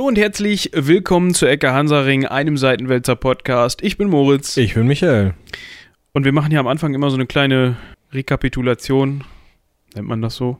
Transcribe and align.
Hallo 0.00 0.08
und 0.08 0.16
herzlich 0.16 0.70
willkommen 0.72 1.34
zu 1.34 1.44
Ecke 1.44 1.74
Hansaring, 1.74 2.24
einem 2.24 2.56
Seitenwälzer 2.56 3.16
Podcast. 3.16 3.82
Ich 3.82 3.98
bin 3.98 4.08
Moritz. 4.08 4.56
Ich 4.56 4.72
bin 4.72 4.86
Michael. 4.86 5.34
Und 6.14 6.24
wir 6.24 6.32
machen 6.32 6.50
hier 6.50 6.60
am 6.60 6.68
Anfang 6.68 6.94
immer 6.94 7.10
so 7.10 7.16
eine 7.16 7.26
kleine 7.26 7.76
Rekapitulation. 8.10 9.24
Nennt 9.94 10.08
man 10.08 10.22
das 10.22 10.36
so? 10.36 10.56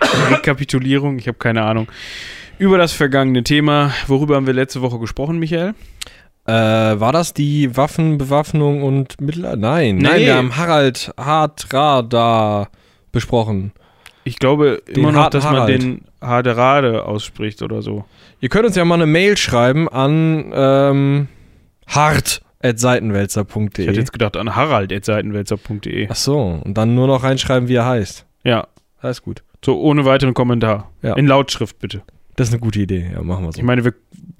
Rekapitulierung, 0.30 1.18
ich 1.18 1.28
habe 1.28 1.36
keine 1.36 1.64
Ahnung. 1.64 1.88
Über 2.56 2.78
das 2.78 2.94
vergangene 2.94 3.44
Thema. 3.44 3.92
Worüber 4.06 4.36
haben 4.36 4.46
wir 4.46 4.54
letzte 4.54 4.80
Woche 4.80 4.98
gesprochen, 4.98 5.38
Michael? 5.38 5.74
Äh, 6.46 6.52
war 6.54 7.12
das 7.12 7.34
die 7.34 7.76
Waffenbewaffnung 7.76 8.82
und 8.82 9.20
Mittel... 9.20 9.54
Nein, 9.58 9.96
Nee. 9.98 10.02
nein, 10.02 10.20
wir 10.20 10.36
haben 10.36 10.56
Harald 10.56 11.12
Hardrada 11.18 12.70
besprochen. 13.12 13.72
Ich 14.24 14.38
glaube 14.38 14.82
Den 14.88 14.96
immer 14.96 15.12
noch, 15.12 15.20
harten 15.22 15.36
dass 15.38 15.44
man 15.44 15.56
Harald. 15.56 15.82
den 15.82 16.00
Haderade 16.20 17.04
ausspricht 17.04 17.62
oder 17.62 17.80
so. 17.82 18.04
Ihr 18.40 18.48
könnt 18.48 18.66
uns 18.66 18.76
ja 18.76 18.84
mal 18.84 18.94
eine 18.96 19.06
Mail 19.06 19.36
schreiben 19.36 19.88
an 19.88 20.50
ähm, 20.54 21.28
Ich 21.88 21.96
hätte 21.96 22.00
hart.seitenwälzer.de. 22.00 23.90
jetzt 23.92 24.12
gedacht 24.12 24.36
an 24.36 24.54
harald.seitenwälzer.de. 24.54 26.08
Ach 26.10 26.14
so, 26.16 26.60
und 26.64 26.76
dann 26.76 26.94
nur 26.94 27.06
noch 27.06 27.22
reinschreiben, 27.22 27.68
wie 27.68 27.74
er 27.76 27.86
heißt. 27.86 28.26
Ja, 28.44 28.66
Alles 29.00 29.22
gut. 29.22 29.42
so 29.64 29.80
ohne 29.80 30.04
weiteren 30.04 30.34
Kommentar. 30.34 30.90
Ja. 31.02 31.14
In 31.14 31.26
Lautschrift 31.26 31.78
bitte. 31.78 32.02
Das 32.36 32.48
ist 32.48 32.54
eine 32.54 32.60
gute 32.60 32.80
Idee. 32.80 33.10
Ja, 33.12 33.22
machen 33.22 33.44
wir 33.44 33.52
so. 33.52 33.58
Ich 33.58 33.64
meine, 33.64 33.84
wir 33.84 33.94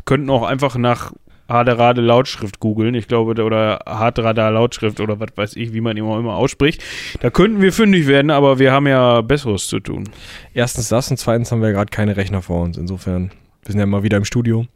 könnten 0.05 0.31
auch 0.31 0.43
einfach 0.43 0.77
nach 0.77 1.13
Haderade 1.51 2.01
Lautschrift 2.01 2.61
googeln. 2.61 2.95
Ich 2.95 3.09
glaube, 3.09 3.43
oder 3.43 3.81
Hadrada 3.87 4.49
Lautschrift 4.49 5.01
oder 5.01 5.21
was 5.21 5.31
weiß 5.37 5.57
ich, 5.57 5.73
wie 5.73 5.81
man 5.81 5.97
ihn 5.97 6.05
auch 6.05 6.19
immer 6.19 6.35
ausspricht. 6.35 6.83
Da 7.21 7.31
könnten 7.31 7.61
wir 7.61 7.73
fündig 7.73 8.07
werden, 8.07 8.31
aber 8.31 8.59
wir 8.59 8.73
haben 8.73 8.87
ja 8.87 9.21
Besseres 9.21 9.67
zu 9.67 9.81
tun. 9.81 10.09
Erstens 10.55 10.89
das 10.89 11.11
und 11.11 11.17
zweitens 11.17 11.51
haben 11.53 11.63
wir 11.63 11.73
gerade 11.73 11.91
keine 11.91 12.17
Rechner 12.17 12.41
vor 12.43 12.63
uns. 12.63 12.79
Insofern, 12.79 13.31
wir 13.65 13.73
sind 13.73 13.81
ja 13.81 13.87
mal 13.87 14.03
wieder 14.03 14.17
im 14.17 14.25
Studio. 14.25 14.67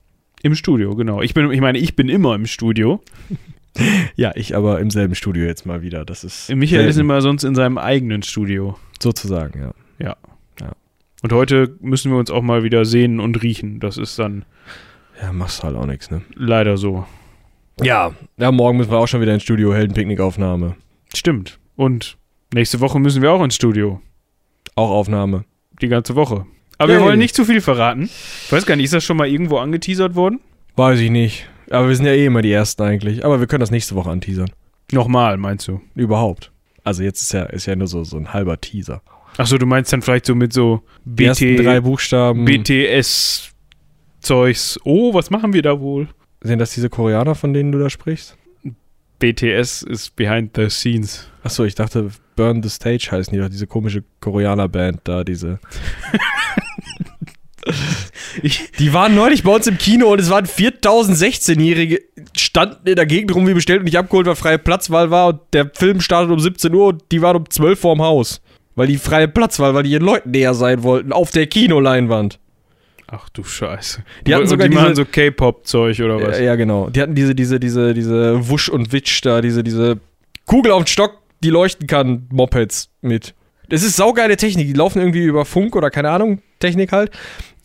Im 0.43 0.55
Studio, 0.55 0.95
genau. 0.95 1.23
Ich 1.23 1.33
bin, 1.33 1.51
ich 1.51 1.61
meine, 1.61 1.79
ich 1.79 1.97
bin 1.97 2.09
immer 2.09 2.35
im 2.35 2.47
Studio. 2.47 3.01
Ja, 4.15 4.31
ich 4.37 4.55
aber 4.55 4.79
im 4.79 4.89
selben 4.91 5.17
Studio 5.17 5.47
jetzt 5.47 5.67
mal 5.67 5.83
wieder. 5.83 6.05
Das 6.05 6.23
ist 6.23 6.49
Michael 6.49 6.87
ist 6.87 6.95
selten, 6.95 7.11
immer 7.11 7.21
sonst 7.21 7.43
in 7.43 7.57
seinem 7.57 7.77
eigenen 7.77 8.23
Studio. 8.23 8.79
sozusagen, 9.03 9.59
ja. 9.59 9.73
Und 11.25 11.33
heute 11.33 11.75
müssen 11.81 12.13
wir 12.13 12.19
uns 12.19 12.31
auch 12.31 12.43
mal 12.43 12.65
wieder 12.65 12.85
sehen 12.85 13.19
und 13.19 13.43
riechen. 13.43 13.81
Das 13.81 13.97
ist 13.97 14.19
dann 14.19 14.45
Ja, 15.25 15.33
machst 15.33 15.65
halt 15.65 15.75
auch 15.75 15.87
nichts, 15.87 16.11
ne? 16.11 16.21
leider 16.35 16.77
so. 16.77 17.07
Ja. 17.81 18.13
Ja, 18.37 18.53
morgen 18.53 18.77
müssen 18.77 18.91
wir 18.91 18.99
auch 18.99 19.09
schon 19.09 19.23
wieder 19.23 19.33
ins 19.33 19.43
Studio, 19.43 19.73
Heldenpicknick-Aufnahme. 19.75 20.77
Stimmt. 21.15 21.59
Und 21.77 22.19
nächste 22.53 22.81
Woche 22.81 23.01
müssen 23.01 23.23
wir 23.23 23.33
auch 23.33 23.43
ins 23.43 23.55
Studio. 23.55 24.03
Auch 24.75 24.91
Aufnahme. 24.91 25.45
Die 25.81 25.89
ganze 25.89 26.15
Woche. 26.15 26.45
Aber 26.77 26.89
wir 26.89 26.97
Yay. 26.97 27.05
wollen 27.05 27.19
nicht 27.19 27.35
zu 27.35 27.45
viel 27.47 27.63
verraten. 27.63 28.11
Ich 28.47 28.53
weiß 28.53 28.67
gar 28.67 28.77
nicht, 28.77 28.85
ist 28.85 28.95
das 28.95 29.03
schon 29.05 29.17
mal 29.17 29.29
irgendwo 29.29 29.59
angeteasert 29.59 30.15
worden? 30.15 30.41
Weiß 30.77 31.01
ich 31.01 31.11
nicht. 31.11 31.49
Aber 31.71 31.89
wir 31.89 31.97
sind 31.97 32.05
ja 32.07 32.13
eh 32.13 32.27
immer 32.27 32.43
die 32.43 32.53
Ersten 32.53 32.83
eigentlich. 32.83 33.25
Aber 33.25 33.41
wir 33.41 33.47
können 33.47 33.61
das 33.61 33.71
nächste 33.71 33.95
Woche 33.95 34.11
anteasern. 34.11 34.51
Nochmal, 34.93 35.39
meinst 35.39 35.67
du? 35.69 35.81
Überhaupt. 35.95 36.53
Also 36.85 37.03
jetzt 37.03 37.23
ist 37.23 37.33
ja, 37.33 37.45
ist 37.45 37.65
ja 37.67 37.77
nur 37.77 37.87
so, 37.87 38.05
so 38.05 38.19
ein 38.19 38.35
halber 38.35 38.61
Teaser. 38.61 39.01
Achso, 39.39 39.57
du 39.57 39.67
meinst 39.67 39.93
dann 39.93 40.03
vielleicht 40.03 40.27
so 40.27 40.35
mit 40.35 40.53
so 40.53 40.83
ersten 41.17 41.57
drei 41.57 41.81
Buchstaben. 41.81 42.45
BTS-Zeugs. 44.25 44.81
Oh, 44.85 45.15
was 45.15 45.31
machen 45.31 45.53
wir 45.53 45.63
da 45.63 45.81
wohl? 45.81 46.09
Sind 46.43 46.59
das 46.59 46.73
diese 46.73 46.91
Koreaner, 46.91 47.35
von 47.35 47.53
denen 47.53 47.73
du 47.73 47.79
da 47.79 47.91
sprichst? 47.91 48.37
BTS 49.19 49.83
ist 49.83 50.17
Behind 50.17 50.51
the 50.57 50.69
Scenes. 50.69 51.29
Achso, 51.43 51.65
ich 51.65 51.75
dachte, 51.75 52.11
Burn 52.37 52.63
the 52.63 52.69
Stage 52.69 53.09
heißen 53.11 53.33
die 53.33 53.39
doch, 53.39 53.49
diese 53.49 53.67
komische 53.67 54.03
Koreaner-Band 54.21 55.01
da, 55.05 55.25
diese. 55.25 55.59
Ich, 58.43 58.73
Die 58.73 58.93
waren 58.93 59.15
neulich 59.15 59.43
bei 59.45 59.55
uns 59.55 59.67
im 59.69 59.79
Kino 59.79 60.13
und 60.13 60.21
es 60.21 60.29
waren 60.29 60.45
4016-Jährige, 60.45 62.03
standen 62.37 62.87
in 62.87 62.97
der 62.97 63.07
Gegend 63.07 63.35
rum 63.35 63.47
wie 63.47 63.55
bestellt 63.55 63.79
und 63.79 63.85
nicht 63.85 63.97
abgeholt, 63.97 64.27
weil 64.27 64.35
freie 64.35 64.59
Platzwahl 64.59 65.11
war 65.11 65.29
und 65.29 65.41
der 65.53 65.71
Film 65.73 66.01
startet 66.01 66.33
um 66.33 66.41
17 66.41 66.75
Uhr 66.75 66.89
und 66.89 67.05
die 67.11 67.23
waren 67.23 67.37
um 67.37 67.49
12 67.49 67.79
vorm 67.79 68.03
Haus. 68.03 68.43
Weil 68.75 68.89
die 68.89 68.99
freie 68.99 69.29
Platzwahl, 69.29 69.73
weil 69.73 69.85
die 69.85 69.93
ihren 69.93 70.05
Leuten 70.05 70.33
näher 70.33 70.53
sein 70.53 70.83
wollten, 70.83 71.13
auf 71.13 71.31
der 71.31 71.47
Kinoleinwand. 71.47 72.39
Ach 73.07 73.29
du 73.31 73.45
Scheiße. 73.45 74.03
Die 74.27 74.35
hatten 74.35 74.43
Und 74.45 74.49
sogar 74.49 74.69
die 74.69 74.75
machen 74.75 74.89
diese- 74.91 75.03
so 75.03 75.05
K-Pop-Zeug 75.11 76.01
oder 76.01 76.21
was? 76.23 76.39
Ja, 76.39 76.45
ja, 76.45 76.55
genau. 76.57 76.89
Die 76.91 77.01
hatten 77.01 77.15
diese, 77.15 77.35
diese, 77.35 77.61
diese, 77.61 77.95
diese 77.95 78.49
Wusch 78.49 78.69
und 78.69 78.93
Witsch 78.93 79.21
da, 79.25 79.41
diese, 79.41 79.63
diese 79.65 79.99
Kugel 80.47 80.73
auf 80.73 80.83
den 80.85 80.89
Stock, 80.89 81.19
die 81.43 81.51
leuchten 81.51 81.87
kann, 81.87 82.27
Mopeds 82.31 82.91
mit. 83.03 83.35
Das 83.69 83.83
ist 83.83 83.97
saugeile 83.97 84.37
Technik. 84.37 84.67
Die 84.67 84.73
laufen 84.73 84.99
irgendwie 85.01 85.25
über 85.25 85.45
Funk 85.45 85.75
oder 85.77 85.91
keine 85.91 86.11
Ahnung, 86.11 86.41
Technik 86.61 86.93
halt. 86.93 87.11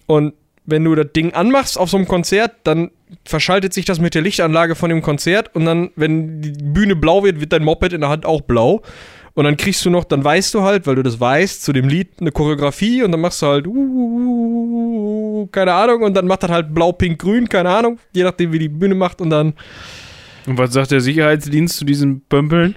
Und 0.05 0.33
wenn 0.65 0.83
du 0.83 0.93
das 0.95 1.07
Ding 1.15 1.33
anmachst 1.33 1.77
auf 1.77 1.89
so 1.89 1.97
einem 1.97 2.07
Konzert, 2.07 2.51
dann 2.63 2.91
verschaltet 3.25 3.73
sich 3.73 3.85
das 3.85 3.99
mit 3.99 4.13
der 4.15 4.21
Lichtanlage 4.21 4.75
von 4.75 4.89
dem 4.89 5.01
Konzert 5.01 5.55
und 5.55 5.65
dann, 5.65 5.89
wenn 5.95 6.41
die 6.41 6.51
Bühne 6.51 6.95
blau 6.95 7.23
wird, 7.23 7.39
wird 7.41 7.51
dein 7.53 7.63
Moped 7.63 7.91
in 7.91 8.01
der 8.01 8.09
Hand 8.09 8.25
auch 8.25 8.41
blau. 8.41 8.81
Und 9.35 9.45
dann 9.45 9.57
kriegst 9.57 9.85
du 9.85 9.89
noch, 9.89 10.03
dann 10.03 10.23
weißt 10.23 10.53
du 10.53 10.63
halt, 10.63 10.87
weil 10.87 10.95
du 10.95 11.03
das 11.03 11.19
weißt, 11.19 11.63
zu 11.63 11.71
dem 11.71 11.87
Lied 11.87 12.09
eine 12.19 12.31
Choreografie 12.31 13.03
und 13.03 13.11
dann 13.11 13.21
machst 13.21 13.41
du 13.41 13.45
halt, 13.47 13.67
uh, 13.67 13.71
uh, 13.71 15.41
uh, 15.41 15.47
keine 15.47 15.73
Ahnung, 15.73 16.03
und 16.03 16.13
dann 16.15 16.27
macht 16.27 16.43
das 16.43 16.51
halt 16.51 16.73
blau, 16.73 16.91
pink, 16.91 17.19
grün, 17.19 17.47
keine 17.47 17.69
Ahnung, 17.69 17.99
je 18.13 18.23
nachdem, 18.23 18.51
wie 18.51 18.59
die 18.59 18.69
Bühne 18.69 18.95
macht 18.95 19.21
und 19.21 19.29
dann. 19.29 19.53
Und 20.47 20.57
was 20.57 20.73
sagt 20.73 20.91
der 20.91 21.01
Sicherheitsdienst 21.01 21.77
zu 21.77 21.85
diesen 21.85 22.21
Pömpeln? 22.21 22.75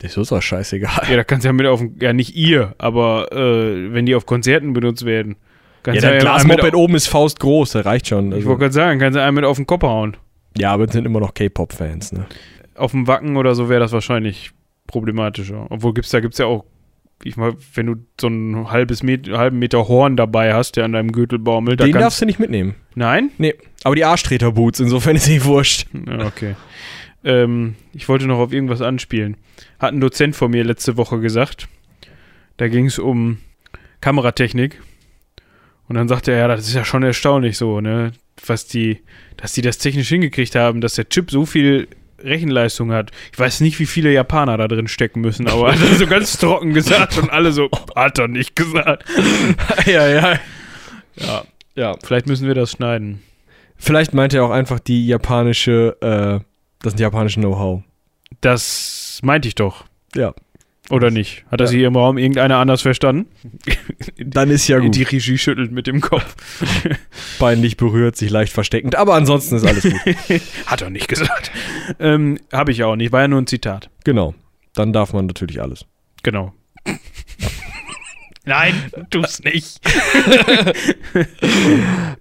Das 0.00 0.16
ist 0.16 0.30
doch 0.30 0.42
scheißegal. 0.42 1.06
Ja, 1.10 1.16
da 1.16 1.24
kannst 1.24 1.44
du 1.44 1.48
ja 1.48 1.52
mit 1.52 1.66
auf, 1.66 1.82
ja 2.00 2.12
nicht 2.12 2.36
ihr, 2.36 2.74
aber 2.78 3.32
äh, 3.32 3.92
wenn 3.92 4.06
die 4.06 4.14
auf 4.14 4.26
Konzerten 4.26 4.72
benutzt 4.72 5.04
werden. 5.04 5.32
Ja, 5.32 5.92
Kannst 5.94 6.02
der 6.02 6.12
du 6.12 6.18
Glasmoped 6.20 6.64
mit, 6.64 6.74
oben 6.74 6.94
ist 6.96 7.06
faustgroß, 7.08 7.72
der 7.72 7.86
reicht 7.86 8.08
schon. 8.08 8.28
Ich 8.28 8.34
Also. 8.34 8.48
wollte 8.48 8.60
gerade 8.60 8.74
sagen, 8.74 9.00
kannst 9.00 9.16
du 9.16 9.22
einen 9.22 9.34
mit 9.34 9.44
auf 9.44 9.56
den 9.56 9.66
Kopf 9.66 9.82
hauen. 9.82 10.16
Ja, 10.56 10.72
aber 10.72 10.84
es 10.84 10.92
sind 10.92 11.06
immer 11.06 11.20
noch 11.20 11.34
K-Pop-Fans, 11.34 12.12
ne? 12.12 12.26
Auf 12.74 12.90
dem 12.92 13.06
Wacken 13.06 13.36
oder 13.36 13.54
so 13.54 13.68
wäre 13.68 13.80
das 13.80 13.92
wahrscheinlich 13.92 14.50
problematischer. 14.88 15.66
Obwohl 15.70 15.94
gibt's 15.94 16.10
da 16.10 16.18
gibt's 16.18 16.38
ja 16.38 16.46
auch, 16.46 16.64
ich 17.22 17.36
mal, 17.36 17.54
wenn 17.74 17.86
du 17.86 17.94
so 18.20 18.26
ein 18.26 18.70
halbes 18.70 19.04
Met 19.04 19.28
halben 19.28 19.60
Meter 19.60 19.86
Horn 19.86 20.16
dabei 20.16 20.54
hast, 20.54 20.76
der 20.76 20.84
an 20.84 20.92
deinem 20.92 21.12
Gürtel 21.12 21.38
baumelt, 21.38 21.78
Den 21.78 21.92
darfst 21.92 22.20
du 22.20 22.26
nicht 22.26 22.40
mitnehmen. 22.40 22.74
Nein? 22.96 23.30
Nee, 23.38 23.54
aber 23.84 23.94
die 23.94 24.04
Arschtreter-Boots, 24.04 24.80
insofern 24.80 25.14
ist 25.14 25.28
eh 25.28 25.44
wurscht. 25.44 25.86
Ja, 26.06 26.26
okay. 26.26 26.56
Ähm, 27.24 27.74
ich 27.92 28.08
wollte 28.08 28.26
noch 28.26 28.38
auf 28.38 28.52
irgendwas 28.52 28.80
anspielen. 28.80 29.36
Hat 29.78 29.92
ein 29.92 30.00
Dozent 30.00 30.36
von 30.36 30.50
mir 30.50 30.64
letzte 30.64 30.96
Woche 30.96 31.20
gesagt. 31.20 31.68
Da 32.56 32.68
ging 32.68 32.86
es 32.86 32.98
um 32.98 33.38
Kameratechnik. 34.00 34.80
Und 35.88 35.96
dann 35.96 36.08
sagte 36.08 36.32
er, 36.32 36.38
ja, 36.38 36.48
das 36.48 36.68
ist 36.68 36.74
ja 36.74 36.84
schon 36.84 37.02
erstaunlich 37.02 37.56
so, 37.56 37.80
ne? 37.80 38.12
Was 38.46 38.66
die, 38.66 39.00
dass 39.36 39.52
die 39.52 39.62
das 39.62 39.78
technisch 39.78 40.08
hingekriegt 40.08 40.54
haben, 40.54 40.80
dass 40.80 40.94
der 40.94 41.08
Chip 41.08 41.30
so 41.30 41.44
viel 41.44 41.88
Rechenleistung 42.22 42.92
hat. 42.92 43.10
Ich 43.32 43.38
weiß 43.38 43.60
nicht, 43.60 43.78
wie 43.78 43.86
viele 43.86 44.12
Japaner 44.12 44.56
da 44.56 44.68
drin 44.68 44.88
stecken 44.88 45.20
müssen, 45.20 45.48
aber 45.48 45.72
hat 45.72 45.80
er 45.80 45.94
so 45.96 46.06
ganz 46.06 46.38
trocken 46.38 46.74
gesagt 46.74 47.18
und 47.18 47.30
alle 47.30 47.52
so, 47.52 47.68
hat 47.94 48.18
er 48.18 48.28
nicht 48.28 48.56
gesagt. 48.56 49.04
ja, 49.86 50.06
ja. 50.08 50.38
Ja, 51.16 51.42
Ja. 51.74 51.96
vielleicht 52.04 52.26
müssen 52.26 52.46
wir 52.46 52.54
das 52.54 52.72
schneiden. 52.72 53.22
Vielleicht 53.76 54.12
meint 54.14 54.34
er 54.34 54.44
auch 54.44 54.50
einfach 54.50 54.80
die 54.80 55.06
japanische, 55.06 55.96
äh, 56.00 56.44
das 56.82 56.98
japanische 56.98 57.40
Know-how. 57.40 57.82
Das 58.40 59.20
meinte 59.22 59.48
ich 59.48 59.54
doch. 59.54 59.84
Ja. 60.14 60.34
Oder 60.90 61.10
nicht? 61.10 61.44
Hat 61.50 61.60
das 61.60 61.70
Ja. 61.72 61.78
hier 61.78 61.86
im 61.88 61.96
Raum 61.96 62.16
irgendeiner 62.16 62.56
anders 62.56 62.80
verstanden? 62.82 63.26
Dann 64.18 64.48
ist 64.50 64.66
ja 64.68 64.78
gut. 64.78 64.94
Die 64.94 65.02
Regie 65.02 65.36
schüttelt 65.36 65.70
mit 65.70 65.86
dem 65.86 66.00
Kopf. 66.00 66.34
Peinlich 67.38 67.76
berührt, 67.76 68.16
sich 68.16 68.30
leicht 68.30 68.52
versteckend. 68.52 68.96
Aber 68.96 69.14
ansonsten 69.14 69.56
ist 69.56 69.66
alles 69.66 69.82
gut. 69.84 70.40
Hat 70.66 70.80
er 70.82 70.90
nicht 70.90 71.08
gesagt. 71.08 71.50
Ähm, 72.00 72.38
Habe 72.52 72.72
ich 72.72 72.82
auch 72.84 72.96
nicht. 72.96 73.12
War 73.12 73.20
ja 73.22 73.28
nur 73.28 73.40
ein 73.40 73.46
Zitat. 73.46 73.90
genau. 74.04 74.34
Dann 74.74 74.92
darf 74.92 75.12
man 75.12 75.26
natürlich 75.26 75.60
alles. 75.60 75.86
Genau. 76.22 76.52
Nein, 78.44 78.74
tu's 79.10 79.42
nicht. 79.42 79.80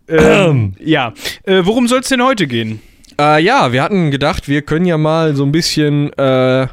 ähm, 0.07 0.74
ja. 0.80 1.13
Äh, 1.44 1.62
worum 1.65 1.88
soll 1.88 2.00
es 2.00 2.09
denn 2.09 2.24
heute 2.24 2.47
gehen? 2.47 2.81
Äh, 3.19 3.42
ja, 3.44 3.71
wir 3.71 3.81
hatten 3.83 4.12
gedacht, 4.12 4.47
wir 4.47 4.62
können 4.62 4.86
ja 4.86 4.97
mal 4.97 5.36
so 5.36 5.44
ein 5.45 5.51
bisschen 5.51 6.12
äh, 6.13 6.68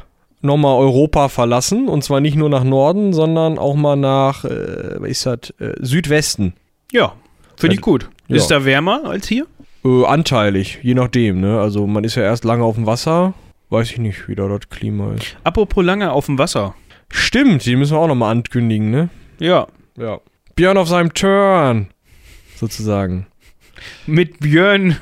nochmal 0.45 0.77
Europa 0.77 1.29
verlassen. 1.29 1.87
Und 1.87 2.03
zwar 2.03 2.21
nicht 2.21 2.35
nur 2.35 2.49
nach 2.49 2.63
Norden, 2.63 3.13
sondern 3.13 3.57
auch 3.57 3.75
mal 3.75 3.95
nach, 3.95 4.45
äh, 4.45 4.95
was 4.99 5.09
ist 5.09 5.25
das, 5.25 5.49
äh, 5.59 5.73
Südwesten. 5.79 6.53
Ja, 6.91 7.13
finde 7.57 7.75
ich 7.75 7.81
gut. 7.81 8.09
Ja. 8.27 8.37
Ist 8.37 8.47
da 8.47 8.65
wärmer 8.65 9.01
als 9.05 9.27
hier? 9.27 9.45
Äh, 9.83 10.05
anteilig, 10.05 10.79
je 10.81 10.93
nachdem, 10.93 11.41
ne? 11.41 11.59
Also 11.59 11.85
man 11.85 12.03
ist 12.03 12.15
ja 12.15 12.23
erst 12.23 12.43
lange 12.43 12.63
auf 12.63 12.75
dem 12.75 12.85
Wasser. 12.85 13.33
Weiß 13.69 13.91
ich 13.91 13.97
nicht, 13.97 14.27
wie 14.27 14.35
da 14.35 14.47
das 14.47 14.69
Klima 14.69 15.13
ist. 15.13 15.37
Apropos 15.43 15.83
lange 15.83 16.11
auf 16.11 16.27
dem 16.27 16.37
Wasser. 16.37 16.75
Stimmt, 17.09 17.65
die 17.65 17.75
müssen 17.75 17.93
wir 17.93 17.99
auch 17.99 18.07
nochmal 18.07 18.31
ankündigen, 18.31 18.89
ne? 18.89 19.09
Ja. 19.39 19.67
Ja. 19.97 20.19
Björn 20.55 20.77
auf 20.77 20.87
seinem 20.87 21.13
Turn. 21.13 21.87
Sozusagen. 22.55 23.27
Mit 24.07 24.39
Björn 24.39 24.97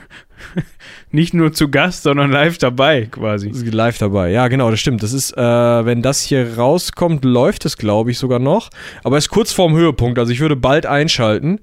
nicht 1.12 1.34
nur 1.34 1.54
zu 1.54 1.70
Gast, 1.70 2.04
sondern 2.04 2.32
live 2.32 2.58
dabei 2.58 3.06
quasi. 3.06 3.50
Live 3.50 3.98
dabei. 3.98 4.32
Ja, 4.32 4.48
genau, 4.48 4.72
das 4.72 4.80
stimmt. 4.80 5.04
Das 5.04 5.14
ist, 5.14 5.36
äh, 5.38 5.42
wenn 5.42 6.02
das 6.02 6.22
hier 6.22 6.58
rauskommt, 6.58 7.26
läuft 7.26 7.66
es, 7.66 7.78
glaube 7.78 8.12
ich, 8.12 8.18
sogar 8.18 8.40
noch. 8.40 8.70
Aber 9.04 9.18
es 9.18 9.26
ist 9.26 9.30
kurz 9.30 9.52
vorm 9.52 9.76
Höhepunkt. 9.76 10.20
Also 10.20 10.32
ich 10.32 10.40
würde 10.40 10.56
bald 10.56 10.86
einschalten. 10.86 11.60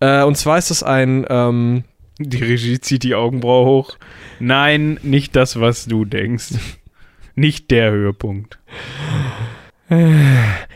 Äh, 0.00 0.22
und 0.24 0.36
zwar 0.36 0.58
ist 0.58 0.70
das 0.70 0.82
ein 0.82 1.26
ähm, 1.28 1.84
Die 2.18 2.42
Regie 2.42 2.80
zieht 2.80 3.02
die 3.02 3.14
Augenbraue 3.14 3.66
hoch. 3.66 3.96
Nein, 4.40 4.98
nicht 5.02 5.36
das, 5.36 5.60
was 5.60 5.86
du 5.86 6.04
denkst. 6.04 6.54
Nicht 7.34 7.70
der 7.70 7.92
Höhepunkt. 7.92 8.58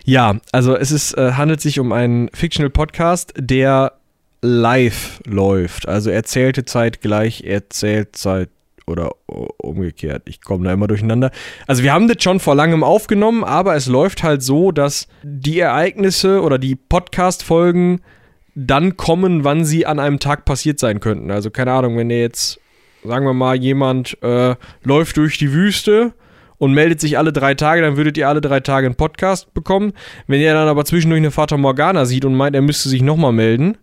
Ja, 0.04 0.36
also 0.52 0.76
es 0.76 0.90
ist, 0.90 1.14
äh, 1.14 1.32
handelt 1.32 1.60
sich 1.60 1.80
um 1.80 1.92
einen 1.92 2.28
Fictional 2.32 2.70
Podcast, 2.70 3.34
der 3.36 3.95
live 4.42 5.20
läuft. 5.26 5.88
Also 5.88 6.10
erzählte 6.10 6.64
Zeit 6.64 7.00
gleich 7.00 7.42
Erzählzeit 7.44 8.50
oder 8.86 9.10
o- 9.26 9.48
umgekehrt. 9.58 10.22
Ich 10.26 10.40
komme 10.40 10.64
da 10.66 10.72
immer 10.72 10.86
durcheinander. 10.86 11.30
Also 11.66 11.82
wir 11.82 11.92
haben 11.92 12.06
das 12.08 12.22
schon 12.22 12.38
vor 12.38 12.54
langem 12.54 12.84
aufgenommen, 12.84 13.42
aber 13.42 13.74
es 13.74 13.86
läuft 13.86 14.22
halt 14.22 14.42
so, 14.42 14.70
dass 14.72 15.08
die 15.24 15.58
Ereignisse 15.58 16.40
oder 16.42 16.58
die 16.58 16.76
Podcast-Folgen 16.76 18.00
dann 18.54 18.96
kommen, 18.96 19.44
wann 19.44 19.64
sie 19.64 19.86
an 19.86 19.98
einem 19.98 20.18
Tag 20.18 20.44
passiert 20.44 20.78
sein 20.78 21.00
könnten. 21.00 21.30
Also 21.30 21.50
keine 21.50 21.72
Ahnung, 21.72 21.96
wenn 21.98 22.10
ihr 22.10 22.20
jetzt, 22.20 22.60
sagen 23.04 23.26
wir 23.26 23.34
mal, 23.34 23.56
jemand 23.56 24.16
äh, 24.22 24.54
läuft 24.82 25.16
durch 25.16 25.36
die 25.36 25.52
Wüste 25.52 26.12
und 26.58 26.72
meldet 26.72 27.00
sich 27.00 27.18
alle 27.18 27.32
drei 27.32 27.54
Tage, 27.54 27.82
dann 27.82 27.96
würdet 27.96 28.16
ihr 28.16 28.28
alle 28.28 28.40
drei 28.40 28.60
Tage 28.60 28.86
einen 28.86 28.94
Podcast 28.94 29.52
bekommen. 29.52 29.92
Wenn 30.26 30.40
ihr 30.40 30.54
dann 30.54 30.68
aber 30.68 30.84
zwischendurch 30.84 31.18
eine 31.20 31.32
Fata 31.32 31.56
Morgana 31.56 32.06
sieht 32.06 32.24
und 32.24 32.34
meint, 32.34 32.54
er 32.56 32.62
müsste 32.62 32.88
sich 32.88 33.02
nochmal 33.02 33.32
melden, 33.32 33.76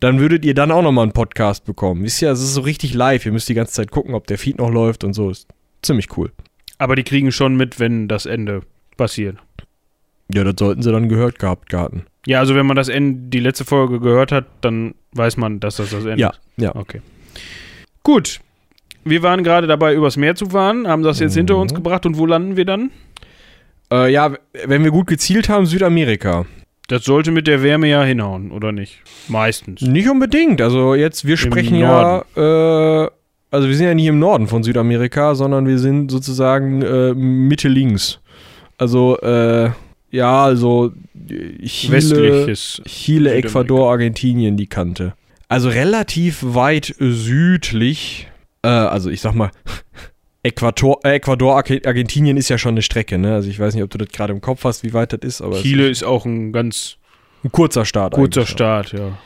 dann 0.00 0.18
würdet 0.18 0.44
ihr 0.44 0.54
dann 0.54 0.70
auch 0.70 0.82
nochmal 0.82 1.04
einen 1.04 1.12
Podcast 1.12 1.64
bekommen. 1.64 2.02
Wisst 2.02 2.22
ihr, 2.22 2.30
es 2.30 2.40
ist 2.42 2.54
so 2.54 2.62
richtig 2.62 2.94
live. 2.94 3.24
Ihr 3.26 3.32
müsst 3.32 3.48
die 3.48 3.54
ganze 3.54 3.72
Zeit 3.72 3.90
gucken, 3.90 4.14
ob 4.14 4.26
der 4.26 4.38
Feed 4.38 4.58
noch 4.58 4.70
läuft 4.70 5.04
und 5.04 5.12
so. 5.14 5.30
Ist 5.30 5.48
ziemlich 5.82 6.16
cool. 6.16 6.32
Aber 6.78 6.96
die 6.96 7.04
kriegen 7.04 7.30
schon 7.30 7.56
mit, 7.56 7.78
wenn 7.78 8.08
das 8.08 8.26
Ende 8.26 8.62
passiert. 8.96 9.36
Ja, 10.32 10.44
das 10.44 10.54
sollten 10.58 10.82
sie 10.82 10.90
dann 10.90 11.08
gehört 11.08 11.38
gehabt, 11.38 11.68
Garten. 11.68 12.04
Ja, 12.26 12.38
also 12.40 12.54
wenn 12.54 12.66
man 12.66 12.76
das 12.76 12.88
Ende, 12.88 13.28
die 13.30 13.40
letzte 13.40 13.64
Folge 13.64 14.00
gehört 14.00 14.32
hat, 14.32 14.46
dann 14.60 14.94
weiß 15.12 15.36
man, 15.36 15.60
dass 15.60 15.76
das 15.76 15.90
das 15.90 16.04
Ende 16.04 16.18
Ja, 16.20 16.30
ist. 16.30 16.40
ja. 16.56 16.74
Okay. 16.74 17.00
Gut. 18.02 18.40
Wir 19.04 19.22
waren 19.22 19.42
gerade 19.42 19.66
dabei, 19.66 19.94
übers 19.94 20.16
Meer 20.16 20.36
zu 20.36 20.46
fahren, 20.46 20.86
haben 20.86 21.02
das 21.02 21.18
jetzt 21.18 21.34
hinter 21.34 21.56
uns 21.56 21.72
Mhm. 21.72 21.76
gebracht 21.76 22.06
und 22.06 22.18
wo 22.18 22.26
landen 22.26 22.56
wir 22.56 22.64
dann? 22.64 22.90
Äh, 23.92 24.12
ja, 24.12 24.32
wenn 24.64 24.84
wir 24.84 24.90
gut 24.92 25.08
gezielt 25.08 25.48
haben, 25.48 25.66
Südamerika. 25.66 26.46
Das 26.92 27.06
sollte 27.06 27.30
mit 27.30 27.46
der 27.46 27.62
Wärme 27.62 27.88
ja 27.88 28.04
hinhauen, 28.04 28.50
oder 28.50 28.70
nicht? 28.70 28.98
Meistens. 29.26 29.80
Nicht 29.80 30.10
unbedingt. 30.10 30.60
Also 30.60 30.94
jetzt, 30.94 31.24
wir 31.24 31.38
sprechen 31.38 31.76
ja, 31.76 32.22
äh, 32.36 33.08
also 33.50 33.66
wir 33.66 33.74
sind 33.74 33.86
ja 33.86 33.94
nicht 33.94 34.08
im 34.08 34.18
Norden 34.18 34.46
von 34.46 34.62
Südamerika, 34.62 35.34
sondern 35.34 35.66
wir 35.66 35.78
sind 35.78 36.10
sozusagen 36.10 36.82
äh, 36.82 37.14
Mitte 37.14 37.68
links. 37.68 38.20
Also, 38.76 39.18
äh, 39.20 39.70
ja, 40.10 40.44
also 40.44 40.92
Chile, 41.64 41.92
Westliches. 41.92 42.82
Chile. 42.84 43.36
Ecuador, 43.36 43.90
Argentinien 43.90 44.58
die 44.58 44.66
Kante. 44.66 45.14
Also 45.48 45.70
relativ 45.70 46.40
weit 46.42 46.94
südlich, 46.98 48.28
äh, 48.60 48.68
also 48.68 49.08
ich 49.08 49.22
sag 49.22 49.34
mal, 49.34 49.50
Äquator, 50.44 50.98
äh, 51.04 51.14
Ecuador, 51.16 51.56
Arge- 51.56 51.82
Argentinien 51.86 52.36
ist 52.36 52.48
ja 52.48 52.58
schon 52.58 52.74
eine 52.74 52.82
Strecke, 52.82 53.16
ne? 53.18 53.34
Also 53.34 53.48
ich 53.48 53.58
weiß 53.60 53.74
nicht, 53.74 53.84
ob 53.84 53.90
du 53.90 53.98
das 53.98 54.08
gerade 54.08 54.32
im 54.32 54.40
Kopf 54.40 54.64
hast, 54.64 54.82
wie 54.82 54.92
weit 54.92 55.12
das 55.12 55.20
ist, 55.22 55.40
aber 55.40 55.60
Chile 55.60 55.88
ist 55.88 56.02
auch 56.02 56.24
ein 56.24 56.52
ganz 56.52 56.76
ist 56.76 56.98
ein 57.44 57.52
kurzer 57.52 57.84
Start. 57.84 58.14
kurzer. 58.14 58.46
Start, 58.46 58.92
ja. 58.92 59.18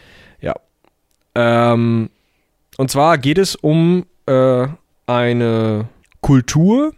Ähm, 1.39 2.09
und 2.79 2.91
zwar 2.91 3.19
geht 3.19 3.37
es 3.37 3.57
um 3.57 4.07
äh, 4.27 4.67
eine 5.07 5.89
Kultur, 6.23 6.95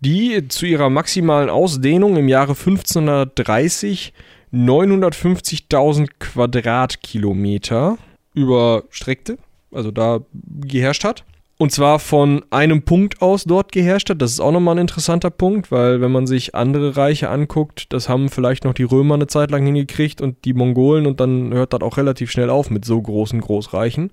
die 0.00 0.46
zu 0.48 0.66
ihrer 0.66 0.90
maximalen 0.90 1.48
Ausdehnung 1.48 2.16
im 2.18 2.28
Jahre 2.28 2.52
1530 2.52 4.12
950.000 4.52 6.08
Quadratkilometer 6.18 7.96
überstreckte, 8.34 9.38
also 9.72 9.90
da 9.90 10.20
geherrscht 10.60 11.04
hat. 11.04 11.24
Und 11.58 11.72
zwar 11.72 11.98
von 11.98 12.44
einem 12.50 12.82
Punkt 12.82 13.22
aus 13.22 13.44
dort 13.44 13.72
geherrscht 13.72 14.10
hat. 14.10 14.20
Das 14.20 14.32
ist 14.32 14.40
auch 14.40 14.52
nochmal 14.52 14.74
ein 14.74 14.82
interessanter 14.82 15.30
Punkt, 15.30 15.70
weil 15.72 16.02
wenn 16.02 16.12
man 16.12 16.26
sich 16.26 16.54
andere 16.54 16.98
Reiche 16.98 17.30
anguckt, 17.30 17.92
das 17.94 18.10
haben 18.10 18.28
vielleicht 18.28 18.64
noch 18.64 18.74
die 18.74 18.82
Römer 18.82 19.14
eine 19.14 19.26
Zeit 19.26 19.50
lang 19.50 19.64
hingekriegt 19.64 20.20
und 20.20 20.44
die 20.44 20.52
Mongolen 20.52 21.06
und 21.06 21.18
dann 21.18 21.54
hört 21.54 21.72
das 21.72 21.80
auch 21.80 21.96
relativ 21.96 22.30
schnell 22.30 22.50
auf 22.50 22.68
mit 22.68 22.84
so 22.84 23.00
großen 23.00 23.40
Großreichen. 23.40 24.10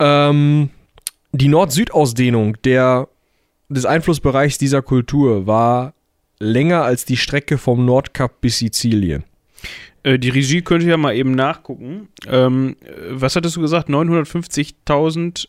Ähm, 0.00 0.70
die 1.30 1.48
Nord-Süd-Ausdehnung 1.48 2.56
des 2.62 3.86
Einflussbereichs 3.86 4.58
dieser 4.58 4.82
Kultur 4.82 5.46
war 5.46 5.94
länger 6.40 6.82
als 6.82 7.04
die 7.04 7.16
Strecke 7.16 7.56
vom 7.56 7.84
Nordkap 7.84 8.40
bis 8.40 8.58
Sizilien. 8.58 9.22
Äh, 10.02 10.18
die 10.18 10.30
Regie 10.30 10.62
könnte 10.62 10.86
ja 10.86 10.96
mal 10.96 11.14
eben 11.14 11.32
nachgucken. 11.32 12.08
Ähm, 12.28 12.76
äh, 12.82 12.90
was 13.10 13.36
hattest 13.36 13.56
du 13.56 13.60
gesagt? 13.60 13.88
950.000 13.88 15.48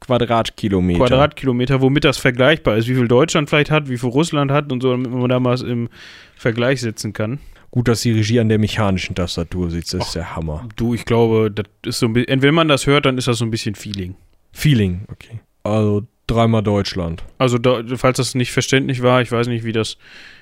Quadratkilometer. 0.00 0.98
Quadratkilometer, 0.98 1.80
womit 1.80 2.04
das 2.04 2.18
vergleichbar 2.18 2.76
ist. 2.76 2.88
Wie 2.88 2.94
viel 2.94 3.08
Deutschland 3.08 3.48
vielleicht 3.48 3.70
hat, 3.70 3.88
wie 3.88 3.98
viel 3.98 4.10
Russland 4.10 4.50
hat 4.50 4.70
und 4.70 4.82
so, 4.82 4.90
damit 4.90 5.10
man 5.10 5.28
da 5.28 5.40
mal 5.40 5.60
im 5.62 5.88
Vergleich 6.36 6.80
setzen 6.80 7.12
kann. 7.12 7.38
Gut, 7.70 7.88
dass 7.88 8.02
die 8.02 8.12
Regie 8.12 8.38
an 8.38 8.48
der 8.48 8.58
mechanischen 8.58 9.16
Tastatur 9.16 9.70
sitzt, 9.70 9.94
das 9.94 10.06
ist 10.06 10.14
der 10.14 10.36
Hammer. 10.36 10.68
Du, 10.76 10.94
ich 10.94 11.04
glaube, 11.04 11.50
das 11.50 11.66
ist 11.84 11.98
so 11.98 12.06
ein 12.06 12.12
bisschen, 12.12 12.42
wenn 12.42 12.54
man 12.54 12.68
das 12.68 12.86
hört, 12.86 13.06
dann 13.06 13.18
ist 13.18 13.26
das 13.26 13.38
so 13.38 13.44
ein 13.44 13.50
bisschen 13.50 13.74
Feeling. 13.74 14.14
Feeling, 14.52 15.06
okay. 15.10 15.40
Also 15.64 16.06
dreimal 16.26 16.62
Deutschland. 16.62 17.24
Also, 17.38 17.58
da, 17.58 17.82
falls 17.96 18.18
das 18.18 18.34
nicht 18.34 18.52
verständlich 18.52 19.02
war, 19.02 19.22
ich 19.22 19.32
weiß 19.32 19.48
nicht, 19.48 19.64
wie 19.64 19.72
das, 19.72 19.98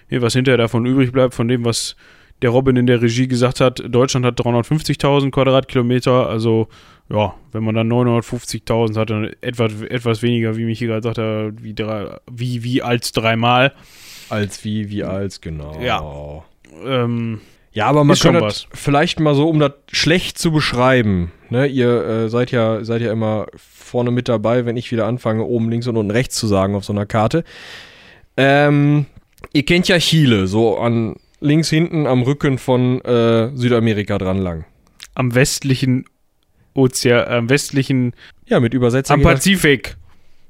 hier, 0.09 0.21
was 0.21 0.35
hinterher 0.35 0.59
davon 0.59 0.85
übrig 0.85 1.13
bleibt, 1.13 1.35
von 1.35 1.49
dem, 1.49 1.65
was 1.65 1.97
der 2.43 2.51
Robin 2.51 2.77
in 2.77 2.87
der 2.87 3.01
Regie 3.01 3.29
gesagt 3.29 3.61
hat. 3.61 3.83
Deutschland 3.89 4.27
hat 4.27 4.39
350.000 4.39 5.31
Quadratkilometer, 5.31 6.29
also, 6.29 6.69
ja, 7.09 7.35
wenn 7.53 7.65
man 7.65 7.75
dann 7.75 7.91
950.000 7.91 8.97
hat, 8.99 9.11
dann 9.11 9.31
etwas, 9.41 9.81
etwas 9.83 10.23
weniger, 10.23 10.57
wie 10.57 10.65
Michi 10.65 10.87
gerade 10.87 11.03
sagte, 11.03 11.53
wie, 11.61 11.75
drei, 11.75 12.19
wie, 12.31 12.63
wie 12.65 12.83
als 12.83 13.13
dreimal. 13.13 13.73
Als 14.29 14.65
wie, 14.65 14.91
wie 14.91 15.05
als, 15.05 15.41
genau. 15.41 15.81
Ja. 15.81 16.45
Ähm, 16.85 17.41
Ja, 17.73 17.87
aber 17.87 18.05
man 18.05 18.17
kann 18.17 18.35
das 18.35 18.67
vielleicht 18.73 19.19
mal 19.21 19.35
so, 19.35 19.49
um 19.49 19.59
das 19.59 19.73
schlecht 19.91 20.39
zu 20.39 20.53
beschreiben. 20.53 21.33
Ne, 21.49 21.67
ihr 21.67 22.05
äh, 22.05 22.29
seid 22.29 22.51
ja 22.51 22.83
seid 22.85 23.03
ja 23.03 23.13
immer 23.13 23.47
vorne 23.57 24.11
mit 24.11 24.29
dabei, 24.29 24.65
wenn 24.65 24.77
ich 24.77 24.91
wieder 24.91 25.07
anfange, 25.07 25.45
oben 25.45 25.71
links 25.71 25.87
und 25.87 25.97
unten 25.97 26.11
rechts 26.11 26.37
zu 26.37 26.47
sagen 26.47 26.75
auf 26.75 26.85
so 26.85 26.93
einer 26.93 27.05
Karte. 27.07 27.45
Ähm, 28.39 29.07
ihr 29.53 29.65
kennt 29.65 29.89
ja 29.89 29.99
Chile, 29.99 30.47
so 30.47 30.79
an 30.79 31.17
links 31.43 31.69
hinten 31.69 32.07
am 32.07 32.23
Rücken 32.23 32.59
von 32.59 33.01
äh, 33.03 33.51
Südamerika 33.57 34.19
dran 34.19 34.39
lang. 34.39 34.65
am 35.15 35.35
westlichen 35.35 36.05
Ozean, 36.75 37.29
am 37.29 37.51
westlichen, 37.51 38.13
Ja, 38.47 38.59
mit 38.61 38.73
Übersetzer. 38.75 39.15
am 39.15 39.23
Pazifik. 39.23 39.97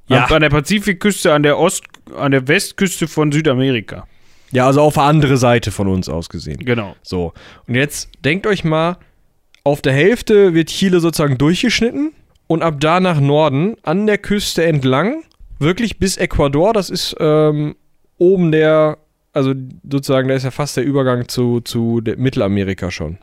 Ja. 0.09 0.27
Am, 0.27 0.33
an 0.33 0.43
der 0.43 0.51
Pazifikküste, 0.51 1.33
an 1.33 1.43
der 1.43 1.59
Ost, 1.59 1.85
an 2.17 2.31
der 2.33 2.47
Westküste 2.47 3.09
von 3.09 3.33
Südamerika. 3.33 4.07
Ja, 4.53 4.67
also 4.67 4.83
auf 4.83 4.95
der 4.95 5.05
andere 5.05 5.37
Seite 5.39 5.71
von 5.71 5.89
uns 5.89 6.09
aus 6.09 6.29
gesehen. 6.29 6.59
Genau. 6.65 6.95
So. 7.03 7.33
Und 7.67 7.75
jetzt 7.75 8.11
denkt 8.25 8.47
euch 8.47 8.65
mal, 8.65 8.99
auf 9.65 9.81
der 9.81 9.95
Hälfte 9.95 10.55
wird 10.55 10.69
Chile 10.69 11.01
sozusagen 11.01 11.39
durchgeschnitten 11.39 12.13
und 12.49 12.63
ab 12.63 12.77
da 12.81 13.01
nach 13.01 13.19
Norden 13.21 13.77
an 13.83 14.07
der 14.07 14.19
Küste 14.19 14.65
entlang, 14.65 15.23
wirklich 15.59 15.99
bis 15.99 16.17
Ecuador, 16.19 16.73
das 16.73 16.91
ist 16.91 17.17
ähm, 17.19 17.75
oben 18.19 18.53
der, 18.53 18.99
also 19.33 19.55
sozusagen, 19.89 20.29
da 20.29 20.35
ist 20.35 20.45
ja 20.45 20.51
fast 20.51 20.77
der 20.77 20.85
Übergang 20.85 21.29
zu, 21.29 21.61
zu 21.61 22.01
Mittelamerika 22.17 22.91
schon. 22.91 23.19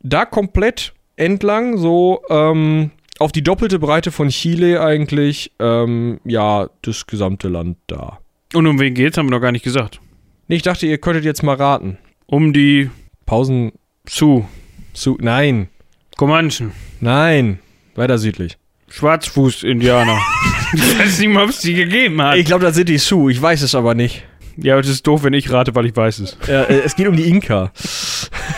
Da 0.00 0.24
komplett 0.24 0.92
entlang, 1.16 1.76
so 1.78 2.22
ähm, 2.28 2.90
auf 3.18 3.32
die 3.32 3.42
doppelte 3.42 3.78
Breite 3.78 4.10
von 4.10 4.28
Chile 4.28 4.82
eigentlich, 4.82 5.52
ähm, 5.60 6.20
ja, 6.24 6.68
das 6.82 7.06
gesamte 7.06 7.48
Land 7.48 7.78
da. 7.86 8.18
Und 8.54 8.66
um 8.66 8.78
wen 8.80 8.94
geht's, 8.94 9.16
haben 9.16 9.26
wir 9.26 9.30
noch 9.36 9.40
gar 9.40 9.52
nicht 9.52 9.64
gesagt. 9.64 10.00
Nee, 10.48 10.56
ich 10.56 10.62
dachte, 10.62 10.86
ihr 10.86 10.98
könntet 10.98 11.24
jetzt 11.24 11.42
mal 11.42 11.56
raten. 11.56 11.98
Um 12.26 12.52
die 12.52 12.90
Pausen 13.26 13.72
Zu. 14.06 14.46
zu. 14.92 15.16
Nein, 15.20 15.68
Comanchen. 16.16 16.72
nein. 17.00 17.60
Weiter 17.94 18.18
südlich. 18.18 18.58
Schwarzfuß-Indianer. 18.88 20.18
ich 20.74 20.98
weiß 20.98 21.18
nicht 21.20 21.28
mal, 21.28 21.44
ob 21.44 21.50
es 21.50 21.60
die 21.60 21.74
gegeben 21.74 22.20
hat. 22.22 22.36
Ich 22.36 22.44
glaube, 22.46 22.64
das 22.64 22.74
sind 22.74 22.88
die 22.88 22.98
Sioux. 22.98 23.28
Ich 23.28 23.40
weiß 23.40 23.62
es 23.62 23.74
aber 23.74 23.94
nicht. 23.94 24.24
Ja, 24.56 24.74
aber 24.74 24.82
es 24.82 24.88
ist 24.88 25.06
doof, 25.06 25.24
wenn 25.24 25.32
ich 25.32 25.50
rate, 25.50 25.74
weil 25.74 25.86
ich 25.86 25.96
weiß 25.96 26.20
es. 26.20 26.36
Ja, 26.46 26.64
äh, 26.64 26.82
es 26.84 26.96
geht 26.96 27.08
um 27.08 27.16
die 27.16 27.28
Inka. 27.28 27.72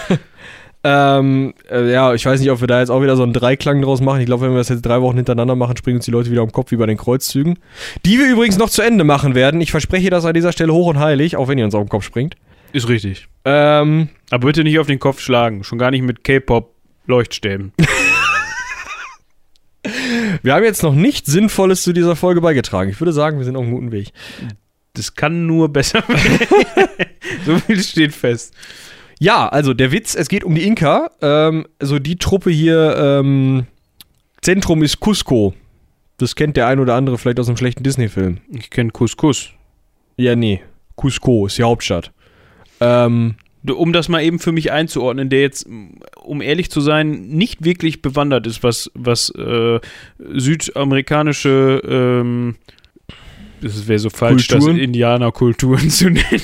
ähm, 0.85 1.55
äh, 1.71 1.93
ja, 1.93 2.15
ich 2.15 2.27
weiß 2.27 2.41
nicht, 2.41 2.51
ob 2.51 2.61
wir 2.61 2.67
da 2.67 2.81
jetzt 2.81 2.91
auch 2.91 3.03
wieder 3.03 3.17
so 3.17 3.23
einen 3.23 3.33
Dreiklang 3.33 3.83
draus 3.83 4.01
machen. 4.01 4.21
Ich 4.21 4.27
glaube, 4.27 4.45
wenn 4.45 4.53
wir 4.53 4.59
das 4.59 4.69
jetzt 4.69 4.83
drei 4.83 5.01
Wochen 5.01 5.17
hintereinander 5.17 5.57
machen, 5.57 5.77
springen 5.77 5.97
uns 5.97 6.05
die 6.05 6.11
Leute 6.11 6.31
wieder 6.31 6.43
am 6.43 6.53
Kopf 6.53 6.71
wie 6.71 6.77
bei 6.77 6.87
den 6.87 6.97
Kreuzzügen. 6.97 7.59
Die 8.05 8.19
wir 8.19 8.31
übrigens 8.31 8.59
noch 8.59 8.71
zu 8.71 8.83
Ende 8.83 9.05
machen 9.05 9.35
werden. 9.35 9.61
Ich 9.61 9.71
verspreche 9.71 10.11
das 10.11 10.25
an 10.25 10.35
dieser 10.35 10.53
Stelle 10.53 10.73
hoch 10.73 10.89
und 10.89 10.99
heilig, 10.99 11.37
auch 11.37 11.49
wenn 11.49 11.59
ihr 11.59 11.65
uns 11.65 11.75
auf 11.75 11.85
den 11.85 11.89
Kopf 11.89 12.05
springt. 12.05 12.37
Ist 12.73 12.89
richtig. 12.89 13.29
Ähm, 13.45 14.09
Aber 14.31 14.49
bitte 14.49 14.65
nicht 14.65 14.79
auf 14.79 14.89
den 14.89 14.99
Kopf 14.99 15.21
schlagen. 15.21 15.65
Schon 15.65 15.79
gar 15.79 15.91
nicht 15.91 16.03
mit 16.03 16.25
K-Pop-Leuchtstäben. 16.25 17.73
wir 20.43 20.55
haben 20.55 20.65
jetzt 20.65 20.83
noch 20.83 20.95
nichts 20.95 21.31
Sinnvolles 21.31 21.83
zu 21.83 21.93
dieser 21.93 22.17
Folge 22.17 22.41
beigetragen. 22.41 22.91
Ich 22.91 23.01
würde 23.01 23.13
sagen, 23.13 23.39
wir 23.39 23.45
sind 23.45 23.57
auf 23.57 23.63
einem 23.63 23.75
guten 23.75 23.93
Weg. 23.93 24.13
Das 24.95 25.15
kann 25.15 25.47
nur 25.47 25.69
besser 25.73 26.03
werden. 26.09 26.99
so 27.45 27.59
viel 27.59 27.83
steht 27.83 28.13
fest. 28.13 28.55
Ja, 29.21 29.49
also 29.49 29.75
der 29.75 29.93
Witz, 29.93 30.15
es 30.15 30.29
geht 30.29 30.45
um 30.45 30.55
die 30.55 30.63
Inka. 30.67 31.11
Ähm, 31.21 31.67
so 31.81 31.99
die 31.99 32.17
Truppe 32.17 32.51
hier, 32.51 32.97
ähm, 32.97 33.67
Zentrum 34.41 34.83
ist 34.83 34.99
Cusco. 35.01 35.55
Das 36.19 36.37
kennt 36.37 36.57
der 36.57 36.67
ein 36.69 36.79
oder 36.81 36.95
andere 36.95 37.19
vielleicht 37.19 37.41
aus 37.41 37.49
einem 37.49 37.57
schlechten 37.57 37.83
Disney-Film. 37.83 38.39
Ich 38.51 38.71
kenne 38.71 38.91
Couscous. 38.91 39.51
Ja, 40.17 40.37
nee. 40.37 40.61
Cusco 40.97 41.47
ist 41.47 41.59
die 41.59 41.65
Hauptstadt. 41.65 42.13
Ähm, 42.81 43.35
Um 43.67 43.93
das 43.93 44.09
mal 44.09 44.23
eben 44.23 44.39
für 44.39 44.53
mich 44.53 44.71
einzuordnen, 44.71 45.29
der 45.31 45.41
jetzt, 45.41 45.67
um 46.23 46.41
ehrlich 46.43 46.71
zu 46.71 46.81
sein, 46.81 47.23
nicht 47.29 47.65
wirklich 47.65 48.03
bewandert 48.03 48.47
ist, 48.47 48.63
was, 48.63 48.91
was 48.95 49.31
äh, 49.31 49.81
südamerikanische, 50.19 51.81
ähm, 51.87 52.57
das 53.65 53.89
wäre 53.89 53.99
so 53.99 54.11
falsch, 54.11 54.49
Kulturen? 54.49 54.77
das 54.77 54.85
Indianerkulturen 54.85 55.91
zu 55.91 56.11
nennen. 56.11 56.43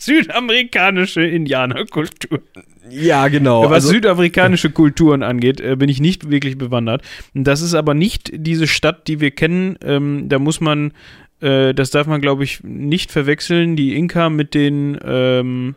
Südamerikanische 0.00 1.22
Indianerkultur. 1.22 2.40
ja, 2.90 3.28
genau. 3.28 3.62
Was 3.64 3.84
Also, 3.84 3.90
südafrikanische 3.90 4.70
Kulturen 4.70 5.22
angeht, 5.22 5.60
äh, 5.60 5.76
bin 5.76 5.88
ich 5.88 6.00
nicht 6.00 6.28
wirklich 6.28 6.58
bewandert. 6.58 7.02
Das 7.34 7.60
ist 7.60 7.74
aber 7.74 7.94
nicht 7.94 8.32
diese 8.34 8.66
Stadt, 8.66 9.06
die 9.06 9.20
wir 9.20 9.30
kennen. 9.30 9.76
Ähm, 9.84 10.28
da 10.28 10.40
muss 10.40 10.60
man, 10.60 10.92
äh, 11.40 11.72
das 11.72 11.90
darf 11.90 12.08
man, 12.08 12.20
glaube 12.20 12.42
ich, 12.42 12.64
nicht 12.64 13.12
verwechseln, 13.12 13.76
die 13.76 13.94
Inka 13.94 14.28
mit 14.28 14.54
den. 14.54 14.98
Ähm, 15.04 15.76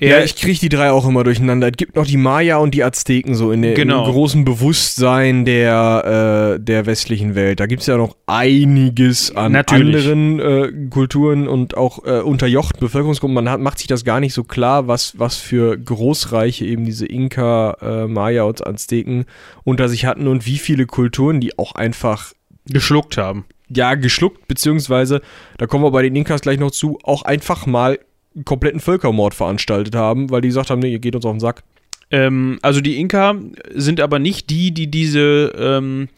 ja, 0.00 0.08
eher- 0.18 0.24
ich 0.24 0.36
kriege 0.36 0.58
die 0.58 0.68
drei 0.68 0.90
auch 0.90 1.06
immer 1.06 1.24
durcheinander. 1.24 1.68
Es 1.68 1.76
gibt 1.76 1.96
noch 1.96 2.06
die 2.06 2.16
Maya 2.16 2.56
und 2.58 2.72
die 2.74 2.82
Azteken 2.84 3.34
so 3.34 3.52
in 3.52 3.62
der, 3.62 3.74
Genau. 3.74 4.06
im 4.06 4.12
großen 4.12 4.44
Bewusstsein 4.44 5.44
der, 5.44 6.56
äh, 6.56 6.60
der 6.62 6.86
westlichen 6.86 7.34
Welt. 7.34 7.60
Da 7.60 7.66
gibt 7.66 7.80
es 7.82 7.86
ja 7.86 7.96
noch 7.96 8.16
einiges 8.26 9.34
an 9.36 9.52
Natürlich. 9.52 10.06
anderen 10.06 10.40
äh, 10.40 10.88
Kulturen 10.90 11.48
und 11.48 11.76
auch 11.76 12.04
äh, 12.04 12.20
unterjochten 12.20 12.80
Bevölkerungsgruppen. 12.80 13.34
Man 13.34 13.48
hat, 13.48 13.60
macht 13.60 13.78
sich 13.78 13.86
das 13.86 14.04
gar 14.04 14.20
nicht 14.20 14.34
so 14.34 14.44
klar, 14.44 14.88
was, 14.88 15.18
was 15.18 15.36
für 15.36 15.76
Großreiche 15.78 16.64
eben 16.64 16.84
diese 16.84 17.06
Inka, 17.06 17.76
äh, 17.80 18.06
Maya 18.06 18.44
und 18.44 18.66
Azteken 18.66 19.24
unter 19.64 19.88
sich 19.88 20.04
hatten 20.06 20.26
und 20.28 20.46
wie 20.46 20.58
viele 20.58 20.86
Kulturen 20.86 21.40
die 21.40 21.58
auch 21.58 21.74
einfach 21.74 22.32
geschluckt 22.66 23.16
haben. 23.18 23.44
ja, 23.68 23.94
geschluckt, 23.94 24.46
beziehungsweise, 24.46 25.20
da 25.58 25.66
kommen 25.66 25.84
wir 25.84 25.90
bei 25.90 26.02
den 26.02 26.14
Inkas 26.16 26.40
gleich 26.42 26.58
noch 26.58 26.70
zu, 26.70 26.98
auch 27.02 27.22
einfach 27.22 27.66
mal 27.66 27.98
einen 28.34 28.44
kompletten 28.44 28.80
Völkermord 28.80 29.34
veranstaltet 29.34 29.94
haben, 29.94 30.30
weil 30.30 30.40
die 30.40 30.48
gesagt 30.48 30.70
haben, 30.70 30.80
nee, 30.80 30.92
ihr 30.92 30.98
geht 30.98 31.14
uns 31.14 31.24
auf 31.24 31.32
den 31.32 31.40
Sack. 31.40 31.62
Ähm, 32.10 32.58
also 32.62 32.80
die 32.80 32.98
Inka 33.00 33.34
sind 33.74 34.00
aber 34.00 34.18
nicht 34.18 34.50
die, 34.50 34.72
die 34.72 34.88
diese. 34.88 35.52
Ähm, 35.56 36.08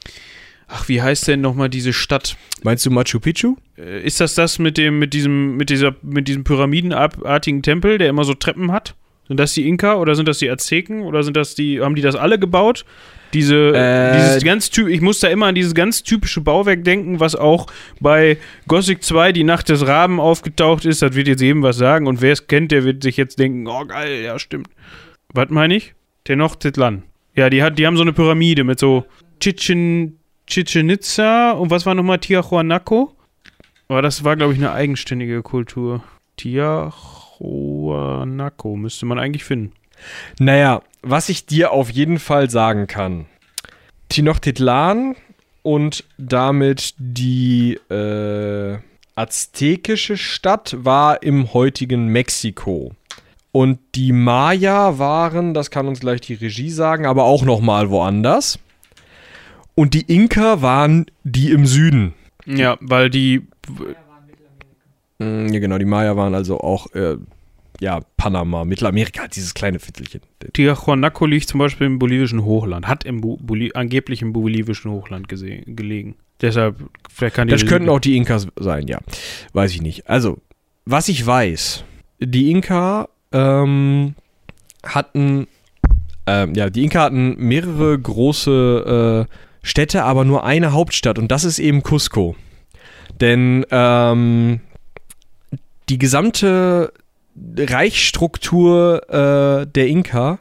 ach, 0.69 0.89
wie 0.89 1.01
heißt 1.01 1.29
denn 1.29 1.41
nochmal 1.41 1.69
diese 1.69 1.93
Stadt? 1.93 2.37
Meinst 2.63 2.85
du 2.85 2.91
Machu 2.91 3.21
Picchu? 3.21 3.57
Äh, 3.79 4.05
Ist 4.05 4.21
das 4.21 4.35
das 4.35 4.59
mit 4.59 4.79
dem, 4.79 4.99
mit 4.99 5.15
diesem, 5.15 5.57
mit 5.57 5.71
dieser, 5.71 5.95
mit 6.03 6.29
diesem 6.29 6.45
pyramidenartigen 6.45 7.63
Tempel, 7.63 7.99
der 7.99 8.09
immer 8.09 8.25
so 8.25 8.35
Treppen 8.35 8.73
hat? 8.73 8.95
Sind 9.29 9.41
das 9.41 9.55
die 9.55 9.69
Inka 9.69 9.97
oder 9.97 10.15
sind 10.15 10.29
das 10.29 10.39
die 10.39 10.51
Azteken 10.51 11.03
oder 11.03 11.23
sind 11.23 11.37
das 11.37 11.55
die, 11.55 11.81
haben 11.81 11.95
die 11.95 12.03
das 12.03 12.15
alle 12.15 12.39
gebaut? 12.39 12.85
Diese, 13.33 13.73
Äh, 13.75 14.17
dieses 14.17 14.45
ganz 14.45 14.71
typ, 14.71 14.89
ich 14.89 15.01
muss 15.01 15.21
da 15.21 15.29
immer 15.29 15.47
an 15.47 15.55
dieses 15.55 15.75
ganz 15.75 16.03
typische 16.03 16.41
Bauwerk 16.41 16.85
denken, 16.85 17.21
was 17.21 17.35
auch 17.35 17.67
bei 18.01 18.39
Gothic 18.69 19.03
2 19.03 19.33
die 19.33 19.45
Nacht 19.45 19.69
des 19.69 19.87
Raben 19.87 20.21
aufgetaucht 20.21 20.85
ist. 20.85 21.03
Das 21.03 21.15
wird 21.15 21.29
jetzt 21.29 21.43
jedem 21.43 21.63
was 21.63 21.77
sagen 21.77 22.07
und 22.07 22.23
wer 22.23 22.33
es 22.33 22.47
kennt, 22.47 22.73
der 22.73 22.85
wird 22.85 23.03
sich 23.03 23.17
jetzt 23.17 23.39
denken, 23.39 23.67
oh 23.67 23.85
geil, 23.85 24.23
ja 24.23 24.39
stimmt. 24.39 24.69
Was 25.35 25.51
meine 25.51 25.77
ich? 25.77 25.95
Tenochtitlan. 26.25 27.03
Ja, 27.35 27.51
die 27.51 27.63
hat, 27.63 27.79
die 27.79 27.87
haben 27.87 27.97
so 27.97 28.03
eine 28.03 28.15
Pyramide 28.15 28.65
mit 28.65 28.79
so 28.79 29.05
Chichen, 29.41 30.19
Chichen 30.47 30.89
Itza 30.89 31.51
und 31.51 31.71
was 31.71 31.85
war 31.85 31.95
nochmal 31.95 32.19
Tiahuanaco? 32.19 33.13
Aber 33.89 34.03
das 34.03 34.25
war, 34.25 34.37
glaube 34.37 34.53
ich, 34.53 34.59
eine 34.59 34.73
eigenständige 34.73 35.43
Kultur. 35.43 36.03
Tiahuanaco 36.37 38.77
müsste 38.77 39.07
man 39.07 39.19
eigentlich 39.19 39.45
finden. 39.45 39.73
Naja, 40.39 40.83
was 41.03 41.29
ich 41.29 41.47
dir 41.47 41.73
auf 41.73 41.91
jeden 41.91 42.19
Fall 42.19 42.51
sagen 42.51 42.87
kann. 42.87 43.27
Tenochtitlan 44.09 45.17
und 45.63 46.05
damit 46.19 46.95
die 46.99 47.75
äh, 47.91 48.79
aztekische 49.17 50.17
Stadt 50.17 50.77
war 50.79 51.23
im 51.23 51.53
heutigen 51.53 52.09
Mexiko. 52.09 52.93
Und 53.53 53.79
die 53.95 54.13
Maya 54.13 54.99
waren, 54.99 55.55
das 55.55 55.71
kann 55.71 55.89
uns 55.89 56.01
gleich 56.01 56.21
die 56.21 56.35
Regie 56.35 56.71
sagen, 56.71 57.07
aber 57.07 57.25
auch 57.25 57.43
noch 57.43 57.61
mal 57.61 57.89
woanders. 57.91 58.59
Und 59.75 59.95
die 59.95 60.03
Inka 60.13 60.61
waren 60.63 61.07
die 61.25 61.51
im 61.51 61.67
Süden. 61.67 62.15
Ja, 62.45 62.77
weil 62.81 63.11
die. 63.11 63.47
Mm, 65.19 65.49
Ja, 65.49 65.59
genau, 65.61 65.79
die 65.79 65.85
Maya 65.85 66.17
waren 66.17 66.35
also 66.35 66.61
auch, 66.61 66.95
äh, 66.95 67.17
ja, 67.81 68.01
Panama, 68.17 68.65
Mittelamerika, 68.65 69.29
dieses 69.29 69.55
kleine 69.55 69.79
Viertelchen. 69.79 70.23
Tiahuanaco 70.53 71.27
liegt 71.27 71.49
zum 71.49 71.59
Beispiel 71.59 71.87
im 71.87 71.99
bolivischen 71.99 72.45
Hochland, 72.45 72.87
hat 72.89 73.05
im 73.05 73.21
Bu 73.21 73.37
Boli 73.37 73.73
angeblich 73.75 74.23
im 74.23 74.33
bolivischen 74.33 74.91
Hochland 74.91 75.29
gelegen. 75.29 76.17
Deshalb, 76.41 76.77
vielleicht 77.09 77.37
kann 77.37 77.49
die. 77.49 77.53
Das 77.53 77.67
könnten 77.67 77.89
auch 77.89 78.01
die 78.01 78.17
Inkas 78.17 78.47
sein, 78.59 78.87
ja. 78.87 78.99
Weiß 79.53 79.73
ich 79.73 79.83
nicht. 79.83 80.09
Also, 80.09 80.39
was 80.85 81.09
ich 81.09 81.25
weiß, 81.25 81.85
die 82.21 82.51
Inka 82.51 83.09
ähm, 83.33 84.15
hatten, 84.85 85.47
ähm, 86.27 86.55
ja, 86.55 86.71
die 86.71 86.85
Inka 86.85 87.03
hatten 87.03 87.37
mehrere 87.39 87.99
große 87.99 89.27
äh, 89.29 89.33
Städte, 89.67 90.05
aber 90.05 90.25
nur 90.25 90.45
eine 90.45 90.73
Hauptstadt 90.73 91.19
und 91.19 91.31
das 91.31 91.45
ist 91.45 91.59
eben 91.59 91.83
Cusco. 91.83 92.37
Denn 93.21 93.65
ähm, 93.71 94.61
die 95.89 95.99
gesamte 95.99 96.93
Reichsstruktur 97.59 99.03
äh, 99.09 99.67
der 99.67 99.87
Inka 99.87 100.39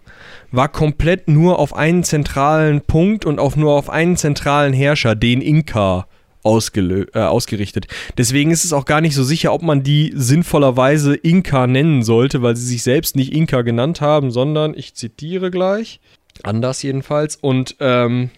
war 0.52 0.70
komplett 0.70 1.28
nur 1.28 1.60
auf 1.60 1.76
einen 1.76 2.04
zentralen 2.04 2.82
Punkt 2.82 3.26
und 3.26 3.40
auf 3.40 3.56
nur 3.56 3.74
auf 3.74 3.90
einen 3.90 4.18
zentralen 4.18 4.74
Herrscher, 4.74 5.16
den 5.16 5.42
Inka, 5.42 6.08
äh, 6.46 7.20
ausgerichtet. 7.20 7.88
Deswegen 8.18 8.52
ist 8.52 8.66
es 8.66 8.72
auch 8.72 8.86
gar 8.86 9.02
nicht 9.02 9.16
so 9.16 9.24
sicher, 9.24 9.52
ob 9.52 9.64
man 9.64 9.82
die 9.82 10.14
sinnvollerweise 10.16 11.16
Inka 11.16 11.66
nennen 11.66 12.04
sollte, 12.04 12.42
weil 12.44 12.56
sie 12.56 12.68
sich 12.68 12.84
selbst 12.84 13.16
nicht 13.16 13.34
Inka 13.34 13.64
genannt 13.64 14.00
haben, 14.00 14.30
sondern, 14.30 14.76
ich 14.78 14.94
zitiere 14.94 15.50
gleich, 15.50 16.00
anders 16.44 16.84
jedenfalls, 16.84 17.36
und 17.36 17.76
ähm, 17.80 18.30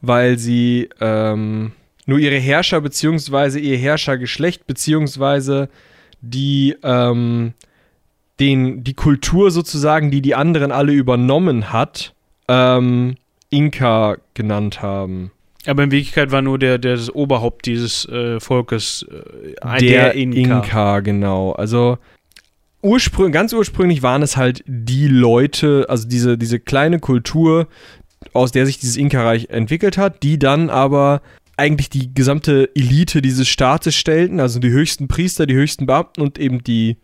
weil 0.00 0.38
sie 0.38 0.88
ähm, 1.00 1.72
nur 2.06 2.18
ihre 2.18 2.38
Herrscher 2.38 2.80
beziehungsweise 2.80 3.58
ihr 3.58 3.76
Herrschergeschlecht 3.76 4.66
beziehungsweise 4.66 5.68
die 6.20 6.76
ähm, 6.82 7.54
den, 8.38 8.82
die 8.84 8.94
Kultur 8.94 9.50
sozusagen, 9.50 10.10
die 10.10 10.22
die 10.22 10.34
anderen 10.34 10.72
alle 10.72 10.92
übernommen 10.92 11.72
hat, 11.72 12.14
ähm, 12.48 13.16
Inka 13.50 14.16
genannt 14.34 14.80
haben. 14.82 15.30
Aber 15.66 15.82
in 15.82 15.90
Wirklichkeit 15.90 16.32
war 16.32 16.40
nur 16.40 16.58
der, 16.58 16.78
der 16.78 16.96
das 16.96 17.14
Oberhaupt 17.14 17.66
dieses 17.66 18.06
äh, 18.08 18.40
Volkes 18.40 19.04
äh, 19.10 19.54
ein- 19.60 19.80
der 19.80 20.14
Inka. 20.14 20.56
Inka. 20.62 21.00
genau. 21.00 21.52
Also 21.52 21.98
ursprünglich, 22.82 23.34
ganz 23.34 23.52
ursprünglich 23.52 24.02
waren 24.02 24.22
es 24.22 24.36
halt 24.38 24.64
die 24.66 25.06
Leute, 25.06 25.84
also 25.88 26.08
diese, 26.08 26.38
diese 26.38 26.58
kleine 26.60 26.98
Kultur, 26.98 27.68
aus 28.32 28.52
der 28.52 28.64
sich 28.66 28.78
dieses 28.78 28.96
Inka-Reich 28.96 29.48
entwickelt 29.50 29.98
hat, 29.98 30.22
die 30.22 30.38
dann 30.38 30.70
aber 30.70 31.20
eigentlich 31.60 31.90
die 31.90 32.14
gesamte 32.14 32.70
Elite 32.74 33.20
dieses 33.20 33.46
Staates 33.46 33.94
stellten, 33.94 34.40
also 34.40 34.58
die 34.58 34.70
höchsten 34.70 35.08
Priester, 35.08 35.44
die 35.44 35.54
höchsten 35.54 35.84
Beamten 35.84 36.22
und 36.22 36.38
eben 36.38 36.64
die 36.64 36.96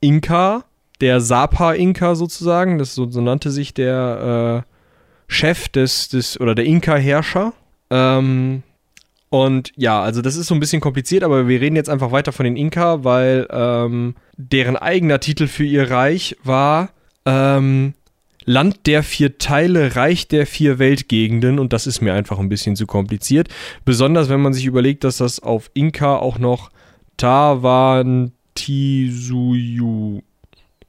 Inka, 0.00 0.64
der 1.00 1.20
Sapa-Inka 1.20 2.14
sozusagen, 2.14 2.78
das 2.78 2.94
so, 2.94 3.10
so 3.10 3.20
nannte 3.20 3.50
sich 3.50 3.74
der 3.74 4.64
äh, 4.64 4.70
Chef 5.26 5.68
des, 5.68 6.08
des, 6.08 6.40
oder 6.40 6.54
der 6.54 6.66
Inka-Herrscher. 6.66 7.52
Ähm, 7.90 8.62
und 9.28 9.72
ja, 9.76 10.00
also 10.00 10.22
das 10.22 10.36
ist 10.36 10.46
so 10.46 10.54
ein 10.54 10.60
bisschen 10.60 10.80
kompliziert, 10.80 11.24
aber 11.24 11.48
wir 11.48 11.60
reden 11.60 11.76
jetzt 11.76 11.90
einfach 11.90 12.12
weiter 12.12 12.32
von 12.32 12.44
den 12.44 12.56
Inka, 12.56 13.02
weil 13.02 13.46
ähm, 13.50 14.14
deren 14.36 14.76
eigener 14.76 15.20
Titel 15.20 15.48
für 15.48 15.64
ihr 15.64 15.90
Reich 15.90 16.36
war 16.44 16.90
ähm, 17.26 17.94
Land 18.50 18.86
der 18.86 19.04
vier 19.04 19.38
Teile, 19.38 19.94
Reich 19.94 20.26
der 20.26 20.44
vier 20.44 20.80
Weltgegenden 20.80 21.60
und 21.60 21.72
das 21.72 21.86
ist 21.86 22.00
mir 22.00 22.14
einfach 22.14 22.40
ein 22.40 22.48
bisschen 22.48 22.74
zu 22.74 22.84
kompliziert. 22.84 23.48
Besonders 23.84 24.28
wenn 24.28 24.40
man 24.40 24.52
sich 24.52 24.66
überlegt, 24.66 25.04
dass 25.04 25.18
das 25.18 25.38
auf 25.40 25.70
Inka 25.72 26.16
auch 26.16 26.40
noch 26.40 26.70
Tawantisuyu, 27.16 28.32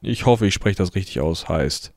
ich 0.01 0.25
hoffe, 0.25 0.47
ich 0.47 0.55
spreche 0.55 0.77
das 0.77 0.95
richtig 0.95 1.19
aus, 1.19 1.49
heißt. 1.49 1.93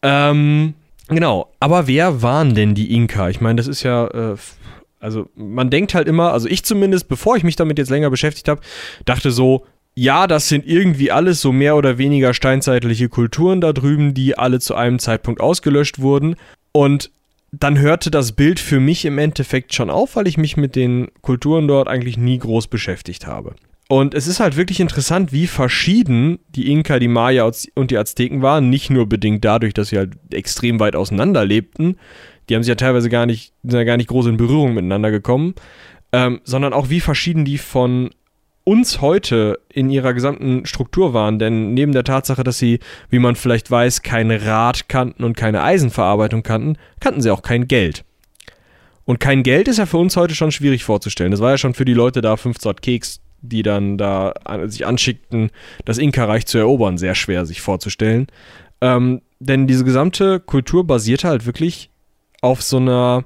Ähm, 0.00 0.72
genau, 1.08 1.52
aber 1.60 1.86
wer 1.86 2.22
waren 2.22 2.54
denn 2.54 2.74
die 2.74 2.94
Inka? 2.94 3.28
Ich 3.28 3.42
meine, 3.42 3.56
das 3.56 3.66
ist 3.66 3.82
ja, 3.82 4.06
äh, 4.06 4.36
also 5.00 5.28
man 5.34 5.68
denkt 5.68 5.92
halt 5.92 6.08
immer, 6.08 6.32
also 6.32 6.48
ich 6.48 6.64
zumindest, 6.64 7.08
bevor 7.08 7.36
ich 7.36 7.44
mich 7.44 7.56
damit 7.56 7.76
jetzt 7.76 7.90
länger 7.90 8.08
beschäftigt 8.08 8.48
habe, 8.48 8.62
dachte 9.04 9.32
so, 9.32 9.66
ja, 9.94 10.26
das 10.26 10.48
sind 10.48 10.66
irgendwie 10.66 11.10
alles 11.10 11.40
so 11.40 11.52
mehr 11.52 11.76
oder 11.76 11.98
weniger 11.98 12.32
steinzeitliche 12.32 13.08
Kulturen 13.08 13.60
da 13.60 13.72
drüben, 13.72 14.14
die 14.14 14.38
alle 14.38 14.60
zu 14.60 14.74
einem 14.74 14.98
Zeitpunkt 14.98 15.40
ausgelöscht 15.40 15.98
wurden. 15.98 16.36
Und 16.72 17.10
dann 17.52 17.78
hörte 17.78 18.10
das 18.10 18.32
Bild 18.32 18.58
für 18.58 18.80
mich 18.80 19.04
im 19.04 19.18
Endeffekt 19.18 19.74
schon 19.74 19.90
auf, 19.90 20.16
weil 20.16 20.26
ich 20.26 20.38
mich 20.38 20.56
mit 20.56 20.74
den 20.74 21.08
Kulturen 21.20 21.68
dort 21.68 21.88
eigentlich 21.88 22.16
nie 22.16 22.38
groß 22.38 22.68
beschäftigt 22.68 23.26
habe. 23.26 23.54
Und 23.88 24.14
es 24.14 24.26
ist 24.26 24.40
halt 24.40 24.56
wirklich 24.56 24.80
interessant, 24.80 25.32
wie 25.32 25.46
verschieden 25.46 26.38
die 26.48 26.70
Inka, 26.70 26.98
die 26.98 27.08
Maya 27.08 27.50
und 27.74 27.90
die 27.90 27.98
Azteken 27.98 28.40
waren. 28.40 28.70
Nicht 28.70 28.88
nur 28.88 29.06
bedingt 29.06 29.44
dadurch, 29.44 29.74
dass 29.74 29.88
sie 29.88 29.98
halt 29.98 30.14
extrem 30.32 30.80
weit 30.80 30.96
auseinander 30.96 31.44
lebten. 31.44 31.96
Die 32.48 32.54
haben 32.54 32.62
sich 32.62 32.70
ja 32.70 32.74
teilweise 32.76 33.10
gar 33.10 33.26
nicht, 33.26 33.52
sind 33.62 33.78
ja 33.78 33.84
gar 33.84 33.98
nicht 33.98 34.08
groß 34.08 34.26
in 34.26 34.38
Berührung 34.38 34.72
miteinander 34.72 35.10
gekommen, 35.10 35.54
ähm, 36.12 36.40
sondern 36.44 36.72
auch 36.72 36.88
wie 36.88 37.00
verschieden 37.00 37.44
die 37.44 37.58
von 37.58 38.08
uns 38.64 39.00
heute 39.00 39.58
in 39.68 39.90
ihrer 39.90 40.14
gesamten 40.14 40.66
Struktur 40.66 41.14
waren. 41.14 41.38
Denn 41.38 41.74
neben 41.74 41.92
der 41.92 42.04
Tatsache, 42.04 42.44
dass 42.44 42.58
sie, 42.58 42.80
wie 43.10 43.18
man 43.18 43.36
vielleicht 43.36 43.70
weiß, 43.70 44.02
kein 44.02 44.30
Rad 44.30 44.88
kannten 44.88 45.24
und 45.24 45.36
keine 45.36 45.62
Eisenverarbeitung 45.62 46.42
kannten, 46.42 46.76
kannten 47.00 47.20
sie 47.20 47.30
auch 47.30 47.42
kein 47.42 47.66
Geld. 47.68 48.04
Und 49.04 49.18
kein 49.18 49.42
Geld 49.42 49.68
ist 49.68 49.78
ja 49.78 49.86
für 49.86 49.98
uns 49.98 50.16
heute 50.16 50.34
schon 50.34 50.52
schwierig 50.52 50.84
vorzustellen. 50.84 51.32
Das 51.32 51.40
war 51.40 51.50
ja 51.50 51.58
schon 51.58 51.74
für 51.74 51.84
die 51.84 51.94
Leute 51.94 52.20
da 52.20 52.36
15 52.36 52.76
Keks, 52.76 53.20
die 53.40 53.64
dann 53.64 53.98
da 53.98 54.34
sich 54.66 54.86
anschickten, 54.86 55.50
das 55.84 55.98
Inka-Reich 55.98 56.46
zu 56.46 56.58
erobern, 56.58 56.98
sehr 56.98 57.16
schwer 57.16 57.44
sich 57.44 57.60
vorzustellen. 57.60 58.28
Ähm, 58.80 59.22
denn 59.40 59.66
diese 59.66 59.84
gesamte 59.84 60.38
Kultur 60.38 60.86
basierte 60.86 61.28
halt 61.28 61.46
wirklich 61.46 61.90
auf 62.40 62.62
so 62.62 62.76
einer 62.76 63.24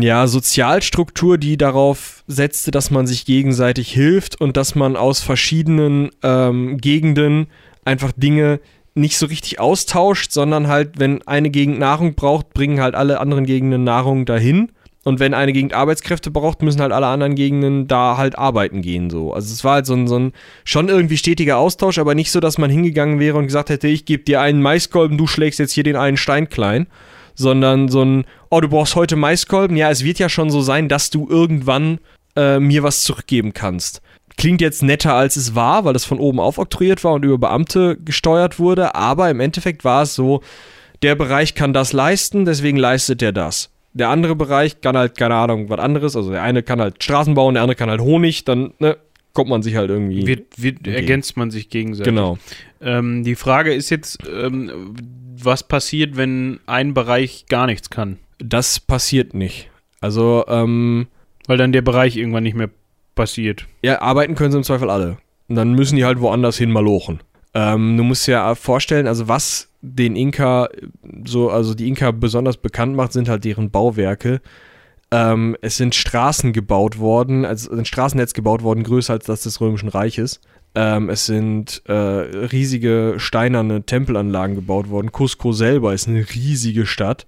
ja, 0.00 0.26
Sozialstruktur, 0.26 1.38
die 1.38 1.56
darauf 1.56 2.24
setzte, 2.26 2.70
dass 2.70 2.90
man 2.90 3.06
sich 3.06 3.24
gegenseitig 3.24 3.92
hilft 3.92 4.40
und 4.40 4.56
dass 4.56 4.74
man 4.74 4.96
aus 4.96 5.20
verschiedenen 5.20 6.10
ähm, 6.22 6.78
Gegenden 6.78 7.48
einfach 7.84 8.12
Dinge 8.16 8.60
nicht 8.94 9.16
so 9.16 9.26
richtig 9.26 9.60
austauscht, 9.60 10.32
sondern 10.32 10.68
halt, 10.68 10.98
wenn 10.98 11.26
eine 11.26 11.50
Gegend 11.50 11.78
Nahrung 11.78 12.14
braucht, 12.14 12.52
bringen 12.54 12.80
halt 12.80 12.94
alle 12.94 13.20
anderen 13.20 13.46
Gegenden 13.46 13.84
Nahrung 13.84 14.26
dahin. 14.26 14.72
Und 15.04 15.18
wenn 15.18 15.34
eine 15.34 15.52
Gegend 15.52 15.74
Arbeitskräfte 15.74 16.30
braucht, 16.30 16.62
müssen 16.62 16.80
halt 16.80 16.92
alle 16.92 17.08
anderen 17.08 17.34
Gegenden 17.34 17.88
da 17.88 18.16
halt 18.16 18.38
arbeiten 18.38 18.82
gehen. 18.82 19.10
So. 19.10 19.32
Also 19.32 19.52
es 19.52 19.64
war 19.64 19.74
halt 19.74 19.86
so 19.86 19.94
ein, 19.94 20.06
so 20.06 20.16
ein 20.16 20.32
schon 20.64 20.88
irgendwie 20.88 21.16
stetiger 21.16 21.58
Austausch, 21.58 21.98
aber 21.98 22.14
nicht 22.14 22.30
so, 22.30 22.38
dass 22.38 22.56
man 22.56 22.70
hingegangen 22.70 23.18
wäre 23.18 23.36
und 23.36 23.46
gesagt 23.46 23.70
hätte, 23.70 23.88
ich 23.88 24.04
gebe 24.04 24.22
dir 24.22 24.40
einen 24.40 24.62
Maiskolben, 24.62 25.18
du 25.18 25.26
schlägst 25.26 25.58
jetzt 25.58 25.72
hier 25.72 25.82
den 25.82 25.96
einen 25.96 26.16
Stein 26.16 26.48
klein. 26.48 26.86
Sondern 27.34 27.88
so 27.88 28.02
ein, 28.02 28.24
oh, 28.50 28.60
du 28.60 28.68
brauchst 28.68 28.96
heute 28.96 29.16
Maiskolben. 29.16 29.76
Ja, 29.76 29.90
es 29.90 30.04
wird 30.04 30.18
ja 30.18 30.28
schon 30.28 30.50
so 30.50 30.60
sein, 30.60 30.88
dass 30.88 31.10
du 31.10 31.28
irgendwann 31.28 31.98
äh, 32.36 32.58
mir 32.58 32.82
was 32.82 33.04
zurückgeben 33.04 33.52
kannst. 33.52 34.02
Klingt 34.36 34.60
jetzt 34.60 34.82
netter, 34.82 35.14
als 35.14 35.36
es 35.36 35.54
war, 35.54 35.84
weil 35.84 35.94
es 35.94 36.04
von 36.04 36.18
oben 36.18 36.40
aufoktroyiert 36.40 37.04
war 37.04 37.12
und 37.12 37.24
über 37.24 37.38
Beamte 37.38 37.98
gesteuert 38.02 38.58
wurde, 38.58 38.94
aber 38.94 39.30
im 39.30 39.40
Endeffekt 39.40 39.84
war 39.84 40.02
es 40.02 40.14
so, 40.14 40.40
der 41.02 41.14
Bereich 41.14 41.54
kann 41.54 41.72
das 41.72 41.92
leisten, 41.92 42.44
deswegen 42.44 42.78
leistet 42.78 43.20
er 43.20 43.32
das 43.32 43.72
der 43.94 44.08
andere 44.08 44.34
Bereich 44.34 44.80
kann 44.80 44.96
halt, 44.96 45.16
keine 45.16 45.34
Ahnung, 45.34 45.68
was 45.68 45.78
anderes. 45.78 46.16
Also 46.16 46.30
der 46.30 46.42
eine 46.42 46.62
kann 46.62 46.80
halt 46.80 47.02
Straßen 47.02 47.34
bauen, 47.34 47.54
der 47.54 47.62
andere 47.62 47.76
kann 47.76 47.90
halt 47.90 48.00
Honig, 48.00 48.44
dann 48.44 48.72
ne, 48.78 48.96
kommt 49.32 49.50
man 49.50 49.62
sich 49.62 49.76
halt 49.76 49.90
irgendwie. 49.90 50.26
Wird, 50.26 50.62
wird 50.62 50.86
ergänzt 50.86 51.36
man 51.36 51.50
sich 51.50 51.68
gegenseitig. 51.68 52.10
Genau. 52.10 52.38
Ähm, 52.80 53.24
die 53.24 53.34
Frage 53.34 53.72
ist 53.72 53.90
jetzt, 53.90 54.18
ähm, 54.28 54.94
was 55.36 55.66
passiert, 55.66 56.16
wenn 56.16 56.60
ein 56.66 56.94
Bereich 56.94 57.46
gar 57.48 57.66
nichts 57.66 57.90
kann? 57.90 58.18
Das 58.38 58.80
passiert 58.80 59.34
nicht. 59.34 59.70
Also, 60.00 60.44
ähm, 60.48 61.06
Weil 61.46 61.58
dann 61.58 61.72
der 61.72 61.82
Bereich 61.82 62.16
irgendwann 62.16 62.42
nicht 62.42 62.56
mehr 62.56 62.70
passiert. 63.14 63.66
Ja, 63.82 64.00
arbeiten 64.00 64.34
können 64.34 64.52
sie 64.52 64.58
im 64.58 64.64
Zweifel 64.64 64.90
alle. 64.90 65.18
Und 65.48 65.56
dann 65.56 65.74
müssen 65.74 65.96
die 65.96 66.04
halt 66.04 66.20
woanders 66.20 66.56
hin 66.56 66.70
malochen. 66.70 67.20
Ähm, 67.54 67.96
du 67.96 68.02
musst 68.02 68.26
dir 68.26 68.32
ja 68.32 68.54
vorstellen, 68.54 69.06
also 69.06 69.28
was 69.28 69.68
den 69.82 70.16
Inka 70.16 70.68
so, 71.26 71.50
also 71.50 71.74
die 71.74 71.88
Inka 71.88 72.10
besonders 72.12 72.56
bekannt 72.56 72.96
macht, 72.96 73.12
sind 73.12 73.28
halt 73.28 73.44
deren 73.44 73.70
Bauwerke. 73.70 74.40
Ähm, 75.12 75.58
es 75.60 75.76
sind 75.76 75.94
Straßen 75.94 76.54
gebaut 76.54 76.98
worden, 76.98 77.44
also 77.44 77.70
ein 77.70 77.84
Straßennetz 77.84 78.32
gebaut 78.32 78.62
worden, 78.62 78.82
größer 78.82 79.12
als 79.12 79.26
das 79.26 79.42
des 79.42 79.60
Römischen 79.60 79.90
Reiches. 79.90 80.40
Ähm, 80.74 81.10
es 81.10 81.26
sind 81.26 81.82
äh, 81.84 81.92
riesige 81.92 83.16
steinerne 83.18 83.84
Tempelanlagen 83.84 84.56
gebaut 84.56 84.88
worden. 84.88 85.12
Cusco 85.12 85.52
selber 85.52 85.92
ist 85.92 86.08
eine 86.08 86.24
riesige 86.34 86.86
Stadt. 86.86 87.26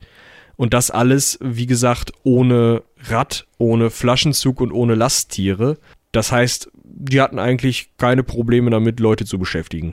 Und 0.56 0.72
das 0.72 0.90
alles, 0.90 1.38
wie 1.42 1.66
gesagt, 1.66 2.12
ohne 2.22 2.85
Rad, 3.02 3.46
ohne 3.59 3.90
Flaschenzug 3.90 4.62
und 4.62 4.72
ohne 4.72 4.94
Lasttiere. 4.94 5.76
Das 6.11 6.32
heißt, 6.32 6.70
die 6.85 7.20
hatten 7.20 7.38
eigentlich 7.38 7.90
keine 7.98 8.22
Probleme 8.22 8.70
damit, 8.70 8.98
Leute 8.98 9.26
zu 9.26 9.38
beschäftigen. 9.38 9.92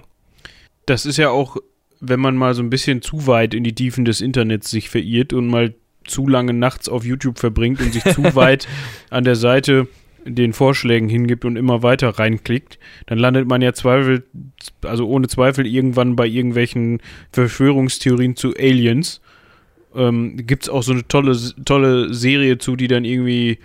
Das 0.85 1.05
ist 1.05 1.17
ja 1.17 1.29
auch, 1.29 1.57
wenn 1.99 2.21
man 2.21 2.37
mal 2.37 2.53
so 2.53 2.63
ein 2.63 2.69
bisschen 2.69 3.01
zu 3.01 3.27
weit 3.27 3.53
in 3.53 3.65
die 3.65 3.75
Tiefen 3.75 4.05
des 4.05 4.21
Internets 4.21 4.71
sich 4.71 4.89
verirrt 4.89 5.33
und 5.33 5.47
mal 5.47 5.73
zu 6.05 6.27
lange 6.27 6.53
nachts 6.53 6.89
auf 6.89 7.05
YouTube 7.05 7.39
verbringt 7.39 7.81
und 7.81 7.93
sich 7.93 8.03
zu 8.03 8.23
weit 8.35 8.67
an 9.09 9.23
der 9.23 9.35
Seite 9.35 9.87
den 10.25 10.53
Vorschlägen 10.53 11.09
hingibt 11.09 11.45
und 11.45 11.55
immer 11.55 11.83
weiter 11.83 12.09
reinklickt, 12.09 12.79
dann 13.07 13.17
landet 13.17 13.47
man 13.47 13.61
ja 13.61 13.73
Zweifel, 13.73 14.23
also 14.83 15.07
ohne 15.07 15.27
Zweifel 15.27 15.65
irgendwann 15.65 16.15
bei 16.15 16.27
irgendwelchen 16.27 17.01
Verschwörungstheorien 17.31 18.35
zu 18.35 18.55
Aliens. 18.55 19.21
Ähm, 19.95 20.37
Gibt 20.37 20.63
es 20.63 20.69
auch 20.69 20.83
so 20.83 20.93
eine 20.93 21.07
tolle, 21.07 21.37
tolle 21.65 22.13
Serie 22.13 22.57
zu, 22.57 22.75
die 22.75 22.87
dann 22.87 23.03
irgendwie, 23.03 23.59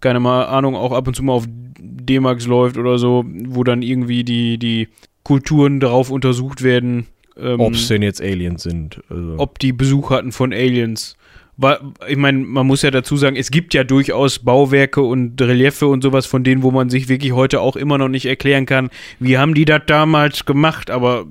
keine 0.00 0.26
Ahnung, 0.28 0.76
auch 0.76 0.92
ab 0.92 1.08
und 1.08 1.14
zu 1.14 1.22
mal 1.22 1.32
auf 1.32 1.46
D-Max 1.78 2.46
läuft 2.46 2.78
oder 2.78 2.98
so, 2.98 3.24
wo 3.26 3.64
dann 3.64 3.82
irgendwie 3.82 4.24
die, 4.24 4.58
die 4.58 4.88
Kulturen 5.22 5.80
darauf 5.80 6.10
untersucht 6.10 6.62
werden. 6.62 7.06
Ähm, 7.36 7.60
ob 7.60 7.74
es 7.74 7.88
denn 7.88 8.02
jetzt 8.02 8.22
Aliens 8.22 8.62
sind. 8.62 9.02
Also. 9.10 9.34
Ob 9.38 9.58
die 9.58 9.72
Besuch 9.72 10.10
hatten 10.10 10.32
von 10.32 10.52
Aliens. 10.52 11.16
Weil, 11.58 11.78
ich 12.06 12.16
meine, 12.16 12.38
man 12.38 12.66
muss 12.66 12.82
ja 12.82 12.90
dazu 12.90 13.16
sagen, 13.16 13.36
es 13.36 13.50
gibt 13.50 13.72
ja 13.72 13.82
durchaus 13.82 14.38
Bauwerke 14.38 15.00
und 15.00 15.40
Reliefe 15.40 15.86
und 15.86 16.02
sowas, 16.02 16.26
von 16.26 16.44
denen, 16.44 16.62
wo 16.62 16.70
man 16.70 16.90
sich 16.90 17.08
wirklich 17.08 17.32
heute 17.32 17.60
auch 17.60 17.76
immer 17.76 17.96
noch 17.96 18.08
nicht 18.08 18.26
erklären 18.26 18.66
kann, 18.66 18.90
wie 19.20 19.38
haben 19.38 19.54
die 19.54 19.64
das 19.64 19.82
damals 19.86 20.44
gemacht, 20.44 20.90
aber 20.90 21.26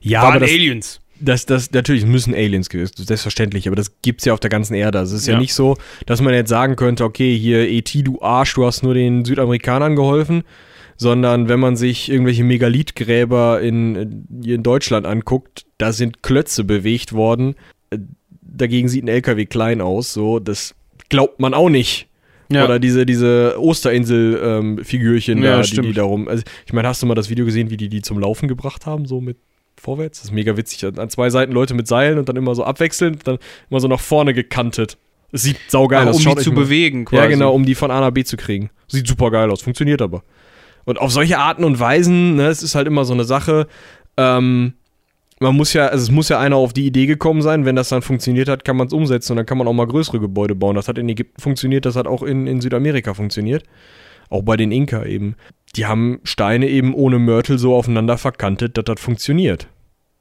ja, 0.00 0.22
waren 0.22 0.36
aber 0.36 0.40
das, 0.40 0.50
Aliens. 0.50 1.00
Das, 1.20 1.44
das, 1.44 1.70
natürlich 1.72 2.06
müssen 2.06 2.34
Aliens 2.34 2.70
gewesen, 2.70 2.92
selbstverständlich, 2.96 3.66
aber 3.66 3.76
das 3.76 4.00
gibt 4.00 4.22
es 4.22 4.24
ja 4.24 4.32
auf 4.32 4.40
der 4.40 4.48
ganzen 4.48 4.72
Erde. 4.72 4.98
Also 4.98 5.14
es 5.14 5.22
ist 5.22 5.26
ja. 5.26 5.34
ja 5.34 5.40
nicht 5.40 5.52
so, 5.52 5.76
dass 6.06 6.22
man 6.22 6.32
jetzt 6.32 6.48
sagen 6.48 6.76
könnte, 6.76 7.04
okay, 7.04 7.36
hier 7.36 7.68
E.T., 7.68 8.02
du 8.02 8.22
Arsch, 8.22 8.54
du 8.54 8.64
hast 8.64 8.82
nur 8.82 8.94
den 8.94 9.26
Südamerikanern 9.26 9.94
geholfen, 9.94 10.42
sondern 10.96 11.50
wenn 11.50 11.60
man 11.60 11.76
sich 11.76 12.10
irgendwelche 12.10 12.44
Megalithgräber 12.44 13.60
in, 13.60 14.26
in 14.42 14.62
Deutschland 14.62 15.04
anguckt, 15.04 15.66
da 15.76 15.92
sind 15.92 16.22
Klötze 16.22 16.64
bewegt 16.64 17.12
worden. 17.12 17.56
Dagegen 18.52 18.88
sieht 18.88 19.04
ein 19.04 19.08
LKW 19.08 19.46
klein 19.46 19.80
aus, 19.80 20.12
so, 20.12 20.38
das 20.38 20.74
glaubt 21.08 21.40
man 21.40 21.54
auch 21.54 21.68
nicht. 21.68 22.08
Ja. 22.52 22.64
Oder 22.64 22.80
diese, 22.80 23.06
diese 23.06 23.54
Osterinsel-Figürchen 23.58 25.38
ähm, 25.38 25.44
ja, 25.44 25.56
da, 25.58 25.62
die, 25.62 25.80
die 25.80 25.92
darum. 25.92 26.26
Also, 26.26 26.42
ich 26.66 26.72
meine, 26.72 26.88
hast 26.88 27.00
du 27.00 27.06
mal 27.06 27.14
das 27.14 27.30
Video 27.30 27.44
gesehen, 27.44 27.70
wie 27.70 27.76
die 27.76 27.88
die 27.88 28.02
zum 28.02 28.18
Laufen 28.18 28.48
gebracht 28.48 28.86
haben, 28.86 29.06
so 29.06 29.20
mit 29.20 29.36
vorwärts? 29.80 30.18
Das 30.18 30.26
ist 30.26 30.32
mega 30.32 30.56
witzig. 30.56 30.84
An 30.98 31.10
zwei 31.10 31.30
Seiten 31.30 31.52
Leute 31.52 31.74
mit 31.74 31.86
Seilen 31.86 32.18
und 32.18 32.28
dann 32.28 32.34
immer 32.34 32.56
so 32.56 32.64
abwechselnd, 32.64 33.26
dann 33.26 33.38
immer 33.70 33.78
so 33.78 33.86
nach 33.86 34.00
vorne 34.00 34.34
gekantet. 34.34 34.98
Es 35.30 35.42
sieht 35.42 35.58
saugeil 35.68 36.08
aus. 36.08 36.24
Um 36.24 36.34
die 36.34 36.42
zu 36.42 36.52
bewegen, 36.52 37.04
quasi. 37.04 37.22
Ja, 37.22 37.28
genau, 37.28 37.54
um 37.54 37.64
die 37.64 37.76
von 37.76 37.92
A 37.92 38.00
nach 38.00 38.10
B 38.10 38.24
zu 38.24 38.36
kriegen. 38.36 38.70
Sieht 38.88 39.06
super 39.06 39.30
geil 39.30 39.48
aus, 39.50 39.62
funktioniert 39.62 40.02
aber. 40.02 40.24
Und 40.84 40.98
auf 40.98 41.12
solche 41.12 41.38
Arten 41.38 41.62
und 41.62 41.78
Weisen, 41.78 42.34
ne, 42.34 42.48
es 42.48 42.64
ist 42.64 42.74
halt 42.74 42.88
immer 42.88 43.04
so 43.04 43.12
eine 43.12 43.22
Sache, 43.22 43.68
ähm, 44.16 44.74
man 45.40 45.56
muss 45.56 45.72
ja, 45.72 45.86
also 45.86 46.02
es 46.02 46.10
muss 46.10 46.28
ja 46.28 46.38
einer 46.38 46.56
auf 46.56 46.74
die 46.74 46.86
Idee 46.86 47.06
gekommen 47.06 47.40
sein, 47.40 47.64
wenn 47.64 47.74
das 47.74 47.88
dann 47.88 48.02
funktioniert 48.02 48.48
hat, 48.48 48.64
kann 48.64 48.76
man 48.76 48.86
es 48.86 48.92
umsetzen 48.92 49.32
und 49.32 49.36
dann 49.38 49.46
kann 49.46 49.58
man 49.58 49.66
auch 49.66 49.72
mal 49.72 49.86
größere 49.86 50.20
Gebäude 50.20 50.54
bauen. 50.54 50.76
Das 50.76 50.86
hat 50.86 50.98
in 50.98 51.08
Ägypten 51.08 51.40
funktioniert, 51.40 51.86
das 51.86 51.96
hat 51.96 52.06
auch 52.06 52.22
in, 52.22 52.46
in 52.46 52.60
Südamerika 52.60 53.14
funktioniert. 53.14 53.64
Auch 54.28 54.42
bei 54.42 54.56
den 54.56 54.70
Inka 54.70 55.04
eben. 55.04 55.34
Die 55.74 55.86
haben 55.86 56.20
Steine 56.24 56.68
eben 56.68 56.94
ohne 56.94 57.18
Mörtel 57.18 57.58
so 57.58 57.74
aufeinander 57.74 58.18
verkantet, 58.18 58.76
dass 58.76 58.84
das 58.84 59.00
funktioniert. 59.00 59.66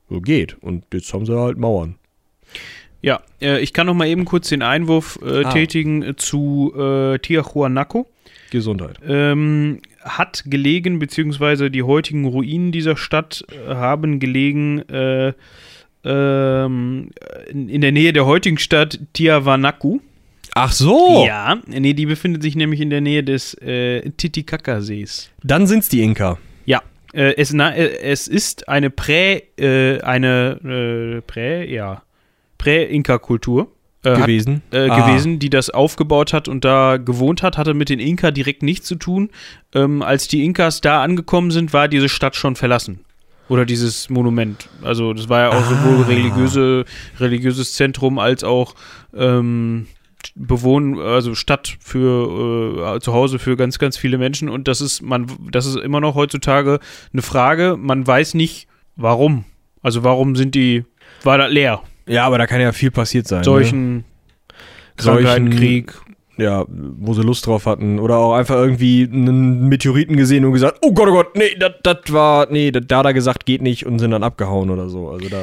So 0.09 0.21
geht. 0.21 0.57
Und 0.61 0.85
jetzt 0.93 1.13
haben 1.13 1.25
sie 1.25 1.37
halt 1.37 1.57
Mauern. 1.57 1.95
Ja, 3.01 3.21
äh, 3.41 3.59
ich 3.59 3.73
kann 3.73 3.87
noch 3.87 3.93
mal 3.93 4.07
eben 4.07 4.25
kurz 4.25 4.49
den 4.49 4.61
Einwurf 4.61 5.19
äh, 5.21 5.43
ah. 5.43 5.51
tätigen 5.51 6.15
zu 6.17 6.73
äh, 6.75 7.19
Tiahuanaco. 7.19 8.07
Gesundheit. 8.51 8.97
Ähm, 9.05 9.79
hat 10.17 10.43
gelegen, 10.45 10.99
beziehungsweise 10.99 11.71
die 11.71 11.83
heutigen 11.83 12.25
Ruinen 12.25 12.71
dieser 12.71 12.97
Stadt 12.97 13.45
äh, 13.49 13.75
haben 13.75 14.19
gelegen 14.19 14.87
äh, 14.89 15.33
ähm, 16.03 17.09
in, 17.49 17.81
der 17.81 17.91
Nähe 17.91 18.13
der 18.13 18.25
heutigen 18.25 18.57
Stadt 18.57 18.99
Tiawanaku. 19.13 19.99
Ach 20.55 20.71
so. 20.71 21.25
Ja, 21.25 21.59
nee, 21.67 21.93
die 21.93 22.05
befindet 22.05 22.41
sich 22.41 22.55
nämlich 22.55 22.81
in 22.81 22.89
der 22.89 23.01
Nähe 23.01 23.23
des 23.23 23.53
äh, 23.61 24.09
Titicaca-Sees. 24.11 25.29
Dann 25.43 25.67
sind's 25.67 25.89
die 25.89 26.01
Inka. 26.01 26.37
Ja, 26.65 26.81
äh, 27.13 27.35
es, 27.37 27.53
na, 27.53 27.75
äh, 27.75 27.99
es 27.99 28.27
ist 28.27 28.67
eine 28.67 28.89
Prä, 28.89 29.41
äh, 29.57 30.01
eine 30.01 31.21
Prä, 31.27 31.65
ja, 31.65 32.01
Prä-Inka-Kultur 32.57 33.71
äh, 34.03 34.15
gewesen. 34.15 34.61
Hat, 34.71 34.79
äh, 34.79 34.89
ah. 34.89 35.07
gewesen, 35.07 35.39
die 35.39 35.49
das 35.49 35.69
aufgebaut 35.69 36.33
hat 36.33 36.47
und 36.47 36.65
da 36.65 36.97
gewohnt 36.97 37.43
hat, 37.43 37.57
hatte 37.57 37.73
mit 37.73 37.89
den 37.89 37.99
Inka 37.99 38.31
direkt 38.31 38.63
nichts 38.63 38.87
zu 38.87 38.95
tun. 38.95 39.29
Ähm, 39.73 40.01
als 40.01 40.27
die 40.27 40.43
Inkas 40.43 40.81
da 40.81 41.03
angekommen 41.03 41.51
sind, 41.51 41.73
war 41.73 41.87
diese 41.87 42.09
Stadt 42.09 42.35
schon 42.35 42.55
verlassen. 42.55 43.01
Oder 43.49 43.65
dieses 43.65 44.09
Monument. 44.09 44.69
Also 44.83 45.13
das 45.13 45.27
war 45.27 45.41
ja 45.41 45.49
auch 45.49 45.55
ah. 45.55 45.63
sowohl 45.63 46.03
religiöse, 46.05 46.85
religiöses 47.19 47.73
Zentrum 47.73 48.19
als 48.19 48.43
auch 48.43 48.75
ähm, 49.15 49.87
Bewohnen, 50.35 50.99
also 50.99 51.33
Stadt 51.33 51.77
für 51.79 52.95
äh, 52.95 52.99
zu 52.99 53.13
Hause 53.13 53.39
für 53.39 53.57
ganz, 53.57 53.79
ganz 53.79 53.97
viele 53.97 54.17
Menschen. 54.17 54.49
Und 54.49 54.67
das 54.67 54.81
ist, 54.81 55.01
man, 55.01 55.27
das 55.51 55.65
ist 55.65 55.77
immer 55.77 55.99
noch 55.99 56.15
heutzutage 56.15 56.79
eine 57.11 57.21
Frage. 57.21 57.75
Man 57.77 58.05
weiß 58.05 58.35
nicht, 58.35 58.67
warum. 58.95 59.45
Also 59.81 60.03
warum 60.03 60.35
sind 60.35 60.55
die, 60.55 60.85
war 61.23 61.37
da 61.37 61.47
leer? 61.47 61.81
Ja, 62.09 62.25
aber 62.25 62.37
da 62.37 62.47
kann 62.47 62.59
ja 62.59 62.71
viel 62.71 62.91
passiert 62.91 63.27
sein. 63.27 63.43
Solchen. 63.43 63.95
Ne? 63.97 64.03
Krankheiten, 64.97 65.49
Krieg. 65.51 65.93
ja, 66.37 66.65
wo 66.67 67.13
sie 67.13 67.21
Lust 67.21 67.45
drauf 67.47 67.65
hatten. 67.65 67.99
Oder 67.99 68.17
auch 68.17 68.33
einfach 68.33 68.55
irgendwie 68.55 69.07
einen 69.09 69.67
Meteoriten 69.69 70.17
gesehen 70.17 70.43
und 70.43 70.51
gesagt, 70.53 70.79
oh 70.81 70.91
Gott, 70.91 71.07
oh 71.07 71.13
Gott, 71.13 71.35
nee, 71.37 71.55
das 71.83 71.97
war, 72.09 72.47
nee, 72.51 72.71
dat- 72.71 72.91
da 72.91 72.97
hat 72.99 73.05
er 73.05 73.13
gesagt, 73.13 73.45
geht 73.45 73.61
nicht 73.61 73.85
und 73.85 73.99
sind 73.99 74.11
dann 74.11 74.23
abgehauen 74.23 74.69
oder 74.69 74.89
so. 74.89 75.09
Also 75.09 75.29
da. 75.29 75.37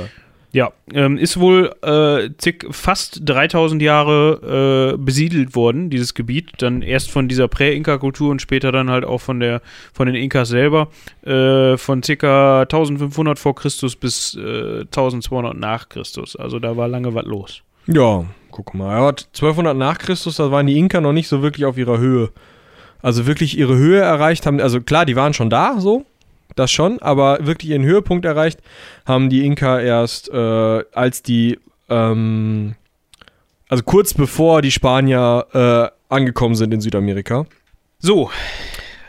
Ja, 0.53 0.73
ähm, 0.93 1.19
ist 1.19 1.39
wohl 1.39 1.75
äh, 1.83 2.31
zig, 2.39 2.67
fast 2.71 3.21
3000 3.25 3.83
Jahre 3.83 4.95
äh, 4.95 4.97
besiedelt 4.97 5.55
worden, 5.55 5.91
dieses 5.91 6.15
Gebiet. 6.15 6.53
Dann 6.59 6.83
erst 6.83 7.11
von 7.11 7.29
dieser 7.29 7.49
Prä-Inka-Kultur 7.49 8.31
und 8.31 8.41
später 8.41 8.73
dann 8.73 8.91
halt 8.91 9.05
auch 9.05 9.21
von, 9.21 9.41
der, 9.41 9.61
von 9.93 10.07
den 10.07 10.15
Inkas 10.15 10.49
selber. 10.49 10.89
Äh, 11.25 11.77
von 11.77 12.01
ca. 12.01 12.63
1500 12.63 13.39
vor 13.39 13.55
Christus 13.55 13.97
bis 13.97 14.35
äh, 14.35 14.81
1200 14.81 15.57
nach 15.57 15.89
Christus. 15.89 16.37
Also 16.37 16.59
da 16.59 16.77
war 16.77 16.89
lange 16.89 17.15
was 17.15 17.27
los. 17.27 17.63
Ja, 17.87 18.25
guck 18.51 18.75
mal. 18.75 18.97
Ja, 18.97 19.09
1200 19.09 19.77
nach 19.77 19.99
Christus, 19.99 20.37
da 20.37 20.51
waren 20.51 20.67
die 20.67 20.79
Inka 20.79 21.01
noch 21.01 21.13
nicht 21.13 21.29
so 21.29 21.43
wirklich 21.43 21.67
auf 21.67 21.77
ihrer 21.77 21.99
Höhe. 21.99 22.31
Also 23.03 23.27
wirklich 23.27 23.59
ihre 23.59 23.77
Höhe 23.77 24.01
erreicht 24.01 24.47
haben. 24.47 24.61
Also 24.61 24.81
klar, 24.81 25.05
die 25.05 25.17
waren 25.17 25.35
schon 25.35 25.51
da, 25.51 25.79
so. 25.79 26.05
Das 26.57 26.73
schon, 26.73 27.01
aber 27.01 27.39
wirklich 27.43 27.71
ihren 27.71 27.85
Höhepunkt 27.85 28.25
erreicht 28.25 28.61
haben 29.05 29.29
die 29.29 29.45
Inka 29.45 29.79
erst, 29.79 30.31
äh, 30.31 30.85
als 30.93 31.23
die, 31.23 31.59
ähm, 31.91 32.75
also 33.69 33.85
kurz 33.85 34.15
bevor 34.15 34.63
die 34.63 34.73
Spanier 34.73 35.47
äh, 35.53 36.15
angekommen 36.15 36.55
sind 36.55 36.73
in 36.73 36.81
Südamerika. 36.81 37.45
So, 37.99 38.31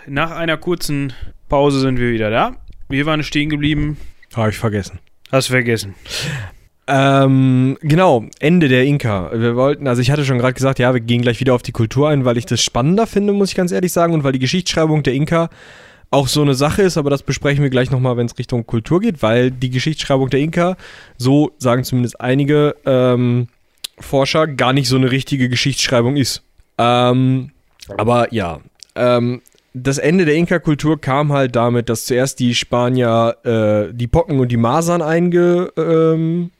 nach 0.07 0.31
einer 0.31 0.57
kurzen 0.57 1.13
Pause 1.47 1.79
sind 1.79 1.99
wir 1.99 2.12
wieder 2.12 2.29
da. 2.29 2.57
Wir 2.89 3.05
waren 3.05 3.23
stehen 3.23 3.49
geblieben. 3.49 3.97
Habe 4.36 4.49
ich 4.49 4.57
vergessen. 4.57 4.99
Hast 5.31 5.47
vergessen. 5.47 5.95
Ähm, 6.88 7.77
genau, 7.81 8.25
Ende 8.39 8.67
der 8.67 8.83
Inka. 8.83 9.31
Wir 9.33 9.55
wollten, 9.55 9.88
also 9.88 10.01
ich 10.01 10.12
hatte 10.12 10.25
schon 10.25 10.38
gerade 10.38 10.53
gesagt, 10.53 10.79
ja, 10.79 10.93
wir 10.93 11.01
gehen 11.01 11.21
gleich 11.21 11.39
wieder 11.39 11.53
auf 11.53 11.62
die 11.62 11.73
Kultur 11.73 12.10
ein, 12.10 12.25
weil 12.25 12.38
ich 12.38 12.45
das 12.45 12.62
spannender 12.62 13.07
finde, 13.07 13.33
muss 13.33 13.49
ich 13.49 13.55
ganz 13.55 13.71
ehrlich 13.71 13.91
sagen, 13.93 14.13
und 14.13 14.23
weil 14.23 14.31
die 14.33 14.39
Geschichtsschreibung 14.39 15.03
der 15.03 15.13
Inka 15.13 15.49
auch 16.10 16.28
so 16.28 16.41
eine 16.41 16.54
Sache 16.54 16.84
ist, 16.84 16.98
aber 16.98 17.10
das 17.10 17.24
besprechen 17.24 17.63
wir 17.63 17.70
gleich 17.70 17.91
nochmal, 17.91 18.17
wenn 18.17 18.28
es 18.28 18.38
Richtung 18.38 18.65
Kultur 18.65 19.02
geht, 19.02 19.22
weil 19.22 19.52
die 19.52 19.70
Geschichtsschreibung 19.70 20.30
der 20.30 20.39
Inka, 20.39 20.78
so 21.17 21.52
sagen 21.58 21.84
zumindest 21.84 22.22
einige 22.22 22.76
ähm, 22.86 23.48
Forscher, 24.00 24.48
gar 24.48 24.74
nicht 24.74 24.88
so 24.88 24.96
eine 24.96 25.12
richtige 25.12 25.50
Geschichtsschreibung 25.50 26.15
ist. 26.15 26.43
Ähm, 26.78 27.52
aber 27.98 28.34
ja, 28.34 28.60
ähm, 28.96 29.41
das 29.74 29.98
Ende 29.98 30.26
der 30.26 30.36
Inka-Kultur 30.36 31.00
kam 31.00 31.34
halt 31.34 31.56
damit, 31.56 31.89
dass 31.89 32.06
zuerst 32.06 32.39
die 32.39 32.56
Spanier 32.56 33.38
äh, 33.43 33.93
die 33.93 34.08
Pocken 34.08 34.39
und 34.39 34.50
die 34.50 34.58
Masern 34.58 35.02
einge, 35.02 35.72
ähm, 35.78 36.52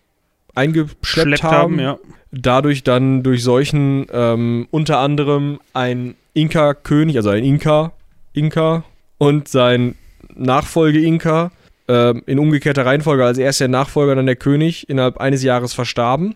eingeschleppt 0.56 1.06
Schleppt 1.06 1.44
haben. 1.44 1.54
haben, 1.54 1.80
ja. 1.80 1.98
Dadurch 2.32 2.84
dann 2.84 3.24
durch 3.24 3.44
solchen 3.44 4.06
ähm, 4.12 4.68
unter 4.72 5.00
anderem 5.00 5.60
ein 5.74 6.16
Inka-König, 6.34 7.16
also 7.16 7.30
ein 7.30 7.44
Inka, 7.44 7.94
Inka 8.34 8.84
und 9.18 9.48
sein 9.48 9.96
Nachfolge-Inka 10.36 11.52
ähm, 11.88 12.24
in 12.26 12.40
umgekehrter 12.40 12.86
Reihenfolge, 12.86 13.26
also 13.26 13.42
erst 13.42 13.60
der 13.62 13.68
Nachfolger, 13.68 14.16
dann 14.16 14.26
der 14.26 14.36
König, 14.36 14.90
innerhalb 14.90 15.18
eines 15.18 15.44
Jahres 15.44 15.74
verstarben. 15.74 16.36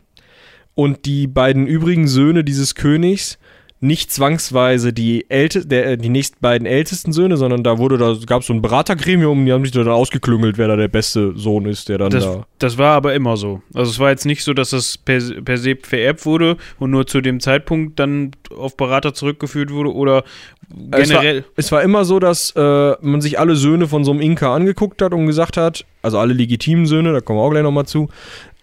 Und 0.74 1.06
die 1.06 1.28
beiden 1.28 1.68
übrigen 1.68 2.08
Söhne 2.08 2.44
dieses 2.44 2.76
Königs 2.76 3.38
nicht 3.84 4.12
zwangsweise 4.12 4.94
die, 4.94 5.26
älte, 5.30 5.66
der, 5.66 5.88
äh, 5.88 5.98
die 5.98 6.10
nächsten 6.10 6.38
beiden 6.40 6.68
ältesten 6.68 7.12
Söhne, 7.14 7.36
sondern 7.36 7.64
da 7.64 7.80
wurde 7.80 7.98
da 7.98 8.16
gab 8.28 8.42
es 8.42 8.48
so 8.48 8.54
ein 8.54 8.62
Beratergremium, 8.62 9.44
die 9.44 9.52
haben 9.52 9.64
sich 9.64 9.72
da 9.74 9.84
dann 9.84 9.94
ausgeklüngelt, 9.94 10.60
wer 10.60 10.68
da 10.68 10.76
der 10.76 10.88
beste 10.88 11.36
Sohn 11.36 11.66
ist, 11.66 11.90
der 11.90 11.98
dann 11.98 12.12
Das, 12.12 12.24
da. 12.24 12.46
das 12.60 12.78
war 12.78 12.96
aber 12.96 13.16
immer 13.16 13.38
so. 13.38 13.62
Also 13.74 13.90
es 13.92 13.98
war 13.98 14.12
jetzt 14.12 14.26
nicht 14.26 14.44
so, 14.44 14.54
dass 14.54 14.70
das 14.70 15.00
per, 15.00 15.20
per 15.44 15.58
se 15.58 15.76
vererbt 15.82 16.28
wurde 16.28 16.58
und 16.78 16.92
nur 16.92 17.08
zu 17.08 17.22
dem 17.22 17.40
Zeitpunkt 17.40 18.00
dann 18.00 18.32
auf 18.56 18.78
Berater 18.78 19.16
zurückgeführt 19.16 19.72
wurde 19.72 19.92
oder 19.94 20.24
generell. 20.70 21.44
Es 21.56 21.72
war 21.72 21.82
immer 21.82 22.06
so, 22.06 22.20
dass 22.20 22.52
äh, 22.56 22.94
man 23.02 23.20
sich 23.20 23.40
alle 23.40 23.56
Söhne 23.56 23.88
von 23.88 24.04
so 24.04 24.12
einem 24.12 24.22
Inka 24.22 24.56
angeguckt 24.56 25.02
hat 25.02 25.12
und 25.12 25.26
gesagt 25.26 25.58
hat, 25.58 25.86
also 26.04 26.20
alle 26.20 26.34
legitimen 26.34 26.86
Söhne, 26.86 27.14
da 27.14 27.20
kommen 27.22 27.40
wir 27.40 27.44
auch 27.44 27.50
gleich 27.50 27.64
nochmal 27.64 27.88
zu, 27.88 28.10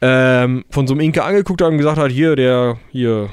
ähm, 0.01 0.65
von 0.71 0.87
so 0.87 0.95
einem 0.95 1.01
Inka 1.01 1.23
angeguckt 1.23 1.61
hat 1.61 1.71
und 1.71 1.79
gesagt 1.79 1.99
hat, 1.99 2.13
hier, 2.13 2.37
der, 2.37 2.79
hier, 2.93 3.31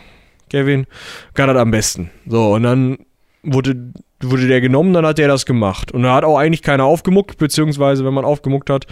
Kevin, 0.50 0.86
kann 1.34 1.48
das 1.48 1.58
am 1.58 1.72
besten. 1.72 2.12
So, 2.28 2.54
und 2.54 2.64
dann 2.64 2.98
wurde, 3.44 3.94
wurde 4.22 4.48
der 4.48 4.62
genommen, 4.62 4.94
dann 4.94 5.06
hat 5.06 5.18
der 5.18 5.28
das 5.28 5.46
gemacht. 5.46 5.92
Und 5.92 6.04
da 6.04 6.16
hat 6.16 6.24
auch 6.24 6.38
eigentlich 6.38 6.62
keiner 6.62 6.86
aufgemuckt, 6.86 7.38
beziehungsweise 7.38 8.06
wenn 8.06 8.14
man 8.14 8.26
aufgemuckt 8.26 8.70
hat, 8.70 8.88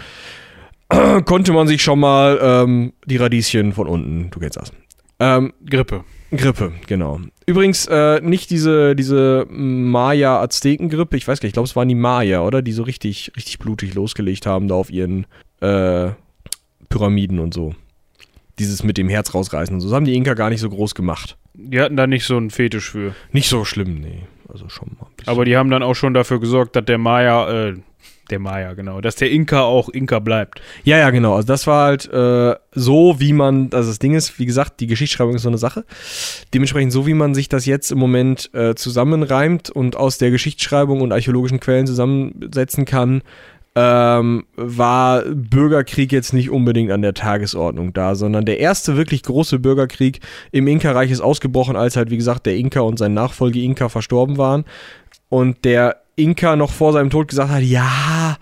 konnte 1.24 1.52
man 1.52 1.66
sich 1.66 1.82
schon 1.82 2.00
mal 2.00 2.38
ähm, 2.42 2.92
die 3.06 3.16
Radieschen 3.16 3.72
von 3.72 3.86
unten, 3.86 4.30
du 4.30 4.40
kennst 4.40 4.56
das. 4.56 4.72
Ähm, 5.20 5.52
Grippe. 5.68 6.04
Grippe, 6.30 6.72
genau. 6.86 7.20
Übrigens, 7.46 7.86
äh, 7.86 8.20
nicht 8.20 8.50
diese, 8.50 8.96
diese 8.96 9.46
Maya-Azteken-Grippe, 9.48 11.16
ich 11.16 11.28
weiß 11.28 11.40
gar 11.40 11.46
nicht, 11.46 11.50
ich 11.50 11.54
glaube, 11.54 11.68
es 11.68 11.76
waren 11.76 11.88
die 11.88 11.94
Maya, 11.94 12.42
oder? 12.42 12.62
Die 12.62 12.72
so 12.72 12.82
richtig, 12.82 13.32
richtig 13.36 13.58
blutig 13.58 13.94
losgelegt 13.94 14.46
haben 14.46 14.68
da 14.68 14.74
auf 14.74 14.90
ihren 14.90 15.26
äh, 15.60 16.10
Pyramiden 16.88 17.38
und 17.38 17.54
so. 17.54 17.74
Dieses 18.58 18.82
mit 18.82 18.98
dem 18.98 19.08
Herz 19.08 19.34
rausreißen 19.34 19.74
und 19.74 19.80
so. 19.80 19.88
Das 19.88 19.94
haben 19.94 20.04
die 20.04 20.14
Inka 20.14 20.34
gar 20.34 20.50
nicht 20.50 20.60
so 20.60 20.68
groß 20.68 20.94
gemacht. 20.94 21.36
Die 21.54 21.80
hatten 21.80 21.96
da 21.96 22.06
nicht 22.06 22.26
so 22.26 22.36
einen 22.36 22.50
Fetisch 22.50 22.90
für. 22.90 23.14
Nicht 23.32 23.48
so 23.48 23.64
schlimm, 23.64 24.00
nee. 24.00 24.24
Also 24.48 24.68
schon 24.68 24.88
mal 24.98 25.06
ein 25.06 25.16
bisschen. 25.16 25.32
Aber 25.32 25.44
die 25.44 25.56
haben 25.56 25.70
dann 25.70 25.82
auch 25.82 25.94
schon 25.94 26.14
dafür 26.14 26.40
gesorgt, 26.40 26.76
dass 26.76 26.84
der 26.84 26.98
Maya, 26.98 27.68
äh, 27.68 27.74
der 28.30 28.38
Maya, 28.38 28.74
genau, 28.74 29.00
dass 29.00 29.16
der 29.16 29.30
Inka 29.30 29.62
auch 29.62 29.88
Inka 29.88 30.18
bleibt. 30.18 30.60
Ja, 30.82 30.98
ja, 30.98 31.10
genau. 31.10 31.34
Also 31.34 31.46
das 31.46 31.66
war 31.66 31.86
halt 31.86 32.10
äh, 32.12 32.56
so, 32.72 33.20
wie 33.20 33.32
man, 33.32 33.70
also 33.72 33.90
das 33.90 33.98
Ding 33.98 34.14
ist, 34.14 34.38
wie 34.38 34.46
gesagt, 34.46 34.80
die 34.80 34.86
Geschichtsschreibung 34.86 35.34
ist 35.34 35.42
so 35.42 35.48
eine 35.48 35.58
Sache. 35.58 35.84
Dementsprechend 36.52 36.92
so, 36.92 37.06
wie 37.06 37.14
man 37.14 37.34
sich 37.34 37.48
das 37.48 37.66
jetzt 37.66 37.92
im 37.92 37.98
Moment 37.98 38.50
äh, 38.54 38.74
zusammenreimt 38.74 39.70
und 39.70 39.96
aus 39.96 40.18
der 40.18 40.30
Geschichtsschreibung 40.30 41.00
und 41.02 41.12
archäologischen 41.12 41.60
Quellen 41.60 41.86
zusammensetzen 41.86 42.84
kann, 42.84 43.22
ähm, 43.76 44.44
war 44.54 45.22
Bürgerkrieg 45.22 46.12
jetzt 46.12 46.32
nicht 46.32 46.50
unbedingt 46.50 46.92
an 46.92 47.02
der 47.02 47.14
Tagesordnung 47.14 47.92
da, 47.92 48.14
sondern 48.14 48.44
der 48.44 48.60
erste 48.60 48.96
wirklich 48.96 49.22
große 49.22 49.58
Bürgerkrieg 49.58 50.20
im 50.52 50.68
Inka-Reich 50.68 51.10
ist 51.10 51.20
ausgebrochen, 51.20 51.74
als 51.74 51.96
halt, 51.96 52.10
wie 52.10 52.16
gesagt, 52.16 52.46
der 52.46 52.56
Inka 52.56 52.80
und 52.80 52.98
sein 52.98 53.14
Nachfolger 53.14 53.58
Inka 53.58 53.88
verstorben 53.88 54.38
waren. 54.38 54.64
Und 55.28 55.64
der 55.64 56.02
Inka 56.16 56.54
noch 56.54 56.70
vor 56.70 56.92
seinem 56.92 57.10
Tod 57.10 57.28
gesagt 57.28 57.50
hat, 57.50 57.62
ja, 57.62 58.36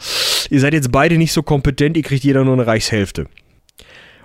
ihr 0.51 0.61
seid 0.61 0.75
jetzt 0.75 0.93
beide 0.93 1.17
nicht 1.17 1.33
so 1.33 1.43
kompetent, 1.43 1.97
ihr 1.97 2.03
kriegt 2.03 2.25
jeder 2.25 2.45
nur 2.45 2.53
eine 2.53 2.67
Reichshälfte. 2.67 3.27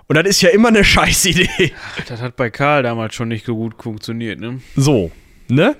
Und 0.08 0.16
das 0.16 0.26
ist 0.26 0.42
ja 0.42 0.50
immer 0.50 0.68
eine 0.68 0.84
Scheißidee. 0.84 1.72
Das 2.06 2.20
hat 2.20 2.36
bei 2.36 2.50
Karl 2.50 2.82
damals 2.82 3.14
schon 3.14 3.28
nicht 3.28 3.46
so 3.46 3.56
gut 3.56 3.82
funktioniert, 3.82 4.40
ne? 4.40 4.60
So, 4.76 5.10
ne? 5.48 5.76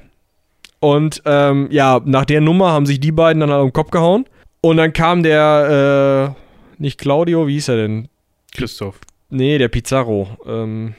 Und 0.80 1.22
ähm, 1.24 1.68
ja, 1.70 2.00
nach 2.04 2.24
der 2.24 2.40
Nummer 2.40 2.70
haben 2.70 2.86
sich 2.86 3.00
die 3.00 3.12
beiden 3.12 3.40
dann 3.40 3.50
auf 3.50 3.66
den 3.66 3.72
Kopf 3.72 3.90
gehauen. 3.90 4.26
Und 4.60 4.76
dann 4.76 4.92
kam 4.92 5.22
der, 5.22 6.34
äh, 6.36 6.82
nicht 6.82 6.98
Claudio, 6.98 7.46
wie 7.46 7.54
hieß 7.54 7.68
er 7.68 7.76
denn? 7.76 8.08
Christoph. 8.52 8.98
Nee, 9.30 9.58
der 9.58 9.68
Pizarro. 9.68 10.36
Ähm, 10.46 10.94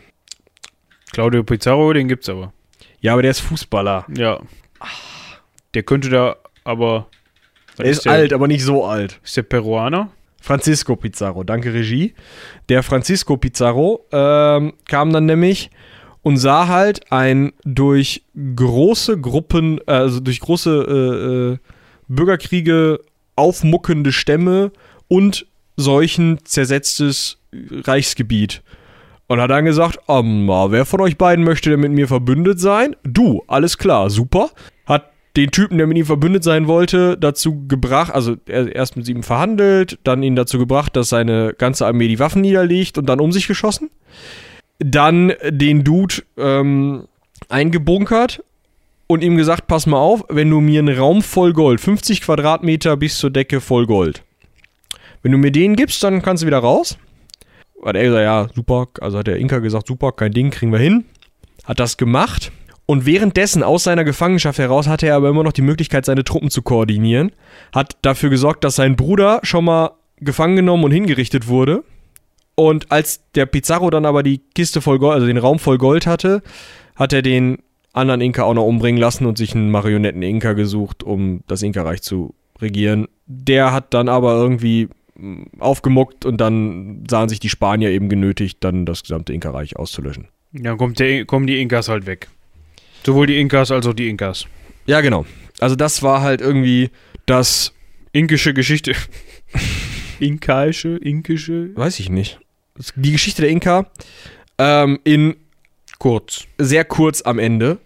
Claudio 1.12 1.43
Pizarro, 1.43 1.91
den 1.93 2.08
gibt's 2.08 2.30
aber. 2.30 2.54
ja, 3.02 3.13
aber 3.13 3.22
der 3.22 3.32
ist 3.32 3.39
Fußballer. 3.41 4.06
Ja. 4.15 4.39
Der 5.74 5.84
könnte 5.84 6.10
da 6.10 6.36
aber. 6.63 7.08
was 7.76 7.86
Er 7.86 7.91
ist 7.91 8.06
der? 8.06 8.12
alt, 8.13 8.34
aber 8.34 8.48
nicht 8.48 8.63
so 8.63 8.86
alt. 8.86 9.19
Ist 9.24 9.38
der 9.38 9.43
Peruaner? 9.43 10.12
Francisco 10.41 10.95
Pizarro, 10.95 11.43
danke 11.43 11.74
Regie. 11.74 12.13
Der 12.69 12.82
Francisco 12.82 13.36
Pizarro 13.38 14.06
ähm, 14.12 14.74
kam 14.88 15.12
dann 15.12 15.26
nämlich 15.26 15.69
und 16.22 16.38
sah 16.38 16.67
halt 16.67 17.12
ein 17.12 17.52
durch 17.65 18.24
große 18.56 19.19
Gruppen, 19.19 19.80
äh, 19.80 19.91
also 19.91 20.19
durch 20.22 20.39
große 20.39 20.69
äh, 20.72 21.54
äh, 21.54 21.58
Bürgerkriege 22.08 23.00
aufmuckende 23.39 24.12
Stämme 24.12 24.71
und 25.08 25.47
Seuchen 25.78 26.39
zersetztes 26.43 27.39
Reichsgebiet. 27.54 28.62
Und 29.28 29.39
hat 29.39 29.52
dann 29.52 29.65
gesagt, 29.65 29.99
na, 30.08 30.71
wer 30.71 30.86
von 30.86 31.02
euch 31.02 31.17
beiden 31.17 31.45
möchte 31.45 31.69
denn 31.69 31.80
mit 31.80 31.91
mir 31.91 32.08
verbündet 32.08 32.60
sein? 32.60 32.95
Du, 33.04 33.43
alles 33.47 33.78
klar, 33.78 34.10
super. 34.10 34.49
Hat 34.86 35.12
den 35.38 35.52
Typen, 35.52 35.78
der 35.78 35.86
mit 35.86 35.97
ihm 35.97 36.06
verbündet 36.06 36.43
sein 36.43 36.67
wollte, 36.67 37.15
dazu 37.15 37.67
gebracht, 37.67 38.13
also 38.13 38.36
er 38.47 38.75
erst 38.75 38.97
mit 38.97 39.08
ihm 39.08 39.21
verhandelt, 39.21 39.99
dann 40.04 40.23
ihn 40.23 40.36
dazu 40.36 40.58
gebracht, 40.58 40.95
dass 40.95 41.10
seine 41.10 41.54
ganze 41.56 41.86
Armee 41.86 42.08
die 42.08 42.19
Waffen 42.19 42.41
niederlegt 42.41 42.97
und 42.97 43.06
dann 43.06 43.19
um 43.19 43.32
sich 43.32 43.47
geschossen. 43.47 43.91
Dann 44.80 45.34
den 45.47 45.84
Dude 45.84 46.15
ähm, 46.38 47.06
eingebunkert 47.49 48.43
und 49.12 49.24
ihm 49.24 49.38
gesagt, 49.38 49.67
pass 49.67 49.88
mal 49.88 49.98
auf, 49.98 50.24
wenn 50.30 50.52
du 50.52 50.62
mir 50.62 50.80
einen 50.80 50.95
Raum 50.95 51.24
voll 51.24 51.52
Gold, 51.52 51.82
50 51.82 52.22
Quadratmeter 52.22 52.95
bis 52.95 53.17
zur 53.17 53.32
Decke 53.32 53.60
voll 53.60 53.88
Gold, 53.88 54.24
wenn 55.24 55.32
du 55.32 55.38
mir 55.38 55.52
den 55.52 55.76
gibst, 55.76 56.02
dann 56.04 56.22
kannst 56.22 56.43
du 56.43 56.48
wieder 56.48 56.60
raus. 56.60 56.98
Hat 57.84 57.95
er 57.95 58.04
gesagt, 58.04 58.24
ja, 58.24 58.48
super. 58.54 58.88
Also 59.02 59.17
hat 59.17 59.28
der 59.28 59.38
Inka 59.38 59.60
gesagt, 59.60 59.88
super, 59.88 60.12
kein 60.12 60.32
Ding, 60.32 60.52
kriegen 60.52 60.72
wir 60.72 60.80
hin. 60.80 61.06
Hat 61.65 61.80
das 61.80 61.98
gemacht. 61.98 62.52
Und 62.86 63.06
währenddessen 63.06 63.63
aus 63.63 63.84
seiner 63.84 64.04
Gefangenschaft 64.04 64.60
heraus 64.60 64.88
hatte 64.88 65.08
er 65.08 65.15
aber 65.15 65.30
immer 65.30 65.43
noch 65.43 65.54
die 65.54 65.62
Möglichkeit, 65.62 66.06
seine 66.06 66.24
Truppen 66.24 66.50
zu 66.50 66.62
koordinieren. 66.62 67.32
Hat 67.74 67.98
dafür 68.02 68.30
gesorgt, 68.30 68.63
dass 68.63 68.76
sein 68.76 68.95
Bruder 68.95 69.39
schon 69.43 69.65
mal 69.65 69.91
gefangen 70.17 70.56
genommen 70.56 70.84
und 70.84 70.91
hingerichtet 70.91 71.48
wurde. 71.48 71.84
Und 72.56 72.91
als 72.91 73.22
der 73.36 73.45
Pizarro 73.45 73.89
dann 73.89 74.06
aber 74.06 74.22
die 74.22 74.41
Kiste 74.54 74.82
voll 74.82 75.00
Gold, 75.00 75.15
also 75.15 75.28
den 75.28 75.38
Raum 75.38 75.60
voll 75.60 75.78
Gold 75.78 76.06
hatte, 76.06 76.41
hat 76.95 77.13
er 77.13 77.22
den 77.22 77.60
anderen 77.93 78.21
Inka 78.21 78.43
auch 78.43 78.54
noch 78.54 78.65
umbringen 78.65 78.99
lassen 78.99 79.25
und 79.25 79.38
sich 79.38 79.56
einen 79.56 79.71
Marionetten-Inka 79.71 80.54
gesucht, 80.54 81.04
um 81.04 81.41
das 81.47 81.62
Inka-Reich 81.62 82.02
zu 82.02 82.34
regieren. 82.62 83.08
Der 83.25 83.71
hat 83.71 83.93
dann 83.93 84.10
aber 84.10 84.34
irgendwie 84.34 84.89
mm, 85.15 85.43
aufgemuckt 85.60 86.25
und 86.25 86.38
dann 86.39 87.04
sahen 87.10 87.30
sich 87.30 87.39
die 87.39 87.49
Spanier 87.49 87.89
eben 87.89 88.10
genötigt, 88.10 88.58
dann 88.62 88.86
das 88.86 89.04
gesamte 89.04 89.34
Inka-Reich 89.34 89.75
auszulöschen. 89.78 90.28
Dann 90.54 90.78
kommt 90.78 90.99
der, 90.99 91.25
kommen 91.25 91.47
die 91.47 91.62
Inkas 91.62 91.89
halt 91.89 92.06
weg. 92.06 92.28
Sowohl 93.06 93.28
die 93.28 93.39
Inkas 93.39 93.71
als 93.71 93.88
auch 93.88 93.93
die 93.93 94.10
Inkas. 94.10 94.45
Ja, 94.86 95.02
genau. 95.02 95.25
Also 95.60 95.75
das 95.75 96.04
war 96.04 96.21
halt 96.21 96.41
irgendwie 96.41 96.89
das, 97.25 97.73
Inkische 98.12 98.54
Geschichte. 98.54 98.93
Inkaische, 100.19 100.97
inkische. 100.97 101.75
weiß 101.75 101.99
ich 101.99 102.10
nicht, 102.10 102.39
die 102.95 103.13
Geschichte 103.13 103.41
der 103.43 103.52
Inka 103.52 103.89
ähm, 104.58 104.99
in 105.06 105.38
Kurz. 105.99 106.45
sehr 106.57 106.85
kurz 106.85 107.21
am 107.21 107.39
Ende. 107.39 107.77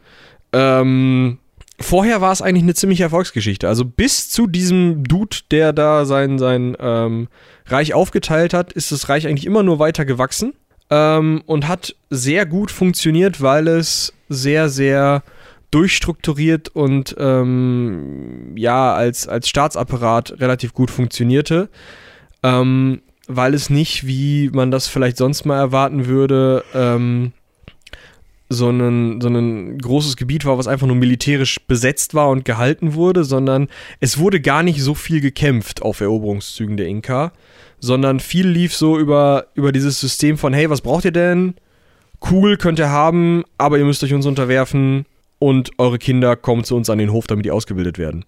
Ähm, 0.53 1.39
vorher 1.79 2.21
war 2.21 2.31
es 2.31 2.41
eigentlich 2.41 2.63
eine 2.63 2.75
ziemliche 2.75 3.03
Erfolgsgeschichte. 3.03 3.67
Also 3.67 3.85
bis 3.85 4.29
zu 4.29 4.47
diesem 4.47 5.03
Dude, 5.03 5.37
der 5.49 5.73
da 5.73 6.05
sein, 6.05 6.37
sein 6.37 6.77
ähm, 6.79 7.27
Reich 7.65 7.93
aufgeteilt 7.93 8.53
hat, 8.53 8.71
ist 8.71 8.91
das 8.91 9.09
Reich 9.09 9.27
eigentlich 9.27 9.47
immer 9.47 9.63
nur 9.63 9.79
weiter 9.79 10.05
gewachsen 10.05 10.53
ähm, 10.89 11.41
und 11.47 11.67
hat 11.67 11.95
sehr 12.11 12.45
gut 12.45 12.69
funktioniert, 12.71 13.41
weil 13.41 13.67
es 13.67 14.13
sehr, 14.29 14.69
sehr 14.69 15.23
durchstrukturiert 15.71 16.69
und 16.69 17.15
ähm, 17.17 18.55
ja, 18.55 18.93
als, 18.93 19.27
als 19.27 19.49
Staatsapparat 19.49 20.39
relativ 20.39 20.73
gut 20.73 20.91
funktionierte. 20.91 21.69
Ähm, 22.43 23.01
weil 23.27 23.53
es 23.53 23.69
nicht, 23.69 24.05
wie 24.05 24.49
man 24.53 24.69
das 24.69 24.87
vielleicht 24.87 25.17
sonst 25.17 25.45
mal 25.45 25.57
erwarten 25.57 26.05
würde, 26.05 26.63
ähm, 26.75 27.31
so 28.53 28.69
ein, 28.69 29.19
so 29.21 29.27
ein 29.27 29.77
großes 29.77 30.15
Gebiet 30.15 30.45
war, 30.45 30.57
was 30.57 30.67
einfach 30.67 30.87
nur 30.87 30.95
militärisch 30.95 31.59
besetzt 31.67 32.13
war 32.13 32.29
und 32.29 32.45
gehalten 32.45 32.93
wurde, 32.93 33.23
sondern 33.23 33.67
es 33.99 34.17
wurde 34.17 34.39
gar 34.41 34.63
nicht 34.63 34.81
so 34.81 34.95
viel 34.95 35.21
gekämpft 35.21 35.81
auf 35.81 36.01
Eroberungszügen 36.01 36.77
der 36.77 36.87
Inka, 36.87 37.33
sondern 37.79 38.19
viel 38.19 38.47
lief 38.47 38.75
so 38.75 38.97
über, 38.97 39.47
über 39.55 39.71
dieses 39.71 39.99
System 39.99 40.37
von, 40.37 40.53
hey, 40.53 40.69
was 40.69 40.81
braucht 40.81 41.05
ihr 41.05 41.11
denn? 41.11 41.55
Cool 42.31 42.57
könnt 42.57 42.79
ihr 42.79 42.89
haben, 42.89 43.43
aber 43.57 43.77
ihr 43.77 43.85
müsst 43.85 44.03
euch 44.03 44.13
uns 44.13 44.25
unterwerfen 44.25 45.05
und 45.39 45.71
eure 45.77 45.99
Kinder 45.99 46.37
kommen 46.37 46.63
zu 46.63 46.75
uns 46.75 46.89
an 46.89 46.97
den 46.97 47.11
Hof, 47.11 47.27
damit 47.27 47.45
die 47.45 47.51
ausgebildet 47.51 47.97
werden. 47.97 48.23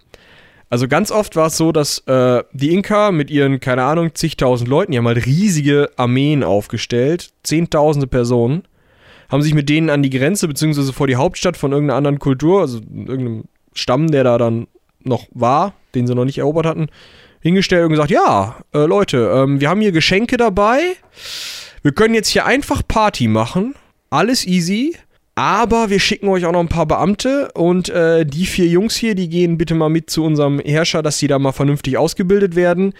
Also 0.69 0.87
ganz 0.87 1.11
oft 1.11 1.35
war 1.35 1.47
es 1.47 1.57
so, 1.57 1.71
dass 1.71 1.99
äh, 1.99 2.43
die 2.51 2.73
Inka 2.73 3.11
mit 3.11 3.29
ihren, 3.29 3.59
keine 3.59 3.83
Ahnung, 3.83 4.13
zigtausend 4.15 4.67
Leuten, 4.67 4.91
die 4.91 4.97
haben 4.97 5.07
halt 5.07 5.25
riesige 5.25 5.91
Armeen 5.95 6.43
aufgestellt, 6.43 7.31
zehntausende 7.43 8.07
Personen, 8.07 8.63
haben 9.35 9.43
sich 9.43 9.53
mit 9.53 9.69
denen 9.69 9.89
an 9.89 10.01
die 10.01 10.09
Grenze 10.09 10.47
beziehungsweise 10.47 10.93
vor 10.93 11.07
die 11.07 11.17
Hauptstadt 11.17 11.57
von 11.57 11.71
irgendeiner 11.71 11.97
anderen 11.97 12.19
Kultur, 12.19 12.61
also 12.61 12.79
irgendeinem 12.79 13.43
Stamm, 13.73 14.09
der 14.09 14.23
da 14.23 14.37
dann 14.37 14.67
noch 15.03 15.27
war, 15.31 15.73
den 15.93 16.07
sie 16.07 16.15
noch 16.15 16.25
nicht 16.25 16.37
erobert 16.37 16.65
hatten, 16.65 16.87
hingestellt 17.41 17.83
und 17.83 17.91
gesagt, 17.91 18.11
ja, 18.11 18.57
äh, 18.73 18.85
Leute, 18.85 19.31
ähm, 19.35 19.61
wir 19.61 19.69
haben 19.69 19.81
hier 19.81 19.91
Geschenke 19.91 20.37
dabei, 20.37 20.79
wir 21.83 21.91
können 21.91 22.15
jetzt 22.15 22.29
hier 22.29 22.45
einfach 22.45 22.81
Party 22.87 23.27
machen, 23.27 23.75
alles 24.09 24.47
easy, 24.47 24.95
aber 25.35 25.89
wir 25.89 25.99
schicken 25.99 26.29
euch 26.29 26.45
auch 26.45 26.53
noch 26.53 26.61
ein 26.61 26.69
paar 26.69 26.85
Beamte 26.85 27.51
und 27.53 27.89
äh, 27.89 28.25
die 28.25 28.45
vier 28.45 28.67
Jungs 28.67 28.95
hier, 28.95 29.15
die 29.15 29.27
gehen 29.27 29.57
bitte 29.57 29.75
mal 29.75 29.89
mit 29.89 30.09
zu 30.09 30.23
unserem 30.23 30.59
Herrscher, 30.59 31.03
dass 31.03 31.19
sie 31.19 31.27
da 31.27 31.37
mal 31.39 31.51
vernünftig 31.51 31.97
ausgebildet 31.97 32.55
werden. 32.55 32.93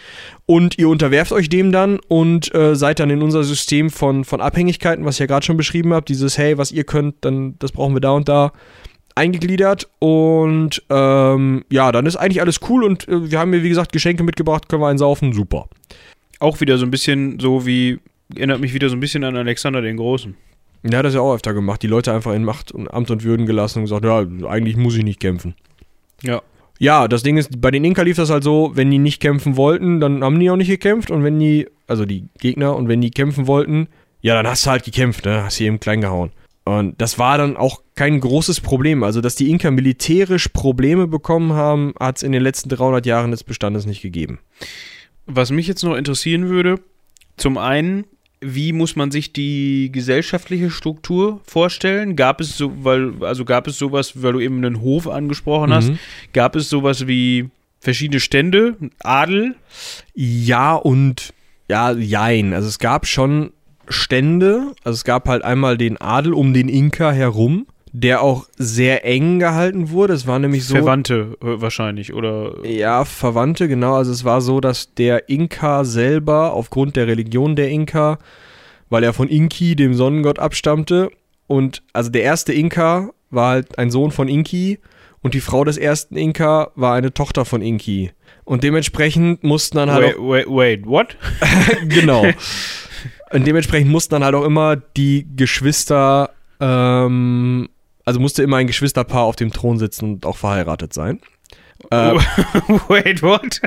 Und 0.46 0.78
ihr 0.78 0.90
unterwerft 0.90 1.32
euch 1.32 1.48
dem 1.48 1.72
dann 1.72 2.00
und 2.10 2.54
äh, 2.54 2.76
seid 2.76 3.00
dann 3.00 3.10
in 3.10 3.22
unser 3.22 3.46
System 3.46 3.90
von, 3.90 4.26
von 4.26 4.42
Abhängigkeiten, 4.42 5.06
was 5.06 5.16
ich 5.16 5.20
ja 5.20 5.28
gerade 5.28 5.46
schon 5.46 5.56
beschrieben 5.56 5.94
habe, 5.94 6.06
dieses 6.06 6.38
Hey, 6.38 6.58
was 6.58 6.74
ihr 6.74 6.84
könnt, 6.84 7.16
dann 7.22 7.56
das 7.60 7.72
brauchen 7.72 7.96
wir 7.96 8.02
da 8.02 8.12
und 8.12 8.28
da 8.28 8.52
eingegliedert 9.16 9.88
und 10.00 10.84
ähm, 10.90 11.64
ja, 11.72 11.94
dann 11.94 12.06
ist 12.06 12.18
eigentlich 12.18 12.42
alles 12.42 12.60
cool 12.70 12.84
und 12.84 13.08
äh, 13.08 13.32
wir 13.32 13.40
haben 13.40 13.52
mir 13.52 13.64
wie 13.64 13.70
gesagt 13.70 13.94
Geschenke 13.94 14.24
mitgebracht, 14.24 14.68
können 14.68 14.82
wir 14.82 14.90
einen 14.90 14.98
saufen, 14.98 15.32
super. 15.32 15.70
Auch 16.40 16.60
wieder 16.60 16.78
so 16.78 16.86
ein 16.86 16.92
bisschen 16.92 17.40
so 17.40 17.66
wie, 17.66 18.00
erinnert 18.36 18.60
mich 18.60 18.74
wieder 18.74 18.90
so 18.90 18.98
ein 18.98 19.00
bisschen 19.00 19.24
an 19.24 19.38
Alexander 19.38 19.82
den 19.82 19.96
Großen. 19.96 20.36
Ja, 20.88 21.02
das 21.02 21.14
hat 21.14 21.20
er 21.20 21.24
auch 21.24 21.34
öfter 21.34 21.54
gemacht, 21.54 21.82
die 21.82 21.88
Leute 21.88 22.14
einfach 22.14 22.34
in 22.34 22.44
Macht 22.44 22.72
und 22.72 22.94
Amt 22.94 23.10
und 23.10 23.24
Würden 23.24 23.46
gelassen 23.46 23.80
und 23.80 23.86
gesagt, 23.86 24.06
ja, 24.06 24.20
eigentlich 24.48 24.78
muss 24.78 24.96
ich 24.96 25.04
nicht 25.04 25.20
kämpfen. 25.20 25.56
Ja. 26.22 26.42
Ja, 26.78 27.08
das 27.08 27.24
Ding 27.24 27.38
ist, 27.38 27.62
bei 27.62 27.72
den 27.72 27.86
Inka 27.86 28.02
lief 28.02 28.18
das 28.18 28.30
halt 28.30 28.44
so, 28.44 28.72
wenn 28.76 28.92
die 28.92 28.98
nicht 28.98 29.22
kämpfen 29.22 29.56
wollten, 29.56 30.02
dann 30.02 30.24
haben 30.24 30.40
die 30.40 30.50
auch 30.50 30.58
nicht 30.58 30.68
gekämpft 30.68 31.10
und 31.10 31.24
wenn 31.24 31.40
die, 31.40 31.68
also 31.88 32.06
die 32.06 32.28
Gegner, 32.40 32.76
und 32.76 32.90
wenn 32.90 33.02
die 33.02 33.12
kämpfen 33.12 33.48
wollten, 33.48 33.88
ja, 34.22 34.36
dann 34.36 34.48
hast 34.48 34.66
du 34.66 34.72
halt 34.72 34.84
gekämpft, 34.84 35.26
ne? 35.26 35.44
Hast 35.44 35.58
sie 35.58 35.66
eben 35.66 35.80
klein 35.80 36.02
gehauen. 36.02 36.32
Und 36.66 37.00
das 37.00 37.20
war 37.20 37.38
dann 37.38 37.58
auch 37.58 37.82
kein 37.94 38.20
großes 38.20 38.60
Problem. 38.60 39.04
Also, 39.04 39.22
dass 39.22 39.36
die 39.36 39.52
Inka 39.52 39.70
militärisch 39.70 40.48
Probleme 40.48 41.08
bekommen 41.08 41.54
haben, 41.54 41.94
hat 42.00 42.18
es 42.18 42.24
in 42.24 42.32
den 42.32 42.42
letzten 42.42 42.70
300 42.70 43.06
Jahren 43.06 43.32
des 43.32 43.44
Bestandes 43.44 43.86
nicht 43.86 44.02
gegeben. 44.02 44.40
Was 45.28 45.52
mich 45.52 45.68
jetzt 45.68 45.84
noch 45.84 45.96
interessieren 45.96 46.50
würde, 46.50 46.80
zum 47.38 47.58
einen, 47.58 48.06
wie 48.54 48.72
muss 48.74 48.96
man 48.96 49.12
sich 49.12 49.34
die 49.34 49.90
gesellschaftliche 49.92 50.70
Struktur 50.70 51.42
vorstellen? 51.46 52.16
Gab 52.16 52.40
es 52.42 52.58
so, 52.58 52.72
weil, 52.84 53.14
also 53.22 53.44
gab 53.46 53.68
es 53.68 53.78
sowas, 53.78 54.22
weil 54.22 54.34
du 54.34 54.40
eben 54.40 54.58
einen 54.64 54.82
Hof 54.82 55.08
angesprochen 55.08 55.74
hast, 55.74 55.90
Mhm. 55.90 56.00
gab 56.34 56.56
es 56.56 56.70
sowas 56.70 57.08
wie 57.08 57.50
verschiedene 57.80 58.20
Stände, 58.20 58.76
Adel? 59.00 59.56
Ja 60.14 60.74
und 60.76 61.34
ja, 61.70 61.92
jein. 61.92 62.54
Also 62.54 62.68
es 62.68 62.80
gab 62.80 63.08
schon 63.08 63.52
Stände. 63.88 64.74
Also 64.84 64.96
es 64.96 65.04
gab 65.04 65.28
halt 65.28 65.44
einmal 65.44 65.78
den 65.78 65.98
Adel 65.98 66.34
um 66.34 66.54
den 66.54 66.70
Inka 66.70 67.12
herum, 67.12 67.66
der 68.02 68.22
auch 68.22 68.48
sehr 68.58 69.06
eng 69.06 69.40
gehalten 69.40 69.90
wurde. 69.90 70.14
Es 70.14 70.28
war 70.28 70.38
nämlich 70.38 70.66
so. 70.66 70.76
Verwandte 70.76 71.38
äh, 71.42 71.62
wahrscheinlich, 71.62 72.14
oder? 72.14 72.66
Ja, 72.66 73.06
Verwandte, 73.06 73.70
genau. 73.70 73.96
Also 73.96 74.12
es 74.12 74.26
war 74.26 74.42
so, 74.42 74.60
dass 74.60 74.94
der 74.96 75.30
Inka 75.30 75.86
selber 75.86 76.54
aufgrund 76.54 76.98
der 76.98 77.08
Religion 77.08 77.56
der 77.56 77.70
Inka, 77.70 78.20
weil 78.90 79.04
er 79.04 79.14
von 79.14 79.30
Inki, 79.30 79.78
dem 79.78 79.94
Sonnengott, 79.94 80.40
abstammte, 80.40 81.10
und 81.48 81.84
also 81.94 82.10
der 82.10 82.24
erste 82.24 82.52
Inka 82.54 83.12
war 83.30 83.52
halt 83.52 83.78
ein 83.78 83.92
Sohn 83.92 84.12
von 84.12 84.28
Inki 84.28 84.80
und 85.22 85.34
die 85.34 85.42
Frau 85.42 85.64
des 85.64 85.78
ersten 85.78 86.18
Inka 86.18 86.72
war 86.76 86.96
eine 86.96 87.14
Tochter 87.14 87.46
von 87.46 87.62
Inki. 87.62 88.12
Und 88.44 88.64
dementsprechend 88.64 89.44
mussten 89.44 89.78
dann 89.78 89.92
halt 89.92 90.18
auch 90.18 90.30
Wait, 90.30 90.48
wait, 90.48 90.82
wait, 90.82 90.86
what? 90.86 91.18
genau. 91.88 92.26
Und 93.32 93.48
dementsprechend 93.48 93.90
mussten 93.90 94.14
dann 94.14 94.24
halt 94.24 94.36
auch 94.36 94.46
immer 94.46 94.76
die 94.76 95.28
Geschwister, 95.36 96.30
ähm, 96.60 97.68
also 98.06 98.20
musste 98.20 98.44
immer 98.44 98.58
ein 98.58 98.68
Geschwisterpaar 98.68 99.24
auf 99.24 99.36
dem 99.36 99.52
Thron 99.52 99.80
sitzen 99.80 100.06
und 100.14 100.26
auch 100.26 100.38
verheiratet 100.38 100.94
sein. 100.94 101.20
Äh, 101.90 102.14
wait, 102.88 103.22
what? 103.22 103.62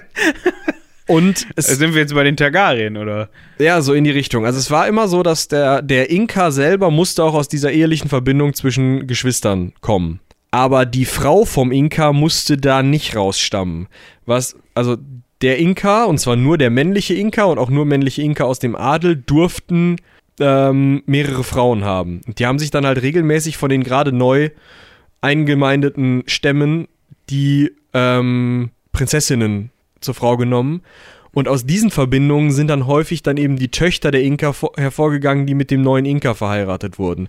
und 1.07 1.47
es, 1.57 1.67
Sind 1.67 1.95
wir 1.95 2.01
jetzt 2.01 2.15
bei 2.15 2.25
den 2.25 2.37
Targaryen, 2.37 2.97
oder? 2.97 3.29
ja, 3.59 3.83
so 3.83 3.93
in 3.93 4.05
die 4.05 4.11
Richtung. 4.11 4.47
Also 4.47 4.59
es 4.59 4.71
war 4.71 4.89
immer 4.89 5.09
so, 5.09 5.23
dass 5.23 5.49
der, 5.49 5.83
der 5.83 6.11
Inka 6.11 6.51
selber 6.51 6.91
musste 6.91 7.25
auch 7.25 7.35
aus 7.35 7.49
dieser 7.49 7.73
ehelichen 7.73 8.09
Verbindung 8.09 8.55
zwischen 8.55 9.07
Geschwistern 9.07 9.73
kommen. 9.81 10.21
Aber 10.51 10.87
die 10.87 11.05
Frau 11.05 11.45
vom 11.45 11.73
Inka 11.73 12.13
musste 12.13 12.57
da 12.57 12.83
nicht 12.83 13.15
rausstammen. 13.15 13.89
Was, 14.25 14.57
also 14.75 14.97
der 15.43 15.59
Inka, 15.59 16.05
und 16.05 16.19
zwar 16.19 16.37
nur 16.37 16.59
der 16.59 16.71
männliche 16.71 17.15
Inka 17.15 17.45
und 17.45 17.59
auch 17.59 17.71
nur 17.71 17.85
männliche 17.85 18.23
Inka 18.23 18.45
aus 18.45 18.59
dem 18.59 18.75
Adel, 18.75 19.17
durften 19.17 19.97
ähm, 20.41 21.03
mehrere 21.07 21.45
Frauen 21.45 21.85
haben. 21.85 22.21
Und 22.27 22.39
die 22.39 22.47
haben 22.47 22.59
sich 22.59 22.71
dann 22.71 22.87
halt 22.87 23.03
regelmäßig 23.03 23.57
von 23.57 23.71
den 23.71 23.83
gerade 23.83 24.13
neu 24.13 24.51
eingemeindeten 25.21 26.23
Stämmen 26.27 26.89
die 27.31 27.73
ähm, 27.93 28.71
Prinzessinnen 28.93 29.71
zur 30.01 30.15
Frau 30.15 30.37
genommen. 30.37 30.83
Und 31.33 31.47
aus 31.49 31.67
diesen 31.67 31.91
Verbindungen 31.91 32.51
sind 32.53 32.69
dann 32.69 32.87
häufig 32.87 33.23
dann 33.23 33.37
eben 33.37 33.57
die 33.57 33.69
Töchter 33.71 34.11
der 34.11 34.23
Inka 34.23 34.53
vor- 34.53 34.73
hervorgegangen, 34.77 35.47
die 35.47 35.55
mit 35.55 35.71
dem 35.71 35.83
neuen 35.83 36.07
Inka 36.07 36.35
verheiratet 36.35 36.99
wurden. 36.99 37.29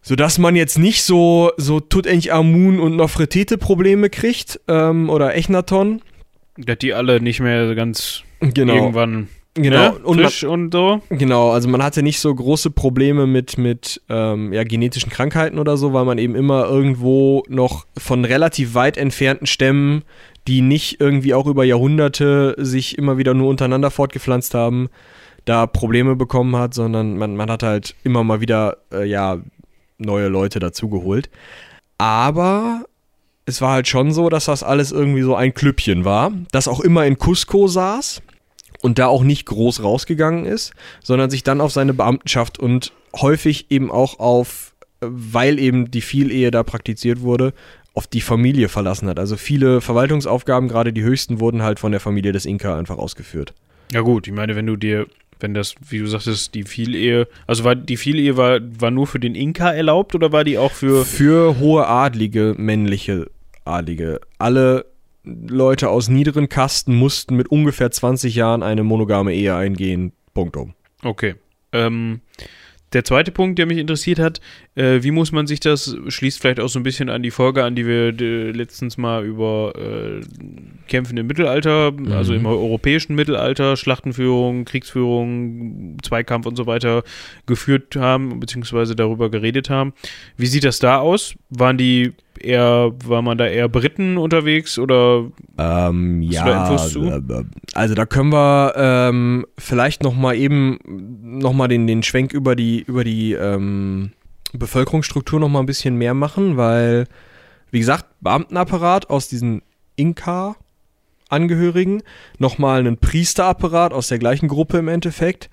Sodass 0.00 0.38
man 0.38 0.54
jetzt 0.54 0.78
nicht 0.78 1.02
so, 1.02 1.50
so 1.56 1.80
Tutanchamun 1.80 2.78
und 2.78 2.94
Nofretete 2.96 3.58
Probleme 3.58 4.08
kriegt, 4.08 4.60
ähm, 4.68 5.10
oder 5.10 5.34
Echnaton. 5.34 6.02
Dass 6.56 6.78
die 6.78 6.94
alle 6.94 7.20
nicht 7.20 7.40
mehr 7.40 7.74
ganz 7.74 8.22
Genau. 8.40 8.74
irgendwann 8.74 9.28
Genau. 9.56 9.92
ne? 9.92 9.98
Und 10.04 10.20
man, 10.20 10.50
und 10.50 10.72
so. 10.72 11.00
Genau, 11.08 11.50
also 11.50 11.68
man 11.68 11.82
hatte 11.82 12.02
nicht 12.02 12.20
so 12.20 12.34
große 12.34 12.70
Probleme 12.70 13.26
mit, 13.26 13.56
mit 13.56 14.02
ähm, 14.08 14.52
ja, 14.52 14.64
genetischen 14.64 15.10
Krankheiten 15.10 15.58
oder 15.58 15.76
so, 15.76 15.92
weil 15.92 16.04
man 16.04 16.18
eben 16.18 16.34
immer 16.34 16.66
irgendwo 16.66 17.42
noch 17.48 17.86
von 17.96 18.24
relativ 18.24 18.74
weit 18.74 18.98
entfernten 18.98 19.46
Stämmen, 19.46 20.04
die 20.46 20.60
nicht 20.60 21.00
irgendwie 21.00 21.34
auch 21.34 21.46
über 21.46 21.64
Jahrhunderte 21.64 22.54
sich 22.58 22.98
immer 22.98 23.18
wieder 23.18 23.34
nur 23.34 23.48
untereinander 23.48 23.90
fortgepflanzt 23.90 24.54
haben, 24.54 24.88
da 25.46 25.66
Probleme 25.66 26.16
bekommen 26.16 26.54
hat, 26.56 26.74
sondern 26.74 27.16
man, 27.16 27.34
man 27.36 27.50
hat 27.50 27.62
halt 27.62 27.94
immer 28.04 28.24
mal 28.24 28.40
wieder, 28.40 28.76
äh, 28.92 29.04
ja, 29.04 29.38
neue 29.98 30.28
Leute 30.28 30.58
dazugeholt. 30.58 31.30
Aber 31.96 32.84
es 33.46 33.62
war 33.62 33.72
halt 33.72 33.88
schon 33.88 34.12
so, 34.12 34.28
dass 34.28 34.46
das 34.46 34.62
alles 34.62 34.92
irgendwie 34.92 35.22
so 35.22 35.34
ein 35.34 35.54
Klüppchen 35.54 36.04
war, 36.04 36.32
das 36.52 36.68
auch 36.68 36.80
immer 36.80 37.06
in 37.06 37.16
Cusco 37.16 37.68
saß 37.68 38.20
und 38.82 38.98
da 38.98 39.06
auch 39.06 39.22
nicht 39.22 39.46
groß 39.46 39.82
rausgegangen 39.82 40.44
ist, 40.44 40.72
sondern 41.02 41.30
sich 41.30 41.42
dann 41.42 41.60
auf 41.60 41.72
seine 41.72 41.94
Beamtenschaft 41.94 42.58
und 42.58 42.92
häufig 43.14 43.70
eben 43.70 43.90
auch 43.90 44.18
auf 44.18 44.74
weil 45.00 45.58
eben 45.58 45.90
die 45.90 46.00
Vielehe 46.00 46.50
da 46.50 46.62
praktiziert 46.62 47.20
wurde, 47.20 47.52
auf 47.94 48.06
die 48.06 48.20
Familie 48.20 48.68
verlassen 48.68 49.08
hat. 49.08 49.18
Also 49.18 49.36
viele 49.36 49.80
Verwaltungsaufgaben, 49.80 50.68
gerade 50.68 50.92
die 50.92 51.02
höchsten, 51.02 51.40
wurden 51.40 51.62
halt 51.62 51.78
von 51.78 51.92
der 51.92 52.00
Familie 52.00 52.32
des 52.32 52.44
Inka 52.44 52.78
einfach 52.78 52.98
ausgeführt. 52.98 53.54
Ja 53.92 54.00
gut, 54.00 54.26
ich 54.26 54.34
meine, 54.34 54.56
wenn 54.56 54.66
du 54.66 54.76
dir, 54.76 55.06
wenn 55.40 55.54
das, 55.54 55.74
wie 55.88 55.98
du 55.98 56.06
sagtest, 56.06 56.54
die 56.54 56.64
Vielehe, 56.64 57.28
also 57.46 57.64
war 57.64 57.74
die 57.74 57.96
Vielehe 57.96 58.36
war, 58.36 58.60
war 58.78 58.90
nur 58.90 59.06
für 59.06 59.20
den 59.20 59.34
Inka 59.34 59.72
erlaubt 59.72 60.14
oder 60.14 60.32
war 60.32 60.44
die 60.44 60.58
auch 60.58 60.72
für. 60.72 61.04
Für 61.04 61.58
hohe 61.58 61.86
Adlige, 61.86 62.54
männliche 62.58 63.30
Adlige. 63.64 64.20
Alle 64.38 64.84
Leute 65.26 65.90
aus 65.90 66.08
niederen 66.08 66.48
Kasten 66.48 66.94
mussten 66.94 67.36
mit 67.36 67.48
ungefähr 67.48 67.90
20 67.90 68.34
Jahren 68.34 68.62
eine 68.62 68.84
monogame 68.84 69.34
Ehe 69.34 69.54
eingehen. 69.54 70.12
Punktum. 70.32 70.74
Okay. 71.02 71.34
Ähm, 71.72 72.20
der 72.92 73.02
zweite 73.04 73.32
Punkt, 73.32 73.58
der 73.58 73.66
mich 73.66 73.78
interessiert 73.78 74.20
hat, 74.20 74.40
äh, 74.76 75.02
wie 75.02 75.10
muss 75.10 75.32
man 75.32 75.48
sich 75.48 75.58
das, 75.58 75.96
schließt 76.06 76.40
vielleicht 76.40 76.60
auch 76.60 76.68
so 76.68 76.78
ein 76.78 76.84
bisschen 76.84 77.10
an 77.10 77.22
die 77.22 77.32
Folge 77.32 77.64
an, 77.64 77.74
die 77.74 77.86
wir 77.86 78.12
letztens 78.12 78.96
mal 78.96 79.24
über 79.24 79.72
äh, 79.76 80.20
Kämpfen 80.86 81.16
im 81.16 81.26
Mittelalter, 81.26 81.92
also 82.10 82.32
im 82.32 82.46
europäischen 82.46 83.16
Mittelalter, 83.16 83.76
Schlachtenführung, 83.76 84.64
Kriegsführung, 84.64 85.98
Zweikampf 86.02 86.46
und 86.46 86.54
so 86.54 86.66
weiter 86.66 87.02
geführt 87.46 87.96
haben, 87.96 88.38
beziehungsweise 88.38 88.94
darüber 88.94 89.30
geredet 89.30 89.68
haben. 89.68 89.92
Wie 90.36 90.46
sieht 90.46 90.64
das 90.64 90.78
da 90.78 90.98
aus? 90.98 91.34
Waren 91.50 91.78
die 91.78 92.14
eher, 92.42 92.92
war 93.04 93.22
man 93.22 93.38
da 93.38 93.46
eher 93.46 93.68
Briten 93.68 94.16
unterwegs 94.16 94.78
oder 94.78 95.30
Ähm, 95.58 96.22
Hast 96.24 96.30
du 96.30 96.34
ja, 96.34 96.44
da 96.44 96.70
Infos 96.70 96.92
zu? 96.92 97.04
äh, 97.04 97.22
also 97.74 97.94
da 97.94 98.06
können 98.06 98.32
wir 98.32 98.72
ähm, 98.76 99.46
vielleicht 99.58 100.02
noch 100.02 100.14
mal 100.14 100.34
eben 100.36 100.78
noch 101.38 101.52
mal 101.52 101.68
den, 101.68 101.86
den 101.86 102.02
Schwenk 102.02 102.32
über 102.32 102.56
die 102.56 102.82
über 102.82 103.04
die 103.04 103.32
ähm, 103.32 104.12
Bevölkerungsstruktur 104.52 105.40
noch 105.40 105.48
mal 105.48 105.60
ein 105.60 105.66
bisschen 105.66 105.96
mehr 105.96 106.14
machen, 106.14 106.56
weil 106.56 107.06
wie 107.70 107.78
gesagt 107.78 108.06
Beamtenapparat 108.20 109.10
aus 109.10 109.28
diesen 109.28 109.62
Inka 109.96 110.56
Angehörigen, 111.28 112.02
noch 112.38 112.58
mal 112.58 112.78
einen 112.78 112.98
Priesterapparat 112.98 113.92
aus 113.92 114.06
der 114.08 114.18
gleichen 114.18 114.46
Gruppe 114.48 114.78
im 114.78 114.86
Endeffekt 114.86 115.50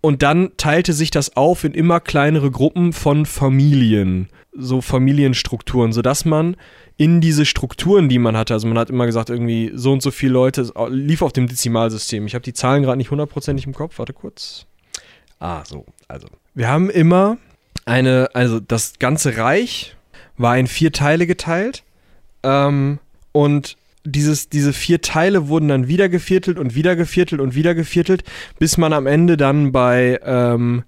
und 0.00 0.22
dann 0.22 0.52
teilte 0.56 0.92
sich 0.92 1.10
das 1.10 1.36
auf 1.36 1.64
in 1.64 1.74
immer 1.74 2.00
kleinere 2.00 2.50
Gruppen 2.50 2.92
von 2.92 3.26
Familien, 3.26 4.28
so 4.52 4.80
Familienstrukturen, 4.80 5.92
sodass 5.92 6.24
man 6.24 6.56
in 6.96 7.20
diese 7.20 7.46
Strukturen, 7.46 8.08
die 8.08 8.18
man 8.18 8.36
hatte, 8.36 8.54
also 8.54 8.66
man 8.66 8.78
hat 8.78 8.90
immer 8.90 9.06
gesagt, 9.06 9.30
irgendwie 9.30 9.70
so 9.74 9.92
und 9.92 10.02
so 10.02 10.10
viele 10.10 10.32
Leute, 10.32 10.60
es 10.62 10.72
lief 10.88 11.22
auf 11.22 11.32
dem 11.32 11.46
Dezimalsystem. 11.46 12.26
Ich 12.26 12.34
habe 12.34 12.42
die 12.42 12.52
Zahlen 12.52 12.82
gerade 12.82 12.98
nicht 12.98 13.10
hundertprozentig 13.10 13.66
im 13.66 13.74
Kopf, 13.74 13.98
warte 13.98 14.12
kurz. 14.12 14.66
Ah, 15.38 15.62
so, 15.64 15.86
also. 16.08 16.28
Wir 16.54 16.68
haben 16.68 16.90
immer 16.90 17.38
eine, 17.84 18.30
also 18.34 18.58
das 18.58 18.98
ganze 18.98 19.36
Reich 19.36 19.96
war 20.36 20.58
in 20.58 20.66
vier 20.66 20.92
Teile 20.92 21.26
geteilt 21.26 21.84
ähm, 22.42 22.98
und 23.32 23.76
dieses, 24.10 24.48
diese 24.48 24.72
vier 24.72 25.00
Teile 25.00 25.48
wurden 25.48 25.68
dann 25.68 25.88
wieder 25.88 26.08
geviertelt 26.08 26.58
und 26.58 26.74
wieder 26.74 26.96
geviertelt 26.96 27.40
und 27.40 27.54
wieder 27.54 27.74
geviertelt, 27.74 28.24
bis 28.58 28.78
man 28.78 28.92
am 28.92 29.06
Ende 29.06 29.36
dann 29.36 29.72
bei 29.72 30.20
ähm, 30.24 30.84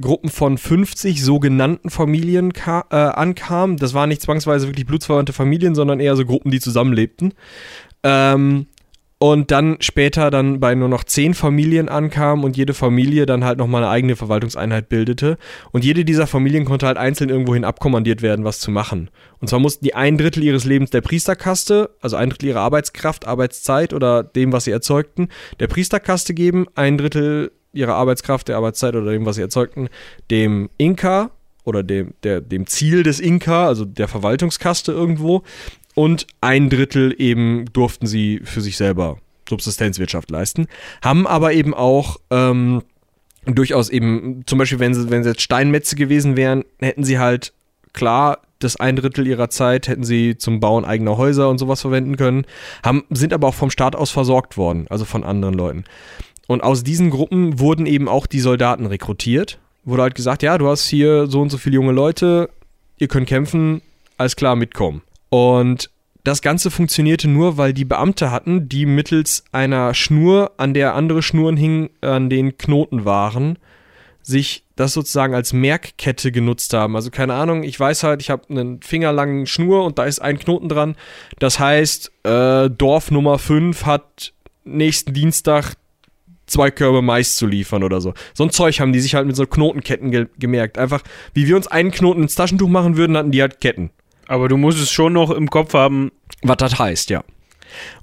Gruppen 0.00 0.30
von 0.30 0.58
50 0.58 1.22
sogenannten 1.22 1.90
Familien 1.90 2.52
äh, 2.66 2.70
ankam. 2.70 3.76
Das 3.76 3.94
waren 3.94 4.08
nicht 4.08 4.22
zwangsweise 4.22 4.66
wirklich 4.66 4.86
blutsverwandte 4.86 5.32
Familien, 5.32 5.74
sondern 5.74 6.00
eher 6.00 6.16
so 6.16 6.24
Gruppen, 6.24 6.50
die 6.50 6.60
zusammenlebten. 6.60 7.32
Ähm, 8.02 8.66
und 9.24 9.50
dann 9.50 9.78
später 9.80 10.30
dann 10.30 10.60
bei 10.60 10.74
nur 10.74 10.90
noch 10.90 11.02
10 11.02 11.32
Familien 11.32 11.88
ankam 11.88 12.44
und 12.44 12.58
jede 12.58 12.74
Familie 12.74 13.24
dann 13.24 13.42
halt 13.42 13.56
nochmal 13.56 13.82
eine 13.82 13.90
eigene 13.90 14.16
Verwaltungseinheit 14.16 14.90
bildete. 14.90 15.38
Und 15.72 15.82
jede 15.82 16.04
dieser 16.04 16.26
Familien 16.26 16.66
konnte 16.66 16.86
halt 16.86 16.98
einzeln 16.98 17.30
irgendwohin 17.30 17.64
abkommandiert 17.64 18.20
werden, 18.20 18.44
was 18.44 18.60
zu 18.60 18.70
machen. 18.70 19.08
Und 19.40 19.48
zwar 19.48 19.60
mussten 19.60 19.82
die 19.82 19.94
ein 19.94 20.18
Drittel 20.18 20.42
ihres 20.42 20.66
Lebens 20.66 20.90
der 20.90 21.00
Priesterkaste, 21.00 21.88
also 22.02 22.16
ein 22.16 22.28
Drittel 22.28 22.50
ihrer 22.50 22.60
Arbeitskraft, 22.60 23.26
Arbeitszeit 23.26 23.94
oder 23.94 24.22
dem, 24.22 24.52
was 24.52 24.64
sie 24.64 24.72
erzeugten, 24.72 25.28
der 25.58 25.68
Priesterkaste 25.68 26.34
geben, 26.34 26.66
ein 26.74 26.98
Drittel 26.98 27.50
ihrer 27.72 27.94
Arbeitskraft, 27.94 28.48
der 28.48 28.58
Arbeitszeit 28.58 28.94
oder 28.94 29.10
dem, 29.10 29.24
was 29.24 29.36
sie 29.36 29.42
erzeugten, 29.42 29.88
dem 30.30 30.68
Inka 30.76 31.30
oder 31.64 31.82
dem, 31.82 32.12
der, 32.24 32.42
dem 32.42 32.66
Ziel 32.66 33.02
des 33.02 33.20
Inka, 33.20 33.66
also 33.66 33.86
der 33.86 34.06
Verwaltungskaste 34.06 34.92
irgendwo. 34.92 35.44
Und 35.94 36.26
ein 36.40 36.70
Drittel 36.70 37.14
eben 37.18 37.66
durften 37.72 38.06
sie 38.06 38.40
für 38.44 38.60
sich 38.60 38.76
selber 38.76 39.18
Subsistenzwirtschaft 39.48 40.30
leisten. 40.30 40.66
Haben 41.02 41.26
aber 41.26 41.52
eben 41.52 41.74
auch 41.74 42.18
ähm, 42.30 42.82
durchaus 43.46 43.90
eben, 43.90 44.42
zum 44.46 44.58
Beispiel, 44.58 44.80
wenn 44.80 44.94
sie, 44.94 45.10
wenn 45.10 45.22
sie 45.22 45.30
jetzt 45.30 45.42
Steinmetze 45.42 45.96
gewesen 45.96 46.36
wären, 46.36 46.64
hätten 46.80 47.04
sie 47.04 47.18
halt 47.18 47.52
klar 47.92 48.38
das 48.64 48.76
ein 48.76 48.96
Drittel 48.96 49.26
ihrer 49.26 49.50
Zeit 49.50 49.88
hätten 49.88 50.04
sie 50.04 50.36
zum 50.36 50.58
Bauen 50.58 50.84
eigener 50.84 51.16
Häuser 51.16 51.48
und 51.48 51.58
sowas 51.58 51.82
verwenden 51.82 52.16
können, 52.16 52.46
haben, 52.82 53.04
sind 53.10 53.32
aber 53.32 53.48
auch 53.48 53.54
vom 53.54 53.70
Staat 53.70 53.94
aus 53.94 54.10
versorgt 54.10 54.56
worden, 54.56 54.86
also 54.88 55.04
von 55.04 55.22
anderen 55.22 55.54
Leuten. 55.54 55.84
Und 56.46 56.62
aus 56.62 56.82
diesen 56.82 57.10
Gruppen 57.10 57.58
wurden 57.58 57.86
eben 57.86 58.08
auch 58.08 58.26
die 58.26 58.40
Soldaten 58.40 58.86
rekrutiert. 58.86 59.58
Wurde 59.84 60.02
halt 60.02 60.14
gesagt, 60.14 60.42
ja, 60.42 60.58
du 60.58 60.68
hast 60.68 60.86
hier 60.86 61.26
so 61.26 61.40
und 61.40 61.50
so 61.50 61.58
viele 61.58 61.74
junge 61.74 61.92
Leute, 61.92 62.50
ihr 62.98 63.08
könnt 63.08 63.28
kämpfen, 63.28 63.82
alles 64.18 64.36
klar, 64.36 64.56
mitkommen. 64.56 65.02
Und 65.34 65.90
das 66.22 66.42
Ganze 66.42 66.70
funktionierte 66.70 67.26
nur, 67.26 67.56
weil 67.56 67.72
die 67.72 67.84
Beamte 67.84 68.30
hatten, 68.30 68.68
die 68.68 68.86
mittels 68.86 69.42
einer 69.50 69.92
Schnur, 69.92 70.52
an 70.58 70.74
der 70.74 70.94
andere 70.94 71.22
Schnuren 71.22 71.56
hingen, 71.56 71.90
an 72.02 72.30
den 72.30 72.56
Knoten 72.56 73.04
waren, 73.04 73.58
sich 74.22 74.64
das 74.76 74.92
sozusagen 74.92 75.34
als 75.34 75.52
Merkkette 75.52 76.30
genutzt 76.30 76.72
haben. 76.72 76.94
Also 76.94 77.10
keine 77.10 77.34
Ahnung, 77.34 77.64
ich 77.64 77.80
weiß 77.80 78.04
halt, 78.04 78.22
ich 78.22 78.30
habe 78.30 78.48
einen 78.48 78.80
fingerlangen 78.80 79.46
Schnur 79.46 79.84
und 79.84 79.98
da 79.98 80.04
ist 80.04 80.20
ein 80.20 80.38
Knoten 80.38 80.68
dran. 80.68 80.94
Das 81.40 81.58
heißt, 81.58 82.12
äh, 82.22 82.70
Dorf 82.70 83.10
Nummer 83.10 83.40
5 83.40 83.86
hat 83.86 84.34
nächsten 84.62 85.14
Dienstag 85.14 85.74
zwei 86.46 86.70
Körbe 86.70 87.02
Mais 87.02 87.34
zu 87.34 87.48
liefern 87.48 87.82
oder 87.82 88.00
so. 88.00 88.14
So 88.34 88.44
ein 88.44 88.50
Zeug 88.50 88.78
haben 88.78 88.92
die 88.92 89.00
sich 89.00 89.16
halt 89.16 89.26
mit 89.26 89.34
so 89.34 89.46
Knotenketten 89.46 90.12
ge 90.12 90.28
gemerkt. 90.38 90.78
Einfach, 90.78 91.02
wie 91.32 91.48
wir 91.48 91.56
uns 91.56 91.66
einen 91.66 91.90
Knoten 91.90 92.22
ins 92.22 92.36
Taschentuch 92.36 92.68
machen 92.68 92.96
würden, 92.96 93.16
hatten 93.16 93.32
die 93.32 93.42
halt 93.42 93.60
Ketten. 93.60 93.90
Aber 94.28 94.48
du 94.48 94.56
musst 94.56 94.80
es 94.80 94.90
schon 94.90 95.12
noch 95.12 95.30
im 95.30 95.50
Kopf 95.50 95.74
haben. 95.74 96.12
Was 96.42 96.56
das 96.58 96.78
heißt, 96.78 97.10
ja. 97.10 97.24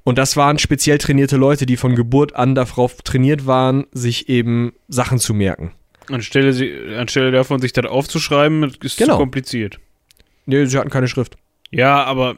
Und 0.04 0.18
das 0.18 0.36
waren 0.36 0.60
speziell 0.60 0.98
trainierte 0.98 1.38
Leute, 1.38 1.66
die 1.66 1.78
von 1.78 1.96
Geburt 1.96 2.36
an 2.36 2.56
darauf 2.56 3.02
trainiert 3.04 3.48
waren, 3.48 3.86
sich 3.92 4.28
eben 4.30 4.74
Sachen 4.88 5.18
zu 5.18 5.34
merken. 5.34 5.72
Anstelle, 6.10 6.52
sie, 6.52 6.74
anstelle 6.98 7.32
davon, 7.32 7.62
sich 7.62 7.72
das 7.74 7.86
aufzuschreiben, 7.86 8.64
ist 8.84 8.98
Genau. 8.98 9.14
zu 9.14 9.20
kompliziert. 9.20 9.80
Nee, 10.46 10.66
sie 10.66 10.78
hatten 10.78 10.90
keine 10.90 11.08
Schrift. 11.08 11.38
Ja, 11.70 12.04
aber 12.04 12.38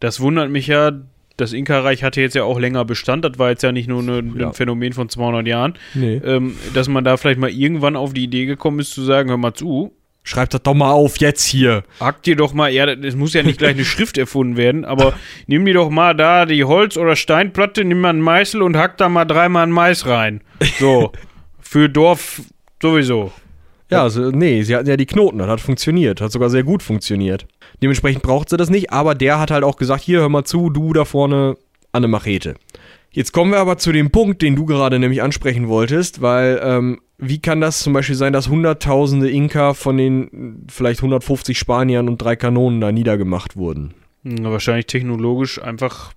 das 0.00 0.20
wundert 0.20 0.50
mich 0.50 0.66
ja. 0.66 0.90
Das 1.36 1.52
Inka-Reich 1.52 2.02
hatte 2.04 2.20
jetzt 2.20 2.34
ja 2.34 2.44
auch 2.44 2.58
länger 2.58 2.84
Bestand. 2.84 3.24
Das 3.24 3.38
war 3.38 3.50
jetzt 3.50 3.62
ja 3.62 3.72
nicht 3.72 3.88
nur 3.88 4.00
eine, 4.02 4.22
Ja. 4.38 4.48
ein 4.48 4.54
Phänomen 4.54 4.92
von 4.92 5.08
200 5.08 5.46
Jahren. 5.46 5.74
Nee. 5.94 6.16
Ähm, 6.24 6.56
dass 6.74 6.88
man 6.88 7.04
da 7.04 7.16
vielleicht 7.16 7.38
mal 7.38 7.50
irgendwann 7.50 7.96
auf 7.96 8.12
die 8.12 8.24
Idee 8.24 8.44
gekommen 8.46 8.80
ist, 8.80 8.90
zu 8.92 9.02
sagen: 9.02 9.30
Hör 9.30 9.36
mal 9.38 9.54
zu, 9.54 9.92
Schreib 10.24 10.50
das 10.50 10.62
doch 10.62 10.74
mal 10.74 10.92
auf, 10.92 11.18
jetzt 11.18 11.44
hier. 11.44 11.82
hack 11.98 12.22
dir 12.22 12.36
doch 12.36 12.54
mal, 12.54 12.72
ja, 12.72 12.86
es 12.86 13.16
muss 13.16 13.34
ja 13.34 13.42
nicht 13.42 13.58
gleich 13.58 13.72
eine 13.72 13.84
Schrift 13.84 14.18
erfunden 14.18 14.56
werden, 14.56 14.84
aber 14.84 15.14
nimm 15.46 15.64
dir 15.64 15.74
doch 15.74 15.90
mal 15.90 16.14
da 16.14 16.46
die 16.46 16.64
Holz- 16.64 16.96
oder 16.96 17.16
Steinplatte, 17.16 17.84
nimm 17.84 18.00
mal 18.00 18.10
einen 18.10 18.20
Meißel 18.20 18.62
und 18.62 18.76
hack 18.76 18.98
da 18.98 19.08
mal 19.08 19.24
dreimal 19.24 19.64
einen 19.64 19.72
Mais 19.72 20.06
rein. 20.06 20.40
So. 20.78 21.12
Für 21.60 21.88
Dorf 21.88 22.42
sowieso. 22.80 23.32
Ja, 23.90 24.04
also, 24.04 24.30
nee, 24.30 24.62
sie 24.62 24.74
hatten 24.74 24.88
ja 24.88 24.96
die 24.96 25.06
Knoten, 25.06 25.38
das 25.38 25.48
hat 25.48 25.60
funktioniert, 25.60 26.20
hat 26.20 26.32
sogar 26.32 26.50
sehr 26.50 26.62
gut 26.62 26.82
funktioniert. 26.82 27.46
Dementsprechend 27.82 28.22
braucht 28.22 28.48
sie 28.48 28.56
das 28.56 28.70
nicht, 28.70 28.90
aber 28.90 29.14
der 29.14 29.38
hat 29.38 29.50
halt 29.50 29.64
auch 29.64 29.76
gesagt, 29.76 30.02
hier, 30.02 30.20
hör 30.20 30.28
mal 30.28 30.44
zu, 30.44 30.70
du 30.70 30.92
da 30.92 31.04
vorne 31.04 31.56
an 31.92 32.04
eine 32.04 32.08
Machete. 32.08 32.54
Jetzt 33.12 33.32
kommen 33.32 33.52
wir 33.52 33.58
aber 33.58 33.76
zu 33.76 33.92
dem 33.92 34.10
Punkt, 34.10 34.40
den 34.42 34.56
du 34.56 34.64
gerade 34.64 34.98
nämlich 34.98 35.22
ansprechen 35.22 35.68
wolltest, 35.68 36.22
weil 36.22 36.60
ähm, 36.62 37.00
wie 37.18 37.40
kann 37.40 37.60
das 37.60 37.80
zum 37.80 37.92
Beispiel 37.92 38.16
sein, 38.16 38.32
dass 38.32 38.48
hunderttausende 38.48 39.30
Inka 39.30 39.74
von 39.74 39.98
den 39.98 40.64
vielleicht 40.70 41.00
150 41.00 41.58
Spaniern 41.58 42.08
und 42.08 42.18
drei 42.18 42.36
Kanonen 42.36 42.80
da 42.80 42.90
niedergemacht 42.90 43.54
wurden? 43.56 43.94
Hm, 44.24 44.44
wahrscheinlich 44.44 44.86
technologisch 44.86 45.60
einfach 45.62 46.12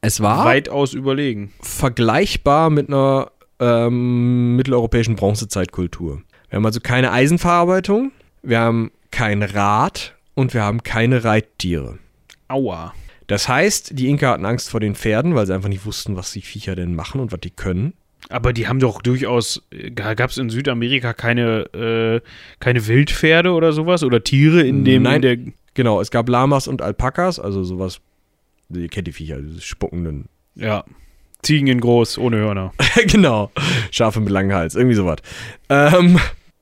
Es 0.00 0.20
war 0.20 0.44
weitaus 0.46 0.94
überlegen. 0.94 1.52
vergleichbar 1.60 2.70
mit 2.70 2.88
einer 2.88 3.30
ähm, 3.60 4.56
mitteleuropäischen 4.56 5.16
Bronzezeitkultur. 5.16 6.22
Wir 6.48 6.56
haben 6.56 6.66
also 6.66 6.80
keine 6.80 7.12
Eisenverarbeitung, 7.12 8.12
wir 8.42 8.60
haben 8.60 8.90
kein 9.10 9.42
Rad 9.42 10.16
und 10.34 10.54
wir 10.54 10.62
haben 10.64 10.82
keine 10.82 11.22
Reittiere. 11.24 11.98
Aua. 12.48 12.94
Das 13.30 13.48
heißt, 13.48 13.98
die 13.98 14.08
Inka 14.08 14.30
hatten 14.32 14.44
Angst 14.44 14.70
vor 14.70 14.80
den 14.80 14.94
Pferden, 14.94 15.34
weil 15.34 15.46
sie 15.46 15.54
einfach 15.54 15.68
nicht 15.68 15.86
wussten, 15.86 16.16
was 16.16 16.32
die 16.32 16.42
Viecher 16.42 16.74
denn 16.74 16.94
machen 16.94 17.20
und 17.20 17.30
was 17.32 17.40
die 17.40 17.50
können. 17.50 17.92
Aber 18.28 18.52
die 18.52 18.66
haben 18.68 18.80
doch 18.80 19.00
durchaus, 19.02 19.62
gab 19.94 20.30
es 20.30 20.36
in 20.38 20.50
Südamerika 20.50 21.12
keine, 21.14 21.60
äh, 21.72 22.20
keine 22.58 22.86
Wildpferde 22.86 23.52
oder 23.52 23.72
sowas? 23.72 24.02
Oder 24.04 24.22
Tiere 24.22 24.62
in 24.62 24.84
dem, 24.84 25.04
Nein. 25.04 25.16
in 25.16 25.22
der, 25.22 25.38
Genau, 25.74 26.00
es 26.00 26.10
gab 26.10 26.28
Lamas 26.28 26.66
und 26.68 26.82
Alpakas, 26.82 27.38
also 27.38 27.62
sowas, 27.62 28.00
ihr 28.68 28.88
kennt 28.88 29.06
die 29.06 29.12
Viecher, 29.12 29.40
diese 29.40 29.60
spuckenden. 29.60 30.26
ja, 30.56 30.84
Ziegen 31.42 31.68
in 31.68 31.80
groß, 31.80 32.18
ohne 32.18 32.36
Hörner. 32.38 32.72
genau, 33.06 33.50
Schafe 33.92 34.20
mit 34.20 34.30
langem 34.30 34.52
Hals, 34.54 34.74
irgendwie 34.74 34.96
sowas. 34.96 35.18
Ähm, 35.70 36.18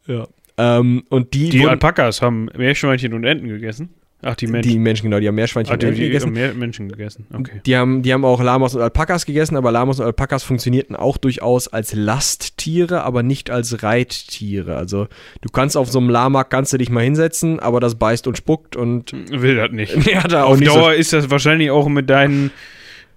ja. 0.07 0.29
Ähm, 0.59 1.03
und 1.09 1.33
die, 1.35 1.49
Die 1.49 1.61
wurden- 1.61 1.71
Alpakas 1.71 2.21
haben 2.23 2.49
Meerschweinchen 2.57 3.15
und 3.15 3.25
Enten 3.25 3.49
gegessen. 3.49 3.95
Ach, 4.21 4.35
die 4.35 4.49
Menschen. 4.49 4.73
die 4.73 4.79
Menschen, 4.81 5.05
genau, 5.05 5.21
die 5.21 5.29
haben 5.29 5.37
Meerschweinchen 5.37 5.73
und 5.73 5.83
die, 5.83 5.93
die 5.93 6.01
gegessen. 6.01 6.33
mehr 6.33 6.53
Menschen 6.53 6.89
gegessen. 6.89 7.25
Okay. 7.33 7.61
Die 7.65 7.77
haben, 7.77 8.03
die 8.03 8.13
haben 8.13 8.25
auch 8.25 8.43
Lamas 8.43 8.75
und 8.75 8.83
Alpakas 8.83 9.27
gegessen, 9.27 9.57
aber 9.57 9.71
Lamas 9.71 10.01
und 10.01 10.07
Alpakas 10.07 10.43
funktionierten 10.43 10.97
auch 10.97 11.19
durchaus 11.19 11.69
als 11.69 11.95
Lasttiere, 11.95 13.05
aber 13.05 13.23
nicht 13.23 13.51
als 13.51 13.85
Reittiere. 13.85 14.77
Also 14.77 15.07
du 15.41 15.49
kannst 15.51 15.77
auf 15.77 15.89
so 15.89 16.01
einem 16.01 16.11
Lama, 16.11 16.43
kannst 16.43 16.73
du 16.73 16.79
dich 16.79 16.91
mal 16.91 17.05
hinsetzen, 17.05 17.61
aber 17.61 17.79
das 17.79 17.95
beißt 17.95 18.27
und 18.27 18.37
spuckt 18.37 18.75
und 18.75 19.13
Will 19.31 19.55
das 19.55 19.71
nicht. 19.71 19.95
ja, 20.11 20.23
da 20.23 20.45
auch 20.45 20.51
Auf 20.51 20.61
Dauer 20.61 20.95
ist 20.95 21.13
das 21.13 21.31
wahrscheinlich 21.31 21.71
auch 21.71 21.89
mit 21.89 22.11
deinen, 22.11 22.51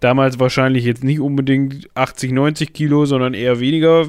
damals 0.01 0.39
wahrscheinlich 0.39 0.85
jetzt 0.85 1.03
nicht 1.03 1.19
unbedingt 1.19 1.89
80, 1.95 2.31
90 2.31 2.73
Kilo, 2.73 3.05
sondern 3.05 3.33
eher 3.33 3.59
weniger. 3.59 4.05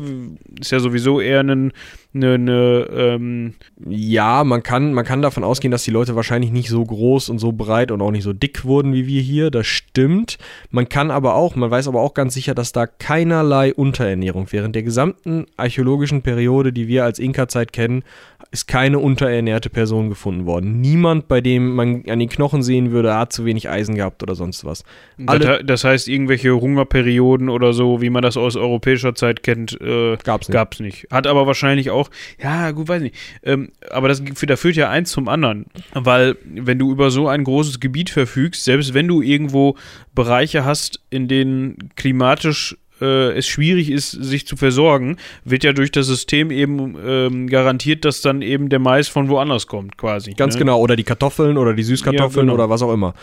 Ist 0.60 0.72
ja 0.72 0.78
sowieso 0.78 1.20
eher 1.22 1.40
ein, 1.40 1.72
eine, 2.14 2.34
eine 2.34 2.86
ähm. 2.92 3.54
Ja, 3.88 4.44
man 4.44 4.62
kann, 4.62 4.92
man 4.94 5.04
kann 5.04 5.22
davon 5.22 5.44
ausgehen, 5.44 5.70
dass 5.72 5.82
die 5.82 5.90
Leute 5.90 6.14
wahrscheinlich 6.14 6.52
nicht 6.52 6.68
so 6.68 6.84
groß 6.84 7.28
und 7.30 7.38
so 7.38 7.52
breit 7.52 7.90
und 7.90 8.00
auch 8.00 8.10
nicht 8.10 8.22
so 8.22 8.32
dick 8.32 8.64
wurden 8.64 8.92
wie 8.92 9.06
wir 9.06 9.20
hier. 9.22 9.50
Das 9.50 9.66
stimmt. 9.66 10.38
Man 10.70 10.88
kann 10.88 11.10
aber 11.10 11.34
auch, 11.34 11.56
man 11.56 11.70
weiß 11.70 11.88
aber 11.88 12.00
auch 12.00 12.14
ganz 12.14 12.34
sicher, 12.34 12.54
dass 12.54 12.72
da 12.72 12.86
keinerlei 12.86 13.74
Unterernährung 13.74 14.46
während 14.50 14.74
der 14.74 14.82
gesamten 14.82 15.46
archäologischen 15.56 16.22
Periode, 16.22 16.72
die 16.72 16.88
wir 16.88 17.04
als 17.04 17.18
Inka-Zeit 17.18 17.72
kennen, 17.72 18.04
ist 18.50 18.68
keine 18.68 18.98
unterernährte 18.98 19.70
Person 19.70 20.10
gefunden 20.10 20.44
worden. 20.44 20.80
Niemand, 20.80 21.26
bei 21.26 21.40
dem 21.40 21.74
man 21.74 22.04
an 22.06 22.18
den 22.18 22.28
Knochen 22.28 22.62
sehen 22.62 22.92
würde, 22.92 23.16
hat 23.16 23.32
zu 23.32 23.46
wenig 23.46 23.68
Eisen 23.70 23.94
gehabt 23.94 24.22
oder 24.22 24.34
sonst 24.34 24.64
was. 24.64 24.84
Alle- 25.26 25.64
das, 25.64 25.84
heißt, 25.84 26.08
irgendwelche 26.08 26.60
Hungerperioden 26.60 27.48
oder 27.48 27.72
so, 27.72 28.02
wie 28.02 28.10
man 28.10 28.22
das 28.22 28.36
aus 28.36 28.56
europäischer 28.56 29.14
Zeit 29.14 29.42
kennt, 29.42 29.80
äh, 29.80 30.16
Gab's 30.22 30.48
nicht. 30.48 30.52
gab's 30.54 30.80
nicht. 30.80 31.06
Hat 31.10 31.26
aber 31.26 31.46
wahrscheinlich 31.46 31.90
auch, 31.90 32.01
ja, 32.42 32.70
gut, 32.70 32.88
weiß 32.88 33.02
nicht. 33.02 33.16
Ähm, 33.42 33.70
aber 33.90 34.08
das 34.08 34.22
da 34.24 34.56
führt 34.56 34.76
ja 34.76 34.90
eins 34.90 35.10
zum 35.10 35.28
anderen. 35.28 35.66
Weil, 35.92 36.36
wenn 36.44 36.78
du 36.78 36.90
über 36.90 37.10
so 37.10 37.28
ein 37.28 37.44
großes 37.44 37.80
Gebiet 37.80 38.10
verfügst, 38.10 38.64
selbst 38.64 38.94
wenn 38.94 39.08
du 39.08 39.22
irgendwo 39.22 39.76
Bereiche 40.14 40.64
hast, 40.64 41.00
in 41.10 41.28
denen 41.28 41.90
klimatisch 41.96 42.76
äh, 43.00 43.36
es 43.36 43.46
schwierig 43.46 43.90
ist, 43.90 44.10
sich 44.10 44.46
zu 44.46 44.56
versorgen, 44.56 45.16
wird 45.44 45.64
ja 45.64 45.72
durch 45.72 45.90
das 45.90 46.06
System 46.06 46.50
eben 46.50 46.96
ähm, 47.04 47.46
garantiert, 47.48 48.04
dass 48.04 48.22
dann 48.22 48.40
eben 48.42 48.68
der 48.68 48.78
Mais 48.78 49.08
von 49.08 49.28
woanders 49.28 49.66
kommt, 49.66 49.98
quasi. 49.98 50.32
Ganz 50.32 50.54
ne? 50.54 50.60
genau. 50.60 50.80
Oder 50.80 50.96
die 50.96 51.04
Kartoffeln 51.04 51.58
oder 51.58 51.74
die 51.74 51.82
Süßkartoffeln 51.82 52.46
Ja, 52.46 52.52
genau. 52.52 52.54
oder 52.54 52.70
was 52.70 52.82
auch 52.82 52.92
immer. 52.92 53.14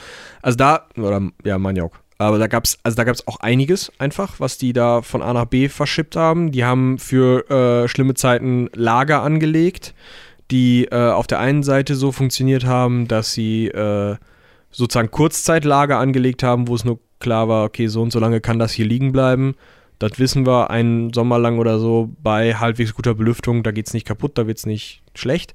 Also 0.41 0.57
da, 0.57 0.88
oder 0.97 1.21
ja, 1.43 1.57
Maniok. 1.57 1.99
Aber 2.20 2.38
da 2.38 2.47
gab's, 2.47 2.78
also 2.84 2.97
da 2.97 3.05
gab's 3.05 3.26
auch 3.28 3.38
einiges 3.38 3.93
einfach, 3.97 4.41
was 4.41 4.57
die 4.57 4.74
da 4.74 5.01
von 5.01 5.22
A 5.22 5.32
nach 5.32 5.45
B 5.45 5.70
verschippt 5.70 6.17
haben. 6.17 6.51
Die 6.51 6.65
haben 6.65 6.99
für 6.99 7.49
äh, 7.49 7.88
schlimme 7.88 8.13
Zeiten 8.13 8.70
Lager 8.76 9.24
angelegt, 9.24 9.95
die 10.51 10.86
äh, 10.91 11.11
auf 11.11 11.28
der 11.28 11.39
einen 11.39 11.63
Seite 11.63 11.95
so 11.95 12.11
funktioniert 12.11 12.65
haben, 12.65 13.07
dass 13.07 13.32
sie 13.32 13.70
äh, 13.70 14.17
sozusagen 14.70 15.11
Kurzzeitlager 15.11 15.97
angelegt 15.97 16.43
haben, 16.43 16.67
wo 16.67 16.76
es 16.76 16.84
nur 16.84 16.99
klar 17.20 17.47
war, 17.47 17.63
okay, 17.63 17.88
so 17.88 18.01
und 18.01 18.11
so 18.11 18.20
lange 18.20 18.41
kann 18.41 18.59
das 18.59 18.74
hier 18.74 18.86
liegen 18.86 19.13
bleiben. 19.13 19.55
Das 19.99 20.17
wissen 20.17 20.47
wir 20.47 20.69
einen 20.69 21.11
Sommer 21.13 21.37
lang 21.39 21.59
oder 21.59 21.77
so 21.77 22.09
bei 22.23 22.55
halbwegs 22.55 22.93
guter 22.93 23.13
Belüftung, 23.13 23.63
da 23.63 23.71
geht's 23.71 23.93
nicht 23.93 24.07
kaputt, 24.07 24.37
da 24.37 24.47
wird's 24.47 24.65
nicht 24.65 25.01
schlecht. 25.13 25.53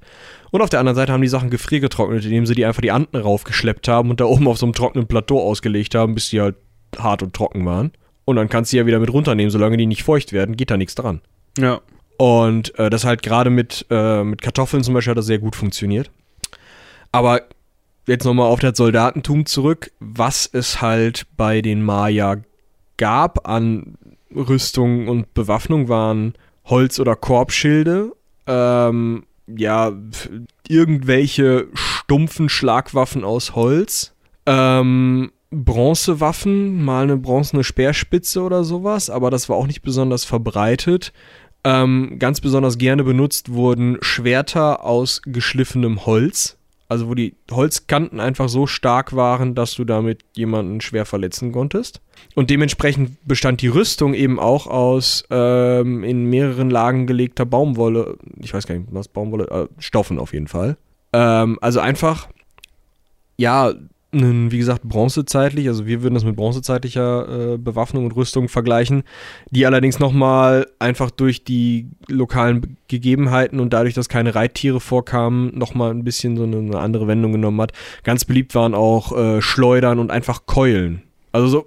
Und 0.50 0.60
auf 0.60 0.68
der 0.68 0.80
anderen 0.80 0.96
Seite 0.96 1.12
haben 1.12 1.22
die 1.22 1.28
Sachen 1.28 1.48
gefriergetrocknet, 1.48 2.24
indem 2.24 2.44
sie 2.44 2.54
die 2.54 2.66
einfach 2.66 2.82
die 2.82 2.92
Anden 2.92 3.16
raufgeschleppt 3.16 3.88
haben 3.88 4.10
und 4.10 4.20
da 4.20 4.26
oben 4.26 4.46
auf 4.46 4.58
so 4.58 4.66
einem 4.66 4.74
trockenen 4.74 5.06
Plateau 5.06 5.40
ausgelegt 5.40 5.94
haben, 5.94 6.14
bis 6.14 6.28
die 6.28 6.42
halt 6.42 6.56
hart 6.98 7.22
und 7.22 7.34
trocken 7.34 7.64
waren. 7.64 7.92
Und 8.26 8.36
dann 8.36 8.50
kannst 8.50 8.70
du 8.70 8.76
die 8.76 8.78
ja 8.78 8.86
wieder 8.86 9.00
mit 9.00 9.12
runternehmen, 9.12 9.50
solange 9.50 9.78
die 9.78 9.86
nicht 9.86 10.02
feucht 10.02 10.32
werden, 10.32 10.56
geht 10.56 10.70
da 10.70 10.76
nichts 10.76 10.94
dran. 10.94 11.22
Ja. 11.58 11.80
Und 12.18 12.78
äh, 12.78 12.90
das 12.90 13.04
halt 13.04 13.22
gerade 13.22 13.50
mit, 13.50 13.86
äh, 13.90 14.22
mit 14.22 14.42
Kartoffeln 14.42 14.84
zum 14.84 14.94
Beispiel 14.94 15.12
hat 15.12 15.18
das 15.18 15.26
sehr 15.26 15.38
gut 15.38 15.56
funktioniert. 15.56 16.10
Aber 17.12 17.42
jetzt 18.06 18.24
nochmal 18.24 18.46
auf 18.46 18.60
das 18.60 18.76
Soldatentum 18.76 19.46
zurück, 19.46 19.90
was 20.00 20.48
es 20.52 20.80
halt 20.80 21.26
bei 21.36 21.62
den 21.62 21.82
Maya 21.82 22.36
gab 22.96 23.48
an 23.48 23.96
Rüstung 24.34 25.08
und 25.08 25.34
Bewaffnung 25.34 25.88
waren 25.88 26.34
Holz- 26.64 27.00
oder 27.00 27.16
Korbschilde, 27.16 28.12
ähm, 28.46 29.24
ja, 29.46 29.92
irgendwelche 30.68 31.68
stumpfen 31.74 32.48
Schlagwaffen 32.48 33.24
aus 33.24 33.54
Holz, 33.54 34.14
ähm, 34.46 35.30
Bronzewaffen, 35.50 36.84
mal 36.84 37.04
eine 37.04 37.16
bronzene 37.16 37.62
Speerspitze 37.62 38.42
oder 38.42 38.64
sowas, 38.64 39.10
aber 39.10 39.30
das 39.30 39.48
war 39.48 39.56
auch 39.56 39.66
nicht 39.66 39.82
besonders 39.82 40.24
verbreitet. 40.24 41.12
Ähm, 41.62 42.16
ganz 42.18 42.40
besonders 42.40 42.76
gerne 42.76 43.04
benutzt 43.04 43.52
wurden 43.52 43.96
Schwerter 44.00 44.84
aus 44.84 45.22
geschliffenem 45.24 46.04
Holz. 46.04 46.58
Also 46.94 47.08
wo 47.08 47.16
die 47.16 47.34
Holzkanten 47.50 48.20
einfach 48.20 48.48
so 48.48 48.68
stark 48.68 49.16
waren, 49.16 49.56
dass 49.56 49.74
du 49.74 49.84
damit 49.84 50.20
jemanden 50.36 50.80
schwer 50.80 51.06
verletzen 51.06 51.50
konntest. 51.50 52.00
Und 52.36 52.50
dementsprechend 52.50 53.16
bestand 53.26 53.62
die 53.62 53.66
Rüstung 53.66 54.14
eben 54.14 54.38
auch 54.38 54.68
aus 54.68 55.24
ähm, 55.28 56.04
in 56.04 56.26
mehreren 56.26 56.70
Lagen 56.70 57.08
gelegter 57.08 57.46
Baumwolle. 57.46 58.16
Ich 58.40 58.54
weiß 58.54 58.68
gar 58.68 58.76
nicht, 58.76 58.86
was 58.92 59.08
Baumwolle, 59.08 59.48
äh, 59.48 59.82
Stoffen 59.82 60.20
auf 60.20 60.32
jeden 60.32 60.46
Fall. 60.46 60.76
Ähm, 61.12 61.58
also 61.60 61.80
einfach, 61.80 62.28
ja, 63.38 63.72
wie 64.16 64.58
gesagt, 64.58 64.84
bronzezeitlich, 64.84 65.66
also 65.66 65.86
wir 65.86 66.02
würden 66.02 66.14
das 66.14 66.24
mit 66.24 66.36
bronzezeitlicher 66.36 67.54
äh, 67.54 67.58
Bewaffnung 67.58 68.04
und 68.04 68.14
Rüstung 68.14 68.48
vergleichen, 68.48 69.02
die 69.50 69.66
allerdings 69.66 69.98
nochmal 69.98 70.68
einfach 70.78 71.10
durch 71.10 71.42
die 71.42 71.88
lokalen 72.08 72.60
Be- 72.60 72.68
Gegebenheiten 72.86 73.58
und 73.58 73.72
dadurch, 73.72 73.94
dass 73.94 74.08
keine 74.08 74.34
Reittiere 74.34 74.78
vorkamen, 74.78 75.58
nochmal 75.58 75.90
ein 75.90 76.04
bisschen 76.04 76.36
so 76.36 76.44
eine, 76.44 76.58
eine 76.58 76.78
andere 76.78 77.08
Wendung 77.08 77.32
genommen 77.32 77.60
hat. 77.60 77.72
Ganz 78.04 78.24
beliebt 78.24 78.54
waren 78.54 78.74
auch 78.74 79.16
äh, 79.16 79.42
Schleudern 79.42 79.98
und 79.98 80.12
einfach 80.12 80.46
Keulen. 80.46 81.02
Also 81.32 81.48
so 81.48 81.66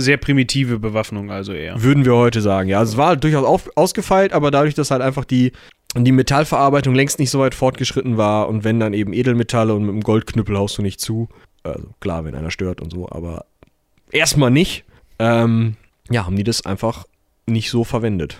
Sehr 0.00 0.16
primitive 0.16 0.78
Bewaffnung 0.78 1.30
also 1.30 1.52
eher. 1.52 1.80
würden 1.82 2.04
wir 2.04 2.16
heute 2.16 2.40
sagen. 2.40 2.68
Ja, 2.68 2.80
also 2.80 2.92
es 2.92 2.98
war 2.98 3.08
halt 3.08 3.22
durchaus 3.22 3.44
auf, 3.44 3.70
ausgefeilt, 3.76 4.32
aber 4.32 4.50
dadurch, 4.50 4.74
dass 4.74 4.90
halt 4.90 5.02
einfach 5.02 5.24
die, 5.24 5.52
die 5.96 6.12
Metallverarbeitung 6.12 6.94
längst 6.94 7.18
nicht 7.18 7.30
so 7.30 7.38
weit 7.38 7.54
fortgeschritten 7.54 8.16
war 8.16 8.48
und 8.48 8.64
wenn 8.64 8.80
dann 8.80 8.92
eben 8.92 9.12
Edelmetalle 9.12 9.72
und 9.74 9.84
mit 9.84 9.94
dem 9.94 10.02
Goldknüppel 10.02 10.58
haust 10.58 10.76
du 10.78 10.82
nicht 10.82 11.00
zu. 11.00 11.28
Also 11.62 11.88
klar, 12.00 12.24
wenn 12.24 12.34
einer 12.34 12.50
stört 12.50 12.80
und 12.80 12.90
so, 12.90 13.08
aber 13.10 13.44
erstmal 14.10 14.50
nicht. 14.50 14.84
Ähm, 15.18 15.76
ja, 16.10 16.24
haben 16.24 16.36
die 16.36 16.44
das 16.44 16.64
einfach 16.64 17.04
nicht 17.46 17.70
so 17.70 17.84
verwendet. 17.84 18.38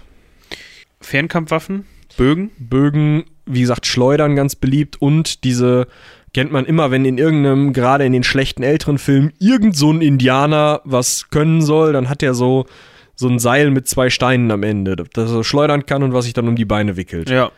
Fernkampfwaffen, 1.00 1.84
Bögen. 2.16 2.50
Bögen, 2.58 3.24
wie 3.46 3.60
gesagt, 3.60 3.86
Schleudern 3.86 4.36
ganz 4.36 4.54
beliebt 4.54 5.00
und 5.00 5.44
diese 5.44 5.86
kennt 6.32 6.52
man 6.52 6.64
immer, 6.64 6.90
wenn 6.90 7.04
in 7.04 7.18
irgendeinem, 7.18 7.72
gerade 7.72 8.04
in 8.04 8.12
den 8.12 8.22
schlechten 8.22 8.62
älteren 8.62 8.98
Filmen, 8.98 9.32
irgend 9.38 9.76
so 9.76 9.92
ein 9.92 10.00
Indianer 10.00 10.80
was 10.84 11.30
können 11.30 11.62
soll, 11.62 11.92
dann 11.92 12.08
hat 12.08 12.22
er 12.22 12.34
so, 12.34 12.66
so 13.14 13.28
ein 13.28 13.38
Seil 13.38 13.70
mit 13.70 13.88
zwei 13.88 14.10
Steinen 14.10 14.50
am 14.50 14.62
Ende, 14.62 14.96
das 14.96 15.32
er 15.32 15.44
schleudern 15.44 15.86
kann 15.86 16.02
und 16.02 16.12
was 16.12 16.24
sich 16.24 16.34
dann 16.34 16.48
um 16.48 16.56
die 16.56 16.64
Beine 16.64 16.96
wickelt. 16.96 17.30
Ja. 17.30 17.50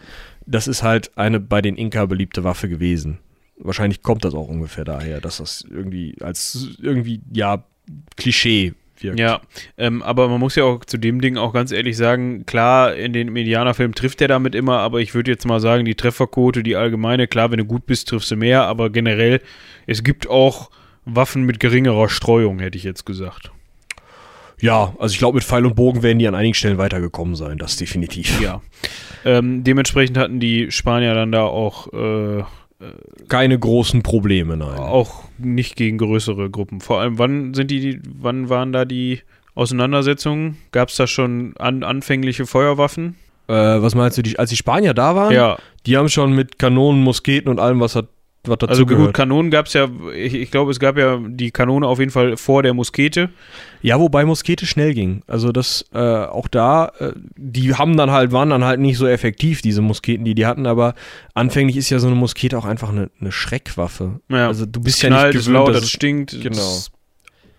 Das 0.47 0.67
ist 0.67 0.83
halt 0.83 1.17
eine 1.17 1.39
bei 1.39 1.63
den 1.63 1.77
Inka 1.77 2.07
beliebte 2.07 2.45
Waffe 2.45 2.69
gewesen. 2.69 3.19
Wahrscheinlich 3.65 4.03
kommt 4.03 4.25
das 4.25 4.35
auch 4.35 4.49
ungefähr 4.49 4.85
daher, 4.85 5.21
dass 5.21 5.39
das 5.39 5.65
irgendwie 5.71 6.17
als 6.21 6.77
irgendwie, 6.81 7.21
ja, 7.33 7.65
Klischee 8.17 8.75
wirkt. 9.03 9.19
Ja, 9.19 9.41
ähm, 9.79 10.03
aber 10.03 10.29
man 10.29 10.41
muss 10.41 10.57
ja 10.57 10.65
auch 10.65 10.85
zu 10.85 10.97
dem 10.97 11.21
Ding 11.21 11.37
auch 11.37 11.53
ganz 11.53 11.73
ehrlich 11.73 11.97
sagen, 11.97 12.47
klar, 12.47 12.95
in 12.95 13.13
den 13.13 13.35
Indianerfilmen 13.35 13.95
trifft 13.95 14.21
er 14.21 14.29
damit 14.29 14.55
immer, 14.55 14.79
aber 14.79 15.01
ich 15.01 15.15
würde 15.15 15.31
jetzt 15.31 15.47
mal 15.47 15.61
sagen, 15.61 15.85
die 15.85 15.95
Trefferquote, 15.95 16.63
die 16.63 16.77
allgemeine, 16.77 17.27
klar, 17.27 17.51
wenn 17.51 17.59
du 17.59 17.65
gut 17.65 17.87
bist, 17.87 18.09
triffst 18.09 18.31
du 18.31 18.37
mehr, 18.37 18.65
aber 18.65 18.91
generell, 18.91 19.41
es 19.87 20.03
gibt 20.03 20.29
auch 20.29 20.71
Waffen 21.05 21.45
mit 21.45 21.61
geringerer 21.61 22.09
Streuung, 22.09 22.61
hätte 22.61 22.79
ich 22.79 22.85
jetzt 22.85 23.05
gesagt. 23.05 23.51
Ja, 24.61 24.95
also 24.99 25.13
ich 25.13 25.19
glaube, 25.19 25.37
mit 25.37 25.45
Pfeil 25.45 25.67
und 25.67 25.75
Bogen 25.75 26.05
werden 26.05 26.21
die 26.21 26.29
an 26.29 26.37
einigen 26.37 26.55
Stellen 26.55 26.79
weitergekommen 26.79 27.35
sein, 27.35 27.59
das 27.59 27.77
definitiv. 27.77 28.41
Ja. 28.41 28.63
ähm, 29.25 29.65
dementsprechend 29.65 30.17
hatten 30.17 30.39
die 30.39 30.71
Spanier 30.71 31.15
dann 31.15 31.33
da 31.33 31.43
auch, 31.43 31.93
äh, 31.93 32.45
Keine 33.29 33.59
großen 33.59 34.03
Probleme, 34.03 34.57
nein. 34.57 34.79
auch 34.79 35.23
nicht 35.39 35.77
gegen 35.77 35.99
größere 35.99 36.51
Gruppen. 36.51 36.81
Vor 36.81 37.01
allem, 37.01 37.19
wann 37.19 37.55
sind 37.55 37.71
die, 37.71 38.01
wann 38.19 38.49
waren 38.49 38.73
da 38.73 38.85
die 38.85 39.21
Auseinandersetzungen? 39.55 40.57
Gab 40.73 40.89
es 40.89 40.97
da 40.97 41.07
schon 41.07 41.55
an, 41.59 41.83
anfängliche 41.83 42.47
Feuerwaffen? 42.47 43.17
Äh, 43.49 43.53
was 43.55 43.95
meinst 43.95 44.19
du, 44.19 44.23
die, 44.23 44.39
als 44.39 44.51
die 44.51 44.57
Spanier 44.57 44.95
da 44.95 45.15
waren? 45.15 45.33
Ja, 45.33 45.59
Die 45.87 45.97
haben 45.97 46.09
schon 46.09 46.33
mit 46.35 46.59
Kanonen, 46.59 47.03
Musketen 47.03 47.51
und 47.51 47.59
allem, 47.61 47.81
was, 47.81 47.97
hat, 47.97 48.09
was 48.45 48.59
dazu 48.59 48.71
Also 48.71 48.87
gut, 48.87 48.97
gehört. 48.97 49.15
Kanonen 49.15 49.51
gab 49.51 49.67
es 49.67 49.73
ja, 49.75 49.89
ich, 50.17 50.35
ich 50.35 50.51
glaube, 50.51 50.71
es 50.73 50.81
gab 50.81 50.99
ja 50.99 51.21
die 51.25 51.51
Kanone 51.53 51.87
auf 51.87 51.99
jeden 52.01 52.11
Fall 52.11 52.37
vor 52.37 52.63
der 52.63 52.75
Muskete. 52.75 53.31
Ja, 53.83 54.01
wobei 54.01 54.25
Muskete 54.25 54.67
schnell 54.67 54.95
ging. 54.95 55.23
Also 55.27 55.53
das, 55.53 55.85
äh, 55.95 55.99
auch 55.99 56.49
da, 56.49 56.93
äh, 56.99 57.13
die 57.37 57.75
haben 57.75 57.97
dann 57.97 58.11
halt, 58.11 58.33
waren 58.33 58.51
dann 58.51 58.65
halt 58.65 58.81
nicht 58.81 58.97
so 58.99 59.07
effektiv, 59.07 59.63
diese 59.63 59.81
Musketen, 59.83 60.25
die 60.25 60.35
die 60.35 60.47
hatten, 60.47 60.67
aber 60.67 60.95
anfänglich 61.35 61.77
ist 61.77 61.91
ja 61.91 61.99
so 62.01 62.07
eine 62.09 62.17
Muskete 62.17 62.59
auch 62.59 62.65
einfach 62.65 62.89
eine, 62.91 63.11
eine 63.21 63.31
Schreckwaffe. 63.33 64.21
Ja. 64.29 64.49
Also 64.49 64.67
du 64.67 64.81
bist 64.81 64.97
Es 64.97 65.03
ja 65.03 65.09
knallt, 65.11 65.35
nicht 65.35 65.47
gewöhnt, 65.47 65.67
laut, 65.67 65.75
das 65.75 65.85
es- 65.85 65.91
stinkt. 65.91 66.33
Genau. 66.33 66.49
Das 66.57 66.79
ist 66.79 66.93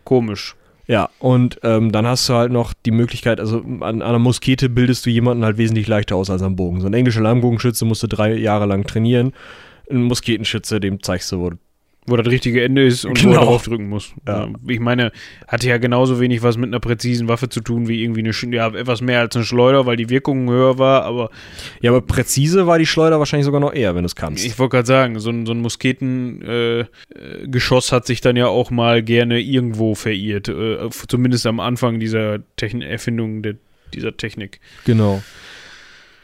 komisch. 0.03 0.55
Ja, 0.85 1.07
und 1.19 1.59
ähm, 1.63 1.93
dann 1.93 2.05
hast 2.05 2.27
du 2.27 2.33
halt 2.33 2.51
noch 2.51 2.73
die 2.85 2.91
Möglichkeit, 2.91 3.39
also 3.39 3.59
an, 3.59 3.81
an 3.81 4.01
einer 4.01 4.19
Muskete 4.19 4.67
bildest 4.67 5.05
du 5.05 5.09
jemanden 5.09 5.45
halt 5.45 5.57
wesentlich 5.57 5.87
leichter 5.87 6.17
aus 6.17 6.29
als 6.29 6.41
am 6.41 6.57
Bogen. 6.57 6.81
So 6.81 6.87
ein 6.87 6.93
englischer 6.93 7.21
Langbogenschütze 7.21 7.85
musst 7.85 8.03
du 8.03 8.07
drei 8.07 8.33
Jahre 8.35 8.65
lang 8.65 8.83
trainieren. 8.85 9.31
Ein 9.89 10.03
Musketenschütze, 10.03 10.79
dem 10.79 11.01
zeigst 11.01 11.31
du, 11.31 11.39
wo 11.39 11.51
wo 12.05 12.17
das 12.17 12.27
richtige 12.27 12.61
Ende 12.63 12.85
ist 12.85 13.05
und 13.05 13.23
wo 13.23 13.29
Genau. 13.29 13.39
er 13.41 13.45
drauf 13.45 13.63
drücken 13.63 13.87
muss. 13.87 14.11
Ja. 14.27 14.49
Ich 14.67 14.81
meine, 14.81 15.13
hatte 15.47 15.69
ja 15.69 15.77
genauso 15.77 16.19
wenig 16.19 16.43
was 16.43 16.57
mit 16.57 16.67
einer 16.67 16.81
präzisen 16.81 17.29
Waffe 17.29 17.47
zu 17.47 17.61
tun 17.61 17.87
wie 17.87 18.03
irgendwie 18.03 18.19
eine, 18.19 18.31
ja, 18.55 18.67
etwas 18.67 18.99
mehr 19.01 19.21
als 19.21 19.35
eine 19.37 19.45
Schleuder, 19.45 19.85
weil 19.85 19.95
die 19.95 20.09
Wirkung 20.09 20.49
höher 20.49 20.77
war, 20.77 21.03
aber 21.03 21.29
Ja, 21.81 21.91
aber 21.91 22.01
präzise 22.01 22.67
war 22.67 22.77
die 22.77 22.85
Schleuder 22.85 23.19
wahrscheinlich 23.19 23.45
sogar 23.45 23.61
noch 23.61 23.73
eher, 23.73 23.95
wenn 23.95 24.03
du 24.03 24.07
es 24.07 24.17
kannst. 24.17 24.45
ich 24.45 24.59
wollte 24.59 24.75
gerade 24.75 24.87
sagen, 24.87 25.17
so 25.19 25.29
ein, 25.29 25.45
so 25.45 25.53
ein 25.53 25.61
Musketengeschoss 25.61 27.91
äh, 27.91 27.93
äh, 27.93 27.95
hat 27.95 28.05
sich 28.05 28.19
dann 28.19 28.35
ja 28.35 28.47
auch 28.47 28.69
mal 28.69 29.01
gerne 29.01 29.39
irgendwo 29.39 29.95
verirrt, 29.95 30.49
äh, 30.49 30.89
zumindest 31.07 31.47
am 31.47 31.61
Anfang 31.61 32.01
dieser 32.01 32.39
Techn 32.57 32.81
Erfindung 32.81 33.43
der, 33.43 33.55
dieser 33.93 34.17
Technik. 34.17 34.59
Genau. 34.85 35.23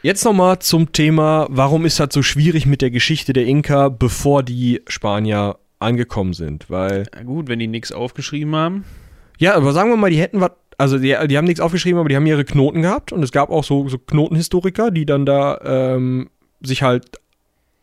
Jetzt 0.02 0.24
nochmal 0.24 0.60
zum 0.60 0.92
Thema, 0.92 1.46
warum 1.50 1.84
ist 1.84 2.00
das 2.00 2.08
so 2.12 2.22
schwierig 2.22 2.64
mit 2.64 2.80
der 2.80 2.90
Geschichte 2.90 3.34
der 3.34 3.44
Inka, 3.44 3.90
bevor 3.90 4.42
die 4.42 4.80
Spanier 4.86 5.58
angekommen 5.78 6.32
sind? 6.32 6.70
Weil, 6.70 7.06
Na 7.14 7.22
gut, 7.22 7.48
wenn 7.48 7.58
die 7.58 7.66
nichts 7.66 7.92
aufgeschrieben 7.92 8.56
haben. 8.56 8.84
ja, 9.38 9.54
aber 9.54 9.72
sagen 9.72 9.90
wir 9.90 9.98
mal, 9.98 10.10
die 10.10 10.18
hätten 10.18 10.40
was, 10.40 10.52
also 10.78 10.98
die, 10.98 11.14
die 11.28 11.36
haben 11.36 11.44
nichts 11.44 11.60
aufgeschrieben, 11.60 12.00
aber 12.00 12.08
die 12.08 12.16
haben 12.16 12.24
ihre 12.24 12.46
Knoten 12.46 12.80
gehabt 12.80 13.12
und 13.12 13.22
es 13.22 13.30
gab 13.30 13.50
auch 13.50 13.62
so, 13.62 13.88
so 13.90 13.98
Knotenhistoriker, 13.98 14.90
die 14.90 15.04
dann 15.04 15.26
da 15.26 15.60
ähm, 15.62 16.30
sich 16.62 16.82
halt 16.82 17.20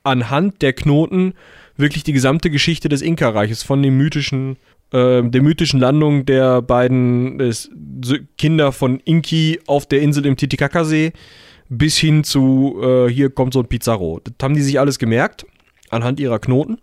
anhand 0.02 0.64
der 0.64 0.74
Knoten 0.74 1.34
wirklich 1.76 2.04
die 2.04 2.14
gesamte 2.14 2.50
Geschichte 2.50 2.90
des 2.90 3.04
Inka-Reiches 3.04 3.62
von 3.62 3.84
dem 3.84 3.96
mythischen, 3.96 4.58
äh, 4.92 5.22
der 5.22 5.42
mythischen 5.44 5.80
Landung 5.80 6.26
der 6.26 6.64
beiden 6.64 7.40
Kinder 8.40 8.72
von 8.72 9.00
Inki 9.02 9.60
auf 9.68 9.86
der 9.86 10.02
Insel 10.02 10.26
im 10.26 10.36
Titicacasee 10.36 11.14
bis 11.70 11.98
hin 11.98 12.24
zu 12.24 12.80
äh, 12.82 13.08
hier 13.08 13.30
kommt 13.30 13.54
so 13.54 13.60
ein 13.60 13.68
Pizarro. 13.68 14.22
Das 14.24 14.34
haben 14.42 14.56
die 14.56 14.62
sich 14.62 14.80
alles 14.80 15.00
gemerkt 15.00 15.46
anhand 15.90 16.20
ihrer 16.20 16.40
Knoten. 16.40 16.78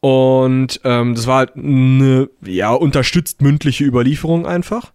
Und 0.00 0.80
ähm, 0.84 1.14
das 1.14 1.26
war 1.26 1.38
halt 1.38 1.56
eine 1.56 2.28
ja, 2.44 2.72
unterstützt 2.72 3.42
mündliche 3.42 3.84
Überlieferung 3.84 4.46
einfach. 4.46 4.92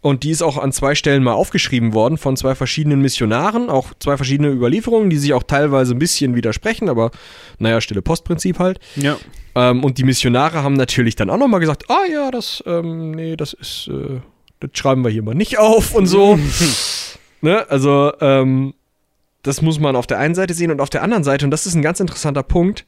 Und 0.00 0.22
die 0.22 0.30
ist 0.30 0.42
auch 0.42 0.58
an 0.58 0.70
zwei 0.70 0.94
Stellen 0.94 1.24
mal 1.24 1.32
aufgeschrieben 1.32 1.92
worden 1.92 2.18
von 2.18 2.36
zwei 2.36 2.54
verschiedenen 2.54 3.00
Missionaren, 3.00 3.68
auch 3.68 3.92
zwei 3.98 4.16
verschiedene 4.16 4.48
Überlieferungen, 4.48 5.10
die 5.10 5.18
sich 5.18 5.32
auch 5.32 5.42
teilweise 5.42 5.92
ein 5.92 5.98
bisschen 5.98 6.36
widersprechen, 6.36 6.88
aber 6.88 7.10
naja, 7.58 7.80
stille 7.80 8.00
Postprinzip 8.00 8.60
halt. 8.60 8.78
Ja. 8.94 9.16
Ähm, 9.56 9.82
und 9.82 9.98
die 9.98 10.04
Missionare 10.04 10.62
haben 10.62 10.74
natürlich 10.74 11.16
dann 11.16 11.30
auch 11.30 11.36
nochmal 11.36 11.58
gesagt, 11.58 11.90
ah 11.90 12.04
ja, 12.10 12.30
das, 12.30 12.62
ähm, 12.64 13.10
nee, 13.10 13.36
das 13.36 13.54
ist, 13.54 13.88
äh, 13.88 14.20
das 14.60 14.70
schreiben 14.74 15.02
wir 15.02 15.10
hier 15.10 15.24
mal 15.24 15.34
nicht 15.34 15.58
auf 15.58 15.94
und 15.94 16.06
so. 16.06 16.38
ne? 17.40 17.68
Also, 17.70 18.12
ähm, 18.20 18.74
das 19.42 19.62
muss 19.62 19.78
man 19.78 19.96
auf 19.96 20.06
der 20.06 20.18
einen 20.18 20.34
Seite 20.34 20.54
sehen 20.54 20.70
und 20.70 20.80
auf 20.80 20.90
der 20.90 21.02
anderen 21.02 21.24
Seite, 21.24 21.44
und 21.44 21.50
das 21.50 21.66
ist 21.66 21.74
ein 21.74 21.82
ganz 21.82 22.00
interessanter 22.00 22.42
Punkt, 22.42 22.86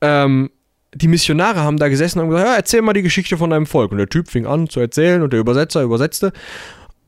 ähm, 0.00 0.50
die 0.94 1.08
Missionare 1.08 1.60
haben 1.60 1.76
da 1.76 1.88
gesessen 1.88 2.18
und 2.18 2.24
haben 2.24 2.30
gesagt, 2.30 2.48
ja, 2.48 2.56
erzähl 2.56 2.82
mal 2.82 2.92
die 2.92 3.02
Geschichte 3.02 3.36
von 3.36 3.50
deinem 3.50 3.66
Volk. 3.66 3.92
Und 3.92 3.98
der 3.98 4.08
Typ 4.08 4.28
fing 4.28 4.46
an 4.46 4.68
zu 4.68 4.80
erzählen 4.80 5.22
und 5.22 5.32
der 5.32 5.40
Übersetzer 5.40 5.82
übersetzte. 5.82 6.32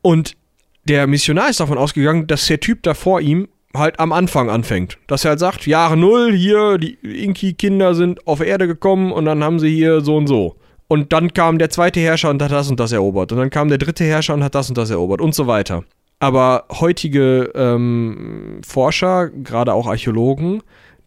Und 0.02 0.36
der 0.84 1.06
Missionar 1.06 1.48
ist 1.50 1.60
davon 1.60 1.78
ausgegangen, 1.78 2.26
dass 2.26 2.46
der 2.46 2.60
Typ 2.60 2.82
da 2.82 2.94
vor 2.94 3.20
ihm 3.20 3.48
halt 3.74 4.00
am 4.00 4.12
Anfang 4.12 4.50
anfängt. 4.50 4.98
Dass 5.06 5.24
er 5.24 5.30
halt 5.30 5.40
sagt, 5.40 5.66
Jahre 5.66 5.96
Null, 5.96 6.32
hier, 6.32 6.78
die 6.78 6.94
Inki-Kinder 7.02 7.94
sind 7.94 8.26
auf 8.26 8.40
Erde 8.40 8.66
gekommen 8.66 9.12
und 9.12 9.24
dann 9.24 9.44
haben 9.44 9.60
sie 9.60 9.74
hier 9.74 10.00
so 10.00 10.16
und 10.16 10.26
so. 10.26 10.56
Und 10.88 11.12
dann 11.12 11.32
kam 11.32 11.58
der 11.58 11.70
zweite 11.70 12.00
Herrscher 12.00 12.30
und 12.30 12.42
hat 12.42 12.50
das 12.50 12.68
und 12.68 12.80
das 12.80 12.92
erobert. 12.92 13.30
Und 13.32 13.38
dann 13.38 13.50
kam 13.50 13.68
der 13.68 13.78
dritte 13.78 14.04
Herrscher 14.04 14.34
und 14.34 14.42
hat 14.42 14.54
das 14.54 14.68
und 14.68 14.76
das 14.76 14.90
erobert 14.90 15.20
und 15.20 15.34
so 15.34 15.46
weiter. 15.46 15.84
Aber 16.20 16.66
heutige 16.70 17.50
ähm, 17.54 18.60
Forscher, 18.64 19.30
gerade 19.30 19.72
auch 19.72 19.86
Archäologen, 19.86 20.62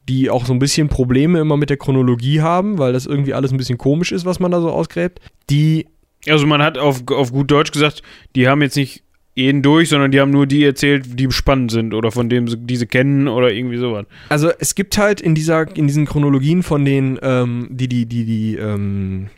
die 0.10 0.30
auch 0.30 0.46
so 0.46 0.54
ein 0.54 0.60
bisschen 0.60 0.90
Probleme 0.90 1.40
immer 1.40 1.56
mit 1.56 1.70
der 1.70 1.78
Chronologie 1.78 2.42
haben, 2.42 2.78
weil 2.78 2.94
das 2.94 3.06
irgendwie 3.06 3.34
alles 3.34 3.52
ein 3.52 3.58
bisschen 3.58 3.78
komisch 3.78 4.12
ist, 4.12 4.26
was 4.26 4.40
man 4.40 4.52
da 4.52 4.60
so 4.60 4.70
ausgräbt, 4.70 5.20
die 5.50 5.88
Also 6.28 6.46
man 6.48 6.62
hat 6.62 6.78
auf, 6.78 7.08
auf 7.10 7.32
gut 7.32 7.52
Deutsch 7.52 7.72
gesagt, 7.72 8.02
die 8.36 8.48
haben 8.48 8.62
jetzt 8.62 8.76
nicht 8.76 9.04
jeden 9.36 9.62
durch, 9.62 9.90
sondern 9.90 10.12
die 10.12 10.20
haben 10.20 10.32
nur 10.32 10.46
die 10.46 10.64
erzählt, 10.64 11.20
die 11.20 11.32
spannend 11.32 11.72
sind 11.72 11.94
oder 11.94 12.12
von 12.12 12.30
denen 12.30 12.48
sie 12.48 12.58
diese 12.58 12.86
kennen 12.86 13.28
oder 13.28 13.52
irgendwie 13.52 13.78
sowas. 13.78 14.06
Also 14.30 14.52
es 14.60 14.76
gibt 14.76 14.98
halt 14.98 15.22
in 15.22 15.36
dieser, 15.36 15.76
in 15.76 15.88
diesen 15.88 16.06
Chronologien 16.06 16.64
von 16.64 16.86
den, 16.86 17.20
ähm, 17.22 17.68
die 17.72 17.88
die, 17.88 18.06
die, 18.06 18.26
die 18.26 18.56
ähm, 18.56 19.30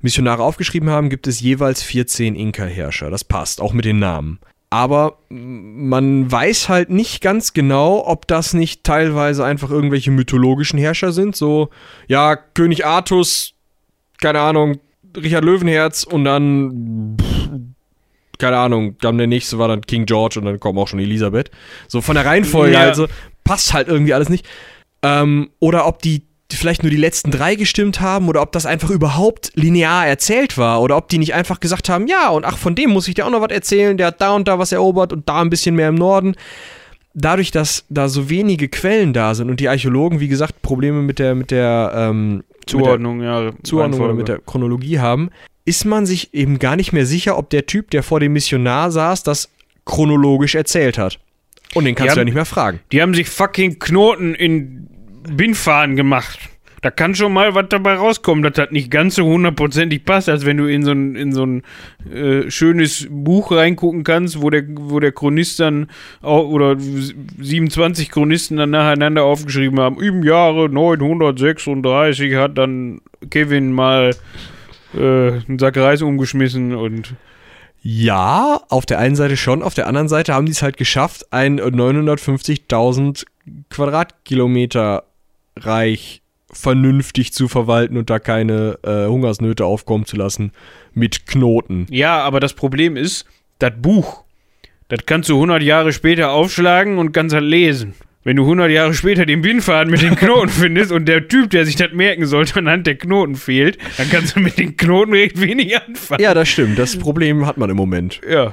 Missionare 0.00 0.42
aufgeschrieben 0.42 0.90
haben, 0.90 1.08
gibt 1.08 1.26
es 1.26 1.40
jeweils 1.40 1.82
14 1.82 2.34
Inka-Herrscher. 2.34 3.10
Das 3.10 3.24
passt, 3.24 3.60
auch 3.60 3.72
mit 3.72 3.84
den 3.84 3.98
Namen. 3.98 4.38
Aber 4.72 5.18
man 5.28 6.32
weiß 6.32 6.70
halt 6.70 6.88
nicht 6.88 7.20
ganz 7.20 7.52
genau, 7.52 8.06
ob 8.06 8.26
das 8.26 8.54
nicht 8.54 8.84
teilweise 8.84 9.44
einfach 9.44 9.70
irgendwelche 9.70 10.10
mythologischen 10.10 10.78
Herrscher 10.78 11.12
sind. 11.12 11.36
So, 11.36 11.68
ja, 12.08 12.36
König 12.36 12.86
Artus, 12.86 13.52
keine 14.22 14.40
Ahnung, 14.40 14.78
Richard 15.14 15.44
Löwenherz 15.44 16.04
und 16.04 16.24
dann, 16.24 17.18
pff, 17.20 17.50
keine 18.38 18.56
Ahnung, 18.56 18.96
dann 19.02 19.18
der 19.18 19.26
nächste 19.26 19.58
war 19.58 19.68
dann 19.68 19.82
King 19.82 20.06
George 20.06 20.38
und 20.38 20.46
dann 20.46 20.58
kommt 20.58 20.78
auch 20.78 20.88
schon 20.88 21.00
Elisabeth. 21.00 21.50
So 21.86 22.00
von 22.00 22.14
der 22.14 22.24
Reihenfolge, 22.24 22.72
Ja. 22.72 22.80
also 22.80 23.08
passt 23.44 23.74
halt 23.74 23.88
irgendwie 23.88 24.14
alles 24.14 24.30
nicht. 24.30 24.48
Ähm, 25.02 25.50
oder 25.58 25.86
ob 25.86 26.00
die 26.00 26.22
vielleicht 26.58 26.82
nur 26.82 26.90
die 26.90 26.96
letzten 26.96 27.30
drei 27.30 27.54
gestimmt 27.54 28.00
haben 28.00 28.28
oder 28.28 28.42
ob 28.42 28.52
das 28.52 28.66
einfach 28.66 28.90
überhaupt 28.90 29.52
linear 29.54 30.06
erzählt 30.06 30.58
war 30.58 30.80
oder 30.82 30.96
ob 30.96 31.08
die 31.08 31.18
nicht 31.18 31.34
einfach 31.34 31.60
gesagt 31.60 31.88
haben, 31.88 32.06
ja, 32.06 32.28
und 32.30 32.44
ach, 32.44 32.58
von 32.58 32.74
dem 32.74 32.90
muss 32.90 33.08
ich 33.08 33.14
dir 33.14 33.26
auch 33.26 33.30
noch 33.30 33.40
was 33.42 33.50
erzählen, 33.52 33.96
der 33.96 34.08
hat 34.08 34.20
da 34.20 34.32
und 34.34 34.48
da 34.48 34.58
was 34.58 34.72
erobert 34.72 35.12
und 35.12 35.28
da 35.28 35.40
ein 35.40 35.50
bisschen 35.50 35.74
mehr 35.74 35.88
im 35.88 35.94
Norden. 35.94 36.34
Dadurch, 37.14 37.50
dass 37.50 37.84
da 37.90 38.08
so 38.08 38.30
wenige 38.30 38.68
Quellen 38.68 39.12
da 39.12 39.34
sind 39.34 39.50
und 39.50 39.60
die 39.60 39.68
Archäologen, 39.68 40.20
wie 40.20 40.28
gesagt, 40.28 40.62
Probleme 40.62 41.02
mit 41.02 41.18
der, 41.18 41.34
mit 41.34 41.50
der 41.50 41.92
ähm, 41.94 42.42
Zuordnung, 42.66 43.22
ja. 43.22 43.40
mit 43.42 43.54
der 43.54 43.64
Zuordnung 43.64 44.00
oder 44.00 44.14
mit 44.14 44.28
der 44.28 44.38
Chronologie 44.38 44.98
haben, 44.98 45.30
ist 45.64 45.84
man 45.84 46.06
sich 46.06 46.32
eben 46.32 46.58
gar 46.58 46.76
nicht 46.76 46.92
mehr 46.92 47.04
sicher, 47.06 47.36
ob 47.36 47.50
der 47.50 47.66
Typ, 47.66 47.90
der 47.90 48.02
vor 48.02 48.18
dem 48.18 48.32
Missionar 48.32 48.90
saß, 48.90 49.22
das 49.24 49.50
chronologisch 49.84 50.54
erzählt 50.54 50.96
hat. 50.98 51.18
Und 51.74 51.84
den 51.84 51.94
kannst 51.94 52.12
Die 52.12 52.14
du 52.14 52.16
ja 52.16 52.20
haben- 52.20 52.24
nicht 52.26 52.34
mehr 52.34 52.44
fragen. 52.44 52.80
Die 52.92 53.02
haben 53.02 53.14
sich 53.14 53.28
fucking 53.28 53.78
Knoten 53.78 54.34
in 54.34 54.88
Bindfaden 55.22 55.96
gemacht. 55.96 56.38
Da 56.82 56.90
kann 56.90 57.14
schon 57.14 57.32
mal 57.32 57.54
was 57.54 57.66
dabei 57.68 57.94
rauskommen, 57.94 58.42
dass 58.42 58.54
das 58.54 58.72
nicht 58.72 58.90
ganz 58.90 59.14
so 59.14 59.24
hundertprozentig 59.24 60.04
passt, 60.04 60.28
als 60.28 60.44
wenn 60.44 60.56
du 60.56 60.66
in 60.66 60.82
so 60.82 60.90
ein, 60.90 61.14
in 61.14 61.32
so 61.32 61.46
ein 61.46 61.62
äh, 62.12 62.50
schönes 62.50 63.06
Buch 63.08 63.52
reingucken 63.52 64.02
kannst, 64.02 64.42
wo 64.42 64.50
der, 64.50 64.64
wo 64.68 64.98
der 64.98 65.12
Chronist 65.12 65.60
dann 65.60 65.86
oder 66.22 66.76
27 66.76 68.10
Chronisten 68.10 68.56
dann 68.56 68.70
nacheinander 68.70 69.22
aufgeschrieben 69.22 69.78
haben, 69.78 70.02
im 70.02 70.24
Jahre 70.24 70.68
936 70.68 72.34
hat 72.34 72.58
dann 72.58 73.00
Kevin 73.30 73.70
mal 73.70 74.16
äh, 74.94 74.98
einen 74.98 75.60
Sack 75.60 75.76
Reis 75.76 76.02
umgeschmissen 76.02 76.74
und 76.74 77.14
Ja, 77.80 78.60
auf 78.70 78.86
der 78.86 78.98
einen 78.98 79.14
Seite 79.14 79.36
schon, 79.36 79.62
auf 79.62 79.74
der 79.74 79.86
anderen 79.86 80.08
Seite 80.08 80.34
haben 80.34 80.46
die 80.46 80.52
es 80.52 80.62
halt 80.62 80.76
geschafft, 80.76 81.32
ein 81.32 81.60
950.000 81.60 83.24
Quadratkilometer 83.70 85.04
Reich 85.56 86.22
vernünftig 86.52 87.32
zu 87.32 87.48
verwalten 87.48 87.96
und 87.96 88.10
da 88.10 88.18
keine 88.18 88.78
äh, 88.82 89.06
Hungersnöte 89.06 89.64
aufkommen 89.64 90.04
zu 90.04 90.16
lassen 90.16 90.52
mit 90.92 91.26
Knoten. 91.26 91.86
Ja, 91.90 92.18
aber 92.20 92.40
das 92.40 92.52
Problem 92.54 92.96
ist, 92.96 93.24
das 93.58 93.72
Buch, 93.80 94.24
das 94.88 95.00
kannst 95.06 95.30
du 95.30 95.34
100 95.34 95.62
Jahre 95.62 95.92
später 95.92 96.30
aufschlagen 96.32 96.98
und 96.98 97.12
kannst 97.12 97.34
halt 97.34 97.44
lesen. 97.44 97.94
Wenn 98.24 98.36
du 98.36 98.42
100 98.42 98.70
Jahre 98.70 98.94
später 98.94 99.26
den 99.26 99.40
Bindfaden 99.42 99.90
mit 99.90 100.02
den 100.02 100.14
Knoten 100.14 100.48
findest 100.50 100.92
und 100.92 101.06
der 101.06 101.26
Typ, 101.26 101.50
der 101.50 101.64
sich 101.64 101.76
das 101.76 101.92
merken 101.92 102.26
sollte, 102.26 102.56
anhand 102.58 102.86
der 102.86 102.96
Knoten 102.96 103.34
fehlt, 103.34 103.78
dann 103.96 104.10
kannst 104.10 104.36
du 104.36 104.40
mit 104.40 104.58
den 104.58 104.76
Knoten 104.76 105.12
recht 105.12 105.40
wenig 105.40 105.74
anfangen. 105.76 106.22
Ja, 106.22 106.34
das 106.34 106.48
stimmt. 106.48 106.78
Das 106.78 106.96
Problem 106.98 107.46
hat 107.46 107.56
man 107.56 107.70
im 107.70 107.76
Moment. 107.76 108.20
Ja, 108.28 108.52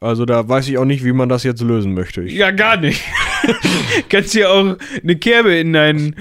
Also 0.00 0.26
da 0.26 0.46
weiß 0.48 0.68
ich 0.68 0.76
auch 0.78 0.84
nicht, 0.84 1.04
wie 1.04 1.12
man 1.12 1.28
das 1.28 1.44
jetzt 1.44 1.62
lösen 1.62 1.94
möchte. 1.94 2.22
Ich, 2.22 2.34
ja 2.34 2.50
gar 2.50 2.76
nicht. 2.76 3.02
kannst 4.08 4.34
dir 4.34 4.50
auch 4.50 4.76
eine 5.02 5.16
Kerbe 5.16 5.54
in 5.56 5.72
deinen, 5.72 6.16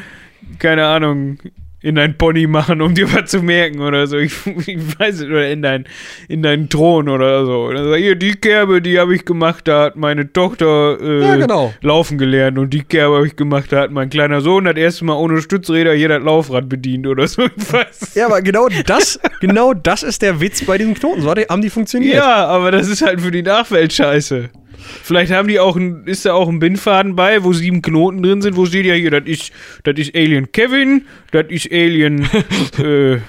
keine 0.60 0.86
Ahnung, 0.86 1.40
in 1.80 1.96
dein 1.96 2.18
Pony 2.18 2.48
machen, 2.48 2.82
um 2.82 2.96
dir 2.96 3.12
was 3.14 3.30
zu 3.30 3.42
merken 3.42 3.82
oder 3.82 4.08
so. 4.08 4.18
Ich, 4.18 4.34
ich 4.66 5.00
weiß 5.00 5.22
es, 5.22 5.26
oder 5.26 5.50
in 5.50 5.62
dein, 5.62 5.86
in 6.28 6.42
deinen 6.42 6.70
Thron 6.70 7.08
oder 7.08 7.46
so. 7.46 7.66
Oder 7.66 7.84
so. 7.84 7.96
Hier, 7.96 8.16
die 8.16 8.34
Kerbe, 8.34 8.82
die 8.82 9.00
habe 9.00 9.16
ich 9.16 9.26
gemacht, 9.26 9.68
da 9.68 9.84
hat 9.86 9.96
meine 9.96 10.34
Tochter 10.34 10.98
äh, 11.00 11.22
Ja, 11.22 11.36
genau. 11.36 11.74
laufen 11.82 12.18
gelernt 12.18 12.58
und 12.58 12.74
die 12.74 12.82
Kerbe 12.82 13.18
habe 13.18 13.28
ich 13.28 13.36
gemacht, 13.36 13.72
da 13.72 13.82
hat 13.82 13.92
mein 13.92 14.10
kleiner 14.10 14.42
Sohn 14.42 14.66
das 14.66 14.76
erste 14.76 15.06
Mal 15.06 15.14
ohne 15.14 15.40
Stützräder 15.40 15.94
hier 15.94 16.10
das 16.10 16.24
Laufrad 16.24 16.68
bedient 16.68 17.06
oder 17.06 17.28
so. 17.28 17.44
Ich 17.46 17.72
weiß. 17.72 18.16
Ja, 18.16 18.26
aber 18.26 18.42
genau 18.42 18.68
das, 18.86 19.20
genau 19.40 19.74
das 19.74 20.02
ist 20.02 20.24
der 20.24 20.42
Witz 20.42 20.66
bei 20.66 20.78
diesen 20.80 20.96
Knoten. 20.96 21.22
So 21.22 21.30
haben 21.30 21.62
die 21.62 21.70
funktioniert. 21.70 22.16
Ja, 22.16 22.48
aber 22.48 22.72
das 22.72 22.90
ist 22.90 23.02
halt 23.02 23.22
für 23.22 23.32
die 23.32 23.44
Nachwelt 23.44 23.94
scheiße. 23.94 24.50
Vielleicht 24.78 25.32
haben 25.32 25.48
die 25.48 25.60
auch 25.60 25.76
ein, 25.76 26.04
ist 26.06 26.26
da 26.26 26.34
auch 26.34 26.48
ein 26.50 26.60
Bindfaden 26.60 27.16
bei, 27.16 27.44
wo 27.44 27.54
sieben 27.54 27.82
Knoten 27.82 28.22
drin 28.24 28.42
sind, 28.42 28.56
wo 28.58 28.66
steht 28.66 28.86
ja 28.86 28.94
hier, 28.94 29.12
das 29.12 29.26
ist, 29.26 29.52
das 29.84 29.96
ist 29.98 30.16
Alien 30.16 30.52
Kevin, 30.52 31.06
das 31.32 31.46
ist 31.50 31.72
Alien 31.72 32.28
äh, 32.80 33.14
äh, 33.14 33.20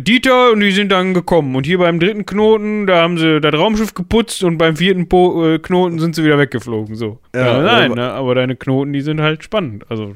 Dieter 0.00 0.52
und 0.52 0.60
die 0.60 0.72
sind 0.72 0.90
dann 0.90 1.14
gekommen. 1.14 1.54
Und 1.56 1.64
hier 1.66 1.78
beim 1.78 2.00
dritten 2.00 2.26
Knoten, 2.26 2.86
da 2.86 3.02
haben 3.02 3.16
sie 3.18 3.40
das 3.40 3.54
Raumschiff 3.54 3.94
geputzt 3.94 4.42
und 4.44 4.58
beim 4.58 4.76
vierten 4.76 5.08
po 5.08 5.46
äh, 5.54 5.58
Knoten 5.58 5.98
sind 6.00 6.14
sie 6.14 6.24
wieder 6.24 6.38
weggeflogen. 6.38 6.94
So. 6.96 7.20
Ja, 7.34 7.62
nein, 7.62 7.92
aber- 7.92 7.94
ne? 7.94 8.10
aber 8.12 8.34
deine 8.34 8.56
Knoten, 8.56 8.92
die 8.92 9.00
sind 9.00 9.20
halt 9.20 9.44
spannend. 9.44 9.84
Also 9.88 10.14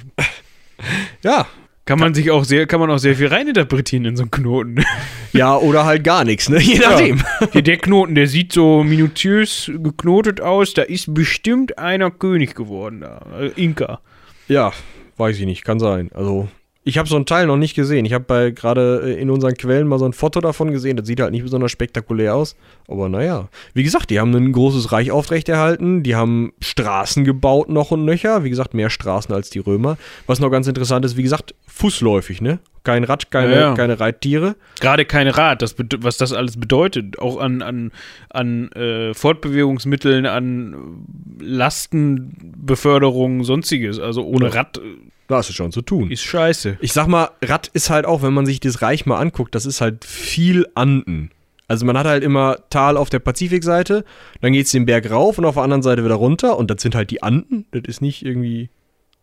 Ja. 1.22 1.46
Kann 1.84 1.98
man 1.98 2.14
sich 2.14 2.30
auch 2.30 2.44
sehr, 2.44 2.66
kann 2.66 2.80
man 2.80 2.90
auch 2.90 2.98
sehr 2.98 3.16
viel 3.16 3.26
reininterpretieren 3.26 4.04
in 4.04 4.16
so 4.16 4.22
einen 4.22 4.30
Knoten. 4.30 4.84
Ja, 5.34 5.56
oder 5.56 5.86
halt 5.86 6.04
gar 6.04 6.24
nichts, 6.24 6.50
ne? 6.50 6.60
Je 6.60 6.78
nachdem. 6.78 7.22
Hier, 7.52 7.62
der 7.62 7.78
Knoten, 7.78 8.14
der 8.14 8.26
sieht 8.26 8.52
so 8.52 8.84
minutiös 8.84 9.72
geknotet 9.74 10.42
aus. 10.42 10.74
Da 10.74 10.82
ist 10.82 11.14
bestimmt 11.14 11.78
einer 11.78 12.10
König 12.10 12.54
geworden 12.54 13.00
da. 13.00 13.24
Äh, 13.40 13.50
Inka. 13.56 14.00
Ja, 14.46 14.74
weiß 15.16 15.38
ich 15.38 15.46
nicht, 15.46 15.64
kann 15.64 15.80
sein. 15.80 16.10
Also, 16.12 16.48
ich 16.84 16.98
habe 16.98 17.08
so 17.08 17.16
einen 17.16 17.26
Teil 17.26 17.46
noch 17.46 17.56
nicht 17.56 17.74
gesehen. 17.74 18.04
Ich 18.04 18.12
habe 18.12 18.52
gerade 18.52 19.02
äh, 19.04 19.20
in 19.20 19.30
unseren 19.30 19.54
Quellen 19.54 19.86
mal 19.86 19.98
so 19.98 20.04
ein 20.04 20.12
Foto 20.12 20.40
davon 20.40 20.72
gesehen. 20.72 20.96
Das 20.96 21.06
sieht 21.06 21.20
halt 21.20 21.30
nicht 21.30 21.44
besonders 21.44 21.70
spektakulär 21.70 22.34
aus. 22.34 22.56
Aber 22.88 23.08
naja. 23.08 23.48
Wie 23.72 23.84
gesagt, 23.84 24.10
die 24.10 24.18
haben 24.18 24.34
ein 24.34 24.52
großes 24.52 24.90
Reich 24.90 25.10
aufrechterhalten. 25.12 26.02
Die 26.02 26.16
haben 26.16 26.52
Straßen 26.60 27.24
gebaut 27.24 27.68
noch 27.68 27.92
und 27.92 28.04
nöcher. 28.04 28.42
Wie 28.42 28.50
gesagt, 28.50 28.74
mehr 28.74 28.90
Straßen 28.90 29.32
als 29.32 29.50
die 29.50 29.60
Römer. 29.60 29.96
Was 30.26 30.40
noch 30.40 30.50
ganz 30.50 30.66
interessant 30.66 31.04
ist, 31.04 31.16
wie 31.16 31.22
gesagt, 31.22 31.54
fußläufig, 31.68 32.40
ne? 32.40 32.58
Kein 32.84 33.04
Rad, 33.04 33.30
keine, 33.30 33.52
Ja, 33.54 33.60
ja. 33.60 33.74
keine 33.74 34.00
Reittiere. 34.00 34.56
Gerade 34.80 35.04
keine 35.04 35.36
Rad, 35.36 35.62
das, 35.62 35.76
was 35.98 36.16
das 36.16 36.32
alles 36.32 36.58
bedeutet, 36.58 37.18
auch 37.18 37.38
an, 37.38 37.62
an, 37.62 37.92
an 38.30 38.70
äh, 38.72 39.14
Fortbewegungsmitteln, 39.14 40.26
an 40.26 41.04
Lastenbeförderung, 41.40 43.44
sonstiges. 43.44 43.98
Also 43.98 44.24
ohne 44.24 44.46
Ja. 44.46 44.50
Rad 44.52 44.78
äh, 44.78 44.82
Da 45.28 45.36
hast 45.36 45.50
du 45.50 45.54
schon 45.54 45.72
zu 45.72 45.82
tun. 45.82 46.10
ist 46.10 46.22
scheiße. 46.22 46.78
Ich 46.80 46.92
sag 46.92 47.06
mal, 47.06 47.30
Rad 47.42 47.68
ist 47.68 47.90
halt 47.90 48.06
auch, 48.06 48.22
wenn 48.22 48.34
man 48.34 48.46
sich 48.46 48.60
das 48.60 48.82
Reich 48.82 49.06
mal 49.06 49.18
anguckt, 49.18 49.54
das 49.54 49.66
ist 49.66 49.80
halt 49.80 50.04
viel 50.04 50.66
Anden. 50.74 51.30
Also 51.68 51.86
man 51.86 51.96
hat 51.96 52.06
halt 52.06 52.22
immer 52.22 52.56
Tal 52.68 52.96
auf 52.96 53.08
der 53.08 53.20
Pazifikseite, 53.20 54.04
dann 54.42 54.52
geht's 54.52 54.72
den 54.72 54.84
Berg 54.84 55.10
rauf 55.10 55.38
und 55.38 55.46
auf 55.46 55.54
der 55.54 55.62
anderen 55.62 55.82
Seite 55.82 56.04
wieder 56.04 56.16
runter 56.16 56.58
und 56.58 56.70
das 56.70 56.82
sind 56.82 56.94
halt 56.94 57.10
die 57.10 57.22
Anden, 57.22 57.64
das 57.70 57.82
ist 57.86 58.02
nicht 58.02 58.26
irgendwie 58.26 58.68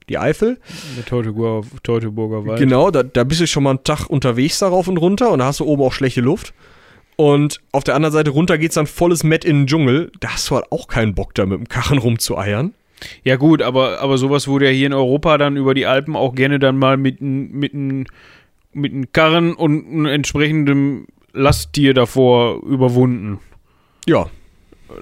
die 0.09 0.17
Eifel. 0.17 0.59
Der 0.97 1.05
Teutoburger, 1.05 1.67
Teutoburger 1.83 2.45
Wald. 2.45 2.59
Genau, 2.59 2.91
da, 2.91 3.03
da 3.03 3.23
bist 3.23 3.41
du 3.41 3.47
schon 3.47 3.63
mal 3.63 3.71
einen 3.71 3.83
Tag 3.83 4.07
unterwegs 4.09 4.59
da 4.59 4.67
rauf 4.67 4.87
und 4.87 4.97
runter 4.97 5.31
und 5.31 5.39
da 5.39 5.45
hast 5.45 5.59
du 5.59 5.65
oben 5.65 5.83
auch 5.83 5.93
schlechte 5.93 6.21
Luft. 6.21 6.53
Und 7.15 7.59
auf 7.73 7.83
der 7.83 7.95
anderen 7.95 8.13
Seite 8.13 8.31
runter 8.31 8.57
geht's 8.57 8.75
dann 8.75 8.87
volles 8.87 9.23
Met 9.23 9.43
in 9.43 9.61
den 9.61 9.67
Dschungel. 9.67 10.11
Da 10.21 10.29
hast 10.29 10.49
du 10.49 10.55
halt 10.55 10.71
auch 10.71 10.87
keinen 10.87 11.15
Bock, 11.15 11.35
da 11.35 11.45
mit 11.45 11.59
dem 11.59 11.67
Karren 11.67 11.97
rumzueiern. 11.97 12.73
Ja 13.23 13.35
gut, 13.37 13.61
aber, 13.61 13.99
aber 14.01 14.17
sowas 14.17 14.47
wurde 14.47 14.65
ja 14.65 14.71
hier 14.71 14.87
in 14.87 14.93
Europa 14.93 15.37
dann 15.37 15.55
über 15.57 15.73
die 15.73 15.85
Alpen 15.85 16.15
auch 16.15 16.33
gerne 16.35 16.59
dann 16.59 16.77
mal 16.77 16.97
mit 16.97 17.21
einem 17.21 17.49
mit 17.51 17.73
n- 17.73 18.05
mit 18.73 18.93
n 18.93 19.11
Karren 19.13 19.53
und 19.53 19.85
einem 19.87 20.05
entsprechendem 20.05 21.07
Lasttier 21.33 21.93
davor 21.93 22.61
überwunden. 22.63 23.39
Ja, 24.07 24.27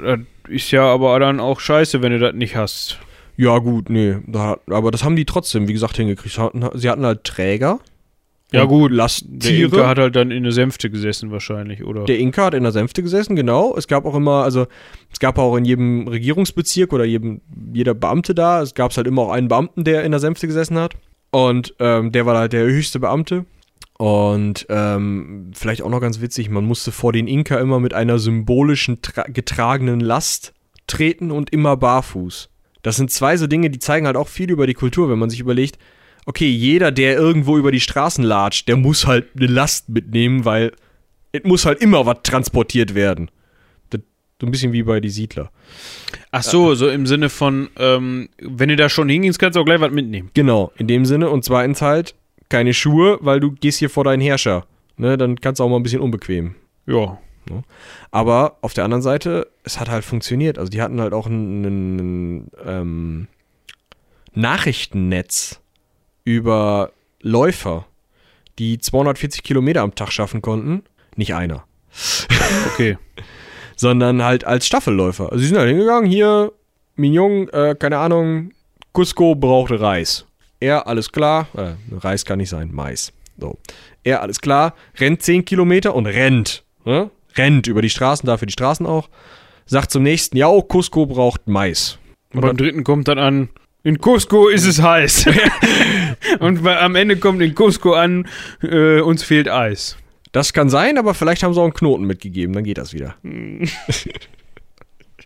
Das 0.04 0.20
ist 0.50 0.72
ja 0.72 0.84
aber 0.86 1.20
dann 1.20 1.40
auch 1.40 1.60
scheiße, 1.60 2.02
wenn 2.02 2.12
du 2.12 2.20
das 2.20 2.34
nicht 2.34 2.56
hast. 2.56 3.00
Ja 3.38 3.58
gut, 3.60 3.90
nee. 3.90 4.18
Da, 4.28 4.58
aber 4.68 4.92
das 4.92 5.04
haben 5.04 5.16
die 5.16 5.26
trotzdem, 5.26 5.68
wie 5.68 5.74
gesagt, 5.74 5.98
hingekriegt. 5.98 6.36
Sie 6.36 6.42
hatten, 6.42 6.66
sie 6.74 6.90
hatten 6.90 7.06
halt 7.06 7.24
Träger. 7.24 7.80
Ja 8.52 8.64
gut, 8.64 8.92
Der 8.92 8.98
Lasttiere. 8.98 9.76
Inka 9.76 9.88
hat 9.88 10.00
halt 10.00 10.16
dann 10.16 10.32
in 10.32 10.44
der 10.44 10.54
Sänfte 10.54 10.90
gesessen 10.90 11.32
wahrscheinlich, 11.32 11.84
oder? 11.84 12.06
Der 12.06 12.18
Inka 12.18 12.46
hat 12.46 12.54
in 12.54 12.64
der 12.64 12.72
Sänfte 12.72 13.04
gesessen, 13.04 13.36
genau. 13.36 13.76
Es 13.76 13.88
gab 13.88 14.06
auch 14.06 14.16
immer, 14.16 14.44
also 14.44 14.68
es 15.12 15.20
gab 15.20 15.38
auch 15.38 15.58
in 15.58 15.66
jedem 15.66 16.08
Regierungsbezirk 16.08 16.94
oder 16.94 17.04
jedem, 17.04 17.42
jeder 17.74 17.94
Beamte 17.94 18.34
da, 18.34 18.62
es 18.62 18.74
gab 18.74 18.96
halt 18.96 19.06
immer 19.06 19.24
auch 19.24 19.32
einen 19.32 19.50
Beamten, 19.50 19.84
der 19.84 20.04
in 20.04 20.12
der 20.12 20.22
Sänfte 20.22 20.48
gesessen 20.48 20.78
hat. 20.78 20.96
Und 21.32 21.76
ähm, 21.80 22.14
der 22.14 22.26
war 22.26 22.38
halt 22.38 22.54
der 22.54 22.64
höchste 22.64 23.02
Beamte. 23.02 23.46
Und 23.98 24.66
ähm, 24.70 25.52
vielleicht 25.54 25.82
auch 25.82 25.90
noch 25.90 26.00
ganz 26.00 26.22
witzig, 26.22 26.50
man 26.50 26.64
musste 26.64 26.94
vor 26.94 27.12
den 27.12 27.28
Inka 27.28 27.58
immer 27.58 27.80
mit 27.82 27.94
einer 27.94 28.18
symbolischen 28.18 29.02
tra 29.02 29.24
getragenen 29.24 30.00
Last 30.00 30.54
treten 30.86 31.32
und 31.32 31.52
immer 31.52 31.76
barfuß. 31.76 32.50
Das 32.88 32.96
sind 32.96 33.12
zwei 33.12 33.36
so 33.36 33.48
Dinge, 33.48 33.70
die 33.70 33.80
zeigen 33.80 34.06
halt 34.06 34.16
auch 34.16 34.30
viel 34.30 34.50
über 34.50 34.66
die 34.66 34.74
Kultur, 34.74 35.10
wenn 35.10 35.20
man 35.20 35.30
sich 35.30 35.42
überlegt, 35.42 35.78
okay, 36.26 36.48
jeder, 36.48 36.90
der 36.90 37.18
irgendwo 37.18 37.58
über 37.58 37.70
die 37.70 37.82
Straßen 37.82 38.24
latscht, 38.24 38.70
der 38.70 38.78
muss 38.78 39.06
halt 39.06 39.28
eine 39.36 39.48
Last 39.48 39.90
mitnehmen, 39.90 40.46
weil 40.46 40.72
es 41.34 41.44
muss 41.44 41.66
halt 41.66 41.82
immer 41.82 42.06
was 42.06 42.20
transportiert 42.24 42.96
werden. 42.96 43.30
Das, 43.90 44.00
so 44.40 44.48
ein 44.48 44.52
bisschen 44.52 44.72
wie 44.72 44.84
bei 44.84 45.02
die 45.02 45.10
Siedler. 45.10 45.52
Ach 46.32 46.44
so, 46.44 46.76
so 46.76 46.88
im 46.88 47.08
Sinne 47.08 47.28
von, 47.28 47.68
ähm, 47.78 48.30
wenn 48.40 48.70
du 48.70 48.78
da 48.78 48.88
schon 48.88 49.10
hingehst, 49.10 49.38
kannst 49.38 49.58
du 49.58 49.60
auch 49.60 49.66
gleich 49.66 49.82
was 49.82 49.92
mitnehmen. 49.92 50.32
Genau, 50.34 50.72
in 50.78 50.88
dem 50.88 51.04
Sinne. 51.04 51.30
Und 51.30 51.44
zweitens 51.44 51.82
halt 51.82 52.16
keine 52.48 52.74
Schuhe, 52.74 53.18
weil 53.20 53.42
du 53.42 53.52
gehst 53.52 53.80
hier 53.80 53.90
vor 53.90 54.06
deinen 54.06 54.22
Herrscher. 54.22 54.66
Ne, 54.96 55.18
dann 55.18 55.42
kannst 55.42 55.60
du 55.60 55.66
auch 55.66 55.70
mal 55.70 55.76
ein 55.76 55.84
bisschen 55.84 56.00
unbequem. 56.00 56.56
Ja. 56.86 57.20
Aber 58.12 58.58
auf 58.62 58.74
der 58.74 58.84
anderen 58.84 59.02
Seite, 59.02 59.48
es 59.64 59.80
hat 59.80 59.90
halt 59.90 60.06
funktioniert. 60.06 60.58
Also 60.58 60.70
die 60.70 60.82
hatten 60.82 61.02
halt 61.02 61.14
auch 61.14 61.28
ein, 61.28 62.50
ähm, 62.66 63.28
Nachrichtennetz 64.34 65.60
über 66.24 66.92
Läufer, 67.22 67.86
die 68.60 68.78
240 68.78 69.44
Kilometer 69.44 69.82
am 69.82 69.96
Tag 69.96 70.12
schaffen 70.12 70.42
konnten. 70.42 70.84
Nicht 71.16 71.34
einer. 71.34 71.66
Okay. 72.74 72.98
sondern 73.76 74.24
halt 74.24 74.44
als 74.46 74.66
Staffelläufer. 74.66 75.32
Also 75.32 75.40
sie 75.40 75.48
sind 75.48 75.58
halt 75.58 75.70
hingegangen, 75.70 76.10
hier, 76.10 76.52
Mignon, 76.96 77.50
äh, 77.50 77.76
keine 77.78 77.98
Ahnung, 77.98 78.52
Cusco 78.94 79.36
braucht 79.36 79.72
Reis. 79.72 80.26
Er, 80.60 80.88
alles 80.88 81.12
klar, 81.12 81.48
äh, 81.56 81.74
Reis 81.96 82.26
kann 82.26 82.40
nicht 82.40 82.50
sein, 82.50 82.70
Mais. 82.72 83.14
So. 83.38 83.58
Er, 84.04 84.22
alles 84.22 84.42
klar, 84.42 84.74
rennt 85.00 85.22
10 85.22 85.46
Kilometer 85.46 85.94
und 85.94 86.08
rennt. 86.08 86.64
Ne? 86.86 87.12
Rennt 87.38 87.68
über 87.68 87.82
die 87.82 87.90
Straßen, 87.90 88.28
dafür 88.28 88.46
die 88.46 88.54
Straßen 88.54 88.86
auch. 88.86 89.10
Sagt 89.66 89.92
zum 89.92 90.04
nächsten, 90.04 90.38
ja, 90.38 90.48
oh, 90.48 90.62
Cusco 90.62 91.06
braucht 91.06 91.48
Mais. 91.48 92.00
Und 92.34 92.42
beim 92.42 92.58
dritten 92.58 92.84
kommt 92.84 93.08
dann 93.08 93.20
an, 93.20 93.50
in 93.84 94.00
Cusco 94.00 94.48
ist 94.48 94.66
es 94.66 94.82
heiß. 94.82 95.28
Und 96.40 96.64
bei, 96.64 96.80
am 96.80 96.96
Ende 96.96 97.18
kommt 97.18 97.42
in 97.42 97.56
Cusco 97.56 97.94
an, 97.94 98.28
äh, 98.62 99.02
uns 99.02 99.24
fehlt 99.24 99.50
Eis. 99.50 99.98
Das 100.32 100.54
kann 100.54 100.70
sein, 100.70 100.98
aber 100.98 101.14
vielleicht 101.14 101.44
haben 101.44 101.54
sie 101.54 101.60
auch 101.60 101.66
einen 101.66 101.74
Knoten 101.74 102.06
mitgegeben, 102.06 102.54
dann 102.54 102.64
geht 102.64 102.78
das 102.78 102.94
wieder. 102.94 103.16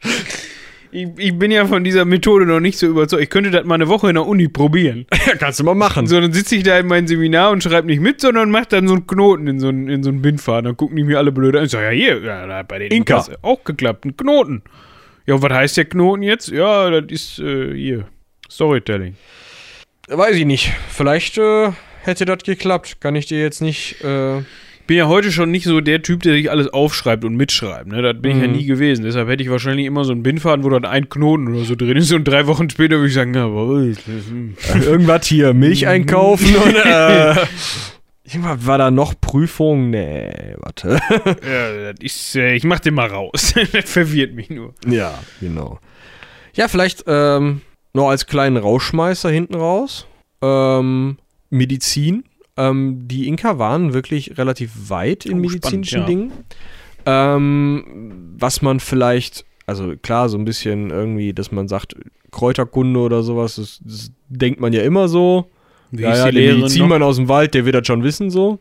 Ich, 0.92 1.08
ich 1.18 1.40
bin 1.40 1.52
ja 1.52 1.66
von 1.66 1.84
dieser 1.84 2.06
Methode 2.06 2.46
noch 2.46 2.60
nicht 2.60 2.78
so 2.78 2.88
überzeugt. 2.88 3.24
Ich 3.24 3.30
könnte 3.30 3.50
das 3.50 3.66
mal 3.66 3.76
eine 3.76 3.88
Woche 3.88 4.10
in 4.10 4.16
der 4.16 4.26
Uni 4.26 4.48
probieren. 4.48 5.06
Kannst 5.40 5.60
du 5.60 5.64
mal 5.64 5.76
machen. 5.76 6.08
So, 6.08 6.20
dann 6.20 6.34
sitze 6.34 6.56
ich 6.56 6.64
da 6.64 6.78
in 6.78 6.88
meinem 6.88 7.08
Seminar 7.08 7.52
und 7.52 7.64
schreibe 7.64 7.88
nicht 7.88 8.02
mit, 8.02 8.20
sondern 8.20 8.52
mache 8.52 8.68
dann 8.70 8.88
so 8.88 8.96
einen 8.96 9.08
Knoten 9.08 9.48
in 9.48 9.60
so 9.60 9.70
einen, 9.70 9.88
in 9.88 10.04
so 10.04 10.10
einen 10.10 10.22
Bindfaden. 10.22 10.66
Dann 10.66 10.78
gucken 10.78 10.98
die 10.98 11.04
mir 11.04 11.18
alle 11.18 11.32
blöd 11.32 11.56
an. 11.56 11.66
Ich 11.66 11.72
sage, 11.72 11.86
ja, 11.86 11.92
hier, 11.92 12.22
ja, 12.22 12.46
da 12.46 12.58
hat 12.58 12.68
bei 12.68 12.80
den 12.80 12.92
Inka. 12.92 13.26
Auch 13.42 13.64
geklappt, 13.64 14.06
ein 14.06 14.18
Knoten. 14.18 14.64
Ja, 15.26 15.36
und 15.36 15.42
was 15.42 15.54
heißt 15.54 15.78
der 15.78 15.86
Knoten 15.86 16.24
jetzt? 16.24 16.50
Ja, 16.50 16.90
das 16.90 17.10
ist 17.10 17.40
äh, 17.40 17.74
hier, 17.74 18.08
Storytelling. 18.50 19.16
Weiß 20.10 20.36
ich 20.36 20.46
nicht. 20.46 20.74
Vielleicht 20.90 21.38
äh, 21.38 21.72
hätte 22.04 22.26
das 22.26 22.44
geklappt. 22.44 22.98
Kann 23.00 23.16
ich 23.16 23.28
dir 23.28 23.40
jetzt 23.40 23.62
nicht. 23.62 24.04
Äh, 24.04 24.42
bin 24.88 24.98
ja 24.98 25.08
heute 25.08 25.32
schon 25.32 25.52
nicht 25.52 25.66
so 25.66 25.82
der 25.82 26.02
Typ, 26.02 26.24
der 26.24 26.34
sich 26.34 26.50
alles 26.52 26.68
aufschreibt 26.68 27.24
und 27.26 27.36
mitschreibt. 27.36 27.88
Ne? 27.88 28.02
Das 28.02 28.22
bin 28.22 28.32
ich 28.32 28.42
ja 28.42 28.48
Mhm. 28.48 28.54
nie 28.56 28.66
gewesen. 28.66 29.04
Deshalb 29.04 29.28
hätte 29.30 29.44
ich 29.44 29.50
wahrscheinlich 29.50 29.86
immer 29.86 30.04
so 30.06 30.12
einen 30.12 30.24
Bindfaden, 30.24 30.64
wo 30.64 30.70
dann 30.70 30.86
ein 30.86 31.10
Knoten 31.10 31.48
oder 31.56 31.64
so 31.66 31.76
drin 31.76 31.98
ist. 31.98 32.12
Und 32.14 32.26
drei 32.26 32.48
Wochen 32.48 32.70
später 32.70 32.96
würde 32.98 33.08
ich 33.08 33.14
sagen, 33.14 33.34
ja, 33.34 33.46
aber, 33.46 33.68
hm. 33.68 34.56
irgendwas 34.82 35.28
hier, 35.28 35.54
Milch 35.54 35.88
einkaufen 35.88 36.56
und 36.56 36.76
äh, 36.76 37.36
irgendwas 38.26 38.66
war 38.66 38.78
da 38.78 38.92
noch 38.92 39.14
Prüfung? 39.20 39.90
Nee, 39.90 40.56
warte. 40.60 41.00
ja, 41.46 41.92
ist, 42.00 42.36
äh, 42.36 42.54
ich 42.54 42.64
mach 42.64 42.80
den 42.80 42.94
mal 42.94 43.08
raus. 43.10 43.54
das 43.74 43.90
verwirrt 43.90 44.34
mich 44.34 44.50
nur. 44.50 44.74
ja, 44.88 45.14
genau. 45.40 45.80
Ja, 46.54 46.68
vielleicht 46.68 47.06
ähm, 47.08 47.62
noch 47.94 48.10
als 48.10 48.26
kleinen 48.28 48.58
Rauschmeißer 48.58 49.30
hinten 49.30 49.56
raus. 49.56 50.06
Ähm, 50.42 51.18
Medizin. 51.50 52.24
Ähm, 52.70 53.08
die 53.08 53.28
Inka 53.28 53.58
waren 53.58 53.94
wirklich 53.94 54.38
relativ 54.38 54.90
weit 54.90 55.26
in 55.26 55.34
Oh, 55.38 55.42
medizinischen 55.42 56.02
spannend, 56.04 56.10
ja. 56.10 56.28
Dingen. 56.28 56.32
Ähm, 57.06 58.36
was 58.38 58.62
man 58.62 58.80
vielleicht, 58.80 59.46
also 59.66 59.96
klar, 60.02 60.30
so 60.30 60.38
ein 60.38 60.46
bisschen 60.46 60.90
irgendwie, 60.90 61.34
dass 61.34 61.52
man 61.52 61.68
sagt, 61.68 61.96
Kräuterkunde 62.32 63.00
oder 63.00 63.24
sowas, 63.24 63.56
das, 63.56 63.82
das 63.84 64.12
denkt 64.30 64.60
man 64.60 64.74
ja 64.74 64.84
immer 64.84 65.08
so. 65.08 65.50
Wie 65.92 66.04
ja, 66.04 66.16
ja, 66.16 66.32
der? 66.32 66.56
Medizinmann 66.56 67.04
aus 67.04 67.18
dem 67.18 67.28
Wald, 67.28 67.54
der 67.54 67.66
wird 67.66 67.76
das 67.76 67.86
schon 67.88 68.04
wissen 68.04 68.30
so. 68.30 68.60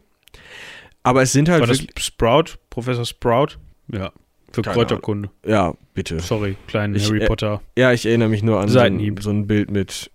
Aber 1.03 1.23
es 1.23 1.33
sind 1.33 1.49
halt 1.49 1.61
War 1.61 1.67
das 1.69 1.87
Sprout? 1.99 2.59
Professor 2.69 3.05
Sprout? 3.05 3.59
Ja. 3.93 4.13
Für 4.53 4.63
Keine 4.63 4.75
Kräuterkunde. 4.75 5.31
ja, 5.47 5.75
bitte. 5.95 6.19
Sorry, 6.19 6.57
kleinen 6.67 6.97
Ich, 6.97 7.07
Harry 7.07 7.21
äh, 7.21 7.27
Potter. 7.27 7.61
Ja, 7.79 7.93
ich 7.93 8.05
erinnere 8.05 8.29
mich 8.29 8.43
nur 8.43 8.59
an 8.61 8.69
so 8.69 8.81
ein, 8.81 9.17
so 9.21 9.31
ein 9.31 9.47
Bild 9.47 9.71
mit 9.71 10.11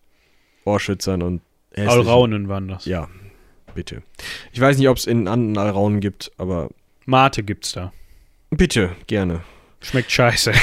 Ohrschützern 0.65 1.21
und 1.21 1.41
hässlichen- 1.73 1.89
Alraunen 1.99 2.49
waren 2.49 2.67
das. 2.67 2.85
Ja, 2.85 3.07
bitte. 3.75 4.01
Ich 4.51 4.59
weiß 4.59 4.77
nicht, 4.77 4.89
ob 4.89 4.97
es 4.97 5.05
in 5.05 5.27
anderen 5.27 5.57
Alraunen 5.57 5.99
gibt, 5.99 6.31
aber 6.37 6.69
Mate 7.05 7.43
gibt's 7.43 7.73
da. 7.73 7.93
bitte, 8.49 8.95
gerne. 9.07 9.41
Schmeckt 9.81 10.11
scheiße. 10.11 10.53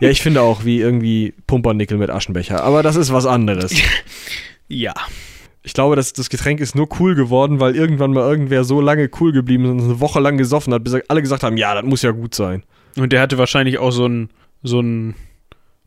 Ja, 0.00 0.10
ich 0.10 0.22
finde 0.22 0.42
auch 0.42 0.64
wie 0.64 0.78
irgendwie 0.78 1.34
Pumpernickel 1.48 1.98
mit 1.98 2.08
Aschenbecher, 2.08 2.62
aber 2.62 2.84
das 2.84 2.94
ist 2.94 3.12
was 3.12 3.26
anderes. 3.26 3.74
ja. 4.68 4.94
Ich 5.64 5.72
glaube, 5.72 5.96
das, 5.96 6.12
das 6.12 6.30
Getränk 6.30 6.60
ist 6.60 6.76
nur 6.76 6.88
cool 7.00 7.16
geworden, 7.16 7.58
weil 7.58 7.74
irgendwann 7.74 8.12
mal 8.12 8.20
irgendwer 8.20 8.62
so 8.62 8.80
lange 8.80 9.10
cool 9.18 9.32
geblieben 9.32 9.64
ist 9.64 9.70
und 9.72 9.80
eine 9.80 9.98
Woche 9.98 10.20
lang 10.20 10.38
gesoffen 10.38 10.72
hat, 10.72 10.84
bis 10.84 10.94
alle 11.08 11.20
gesagt 11.20 11.42
haben, 11.42 11.56
ja, 11.56 11.74
das 11.74 11.84
muss 11.84 12.02
ja 12.02 12.12
gut 12.12 12.32
sein. 12.32 12.62
Und 12.96 13.12
der 13.12 13.20
hatte 13.20 13.38
wahrscheinlich 13.38 13.78
auch 13.78 13.90
so 13.90 14.04
einen 14.04 14.30
so 14.62 14.78
einen 14.78 15.14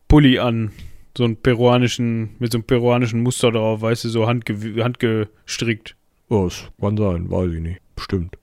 Pulli 0.08 0.39
an, 0.39 0.72
so 1.18 1.24
einen 1.24 1.38
peruanischen, 1.38 2.36
mit 2.39 2.52
so 2.52 2.58
einem 2.58 2.66
peruanischen 2.66 3.22
Muster 3.22 3.52
drauf, 3.52 3.82
weißt 3.82 4.04
du, 4.06 4.10
so 4.10 4.28
handge 4.28 4.84
handgestrickt. 4.84 5.96
Oh, 6.32 6.46
das 6.46 6.64
kann 6.80 6.96
sein, 6.96 7.30
weiß 7.30 7.52
ich 7.52 7.60
nicht. 7.60 7.82
Bestimmt. 7.94 8.38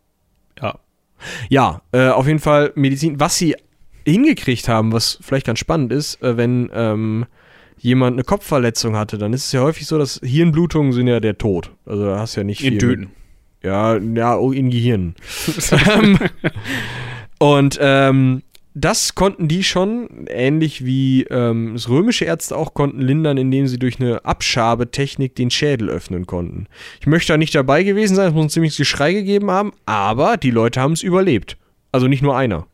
Ja. 0.60 0.78
Ja, 1.48 1.80
äh, 1.92 2.08
auf 2.08 2.26
jeden 2.26 2.38
Fall 2.38 2.70
Medizin. 2.74 3.18
Was 3.18 3.38
sie 3.38 3.56
hingekriegt 4.04 4.68
haben, 4.68 4.92
was 4.92 5.18
vielleicht 5.22 5.46
ganz 5.46 5.58
spannend 5.58 5.90
ist, 5.90 6.22
äh, 6.22 6.36
wenn 6.36 6.70
ähm, 6.74 7.24
jemand 7.78 8.16
eine 8.16 8.24
Kopfverletzung 8.24 8.94
hatte, 8.94 9.16
dann 9.16 9.32
ist 9.32 9.46
es 9.46 9.52
ja 9.52 9.62
häufig 9.62 9.86
so, 9.86 9.96
dass 9.96 10.20
Hirnblutungen 10.22 10.92
sind 10.92 11.06
ja 11.06 11.18
der 11.18 11.38
Tod. 11.38 11.70
Also 11.86 12.04
da 12.04 12.18
hast 12.18 12.36
du 12.36 12.40
ja 12.40 12.44
nicht 12.44 12.60
viel. 12.60 12.74
In 12.74 12.78
Töten. 12.78 13.10
Ja, 13.62 13.96
ja, 13.96 14.38
in 14.38 14.68
Gehirn. 14.70 15.14
Ähm, 15.88 16.18
und 17.38 17.78
ähm, 17.80 18.42
das 18.80 19.14
konnten 19.14 19.48
die 19.48 19.64
schon, 19.64 20.26
ähnlich 20.28 20.84
wie 20.84 21.24
ähm, 21.24 21.72
das 21.74 21.88
römische 21.88 22.24
Ärzte 22.24 22.56
auch 22.56 22.74
konnten 22.74 23.00
lindern, 23.00 23.36
indem 23.36 23.66
sie 23.66 23.78
durch 23.78 24.00
eine 24.00 24.24
Abschabetechnik 24.24 25.34
den 25.34 25.50
Schädel 25.50 25.88
öffnen 25.88 26.26
konnten. 26.26 26.66
Ich 27.00 27.06
möchte 27.06 27.32
da 27.32 27.36
nicht 27.36 27.54
dabei 27.54 27.82
gewesen 27.82 28.14
sein, 28.14 28.28
es 28.28 28.34
muss 28.34 28.46
ein 28.46 28.50
ziemliches 28.50 28.78
Geschrei 28.78 29.12
gegeben 29.12 29.50
haben, 29.50 29.72
aber 29.86 30.36
die 30.36 30.50
Leute 30.50 30.80
haben 30.80 30.92
es 30.92 31.02
überlebt. 31.02 31.56
Also 31.90 32.06
nicht 32.06 32.22
nur 32.22 32.36
einer. 32.36 32.66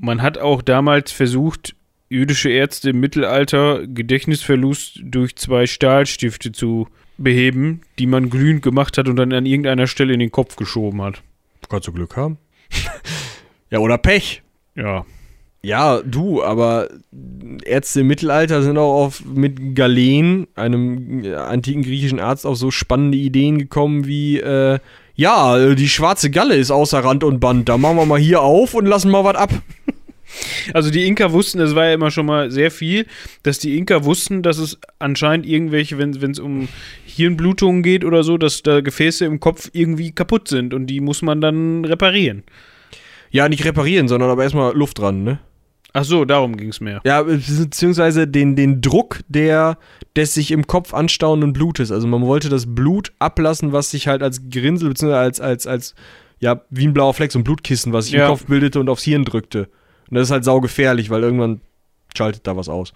Man 0.00 0.22
hat 0.22 0.38
auch 0.38 0.60
damals 0.60 1.12
versucht, 1.12 1.76
jüdische 2.08 2.50
Ärzte 2.50 2.90
im 2.90 3.00
Mittelalter 3.00 3.86
Gedächtnisverlust 3.86 5.00
durch 5.02 5.36
zwei 5.36 5.66
Stahlstifte 5.66 6.52
zu 6.52 6.88
beheben, 7.16 7.82
die 7.98 8.06
man 8.06 8.28
glühend 8.28 8.62
gemacht 8.62 8.98
hat 8.98 9.08
und 9.08 9.16
dann 9.16 9.32
an 9.32 9.46
irgendeiner 9.46 9.86
Stelle 9.86 10.14
in 10.14 10.20
den 10.20 10.32
Kopf 10.32 10.56
geschoben 10.56 11.00
hat. 11.02 11.22
Kannst 11.68 11.88
du 11.88 11.92
Glück 11.92 12.16
haben? 12.16 12.38
ja, 13.70 13.78
oder 13.78 13.98
Pech. 13.98 14.42
Ja. 14.76 15.04
Ja, 15.62 16.00
du, 16.02 16.44
aber 16.44 16.88
Ärzte 17.64 18.02
im 18.02 18.06
Mittelalter 18.06 18.62
sind 18.62 18.78
auch 18.78 19.04
auf, 19.04 19.24
mit 19.24 19.74
Galen, 19.74 20.46
einem 20.54 21.24
antiken 21.34 21.82
griechischen 21.82 22.20
Arzt, 22.20 22.46
auf 22.46 22.56
so 22.56 22.70
spannende 22.70 23.18
Ideen 23.18 23.58
gekommen 23.58 24.06
wie, 24.06 24.38
äh, 24.38 24.78
ja, 25.16 25.74
die 25.74 25.88
schwarze 25.88 26.30
Galle 26.30 26.54
ist 26.54 26.70
außer 26.70 27.00
Rand 27.00 27.24
und 27.24 27.40
Band, 27.40 27.68
da 27.68 27.78
machen 27.78 27.96
wir 27.96 28.06
mal 28.06 28.20
hier 28.20 28.42
auf 28.42 28.74
und 28.74 28.86
lassen 28.86 29.10
mal 29.10 29.24
was 29.24 29.34
ab. 29.34 29.50
Also 30.74 30.90
die 30.90 31.06
Inka 31.06 31.32
wussten, 31.32 31.58
das 31.58 31.76
war 31.76 31.86
ja 31.86 31.94
immer 31.94 32.10
schon 32.10 32.26
mal 32.26 32.50
sehr 32.50 32.72
viel, 32.72 33.06
dass 33.44 33.60
die 33.60 33.78
Inka 33.78 34.04
wussten, 34.04 34.42
dass 34.42 34.58
es 34.58 34.76
anscheinend 34.98 35.46
irgendwelche, 35.46 35.98
wenn 35.98 36.10
es 36.10 36.40
um 36.40 36.68
Hirnblutungen 37.06 37.84
geht 37.84 38.04
oder 38.04 38.24
so, 38.24 38.36
dass 38.36 38.62
da 38.62 38.80
Gefäße 38.80 39.24
im 39.24 39.38
Kopf 39.38 39.70
irgendwie 39.72 40.10
kaputt 40.10 40.48
sind 40.48 40.74
und 40.74 40.88
die 40.88 41.00
muss 41.00 41.22
man 41.22 41.40
dann 41.40 41.84
reparieren. 41.84 42.42
Ja, 43.36 43.48
nicht 43.48 43.64
reparieren, 43.64 44.08
sondern 44.08 44.30
aber 44.30 44.42
erstmal 44.42 44.74
Luft 44.76 44.98
dran, 44.98 45.22
ne? 45.24 45.38
Ach 45.92 46.04
so, 46.04 46.24
darum 46.26 46.56
ging 46.56 46.68
es 46.68 46.80
mehr. 46.80 47.00
Ja, 47.04 47.22
beziehungsweise 47.22 48.28
den, 48.28 48.54
den 48.54 48.82
Druck 48.82 49.20
der, 49.28 49.78
des 50.14 50.34
sich 50.34 50.50
im 50.50 50.66
Kopf 50.66 50.92
anstauenden 50.92 51.52
Blutes. 51.54 51.90
Also 51.90 52.06
man 52.06 52.20
wollte 52.22 52.48
das 52.50 52.74
Blut 52.74 53.12
ablassen, 53.18 53.72
was 53.72 53.90
sich 53.90 54.06
halt 54.06 54.22
als 54.22 54.50
Grinsel, 54.50 54.90
beziehungsweise 54.90 55.20
als, 55.20 55.40
als, 55.40 55.66
als, 55.66 55.94
ja, 56.38 56.60
wie 56.68 56.86
ein 56.86 56.92
blauer 56.92 57.14
Fleck, 57.14 57.32
so 57.32 57.38
ein 57.38 57.44
Blutkissen, 57.44 57.94
was 57.94 58.06
sich 58.06 58.14
Ja. 58.14 58.24
im 58.26 58.30
Kopf 58.32 58.44
bildete 58.44 58.78
und 58.78 58.90
aufs 58.90 59.04
Hirn 59.04 59.24
drückte. 59.24 59.70
Und 60.10 60.16
das 60.16 60.24
ist 60.24 60.30
halt 60.32 60.44
saugefährlich, 60.44 61.08
weil 61.08 61.22
irgendwann 61.22 61.62
schaltet 62.14 62.46
da 62.46 62.56
was 62.58 62.68
aus. 62.68 62.92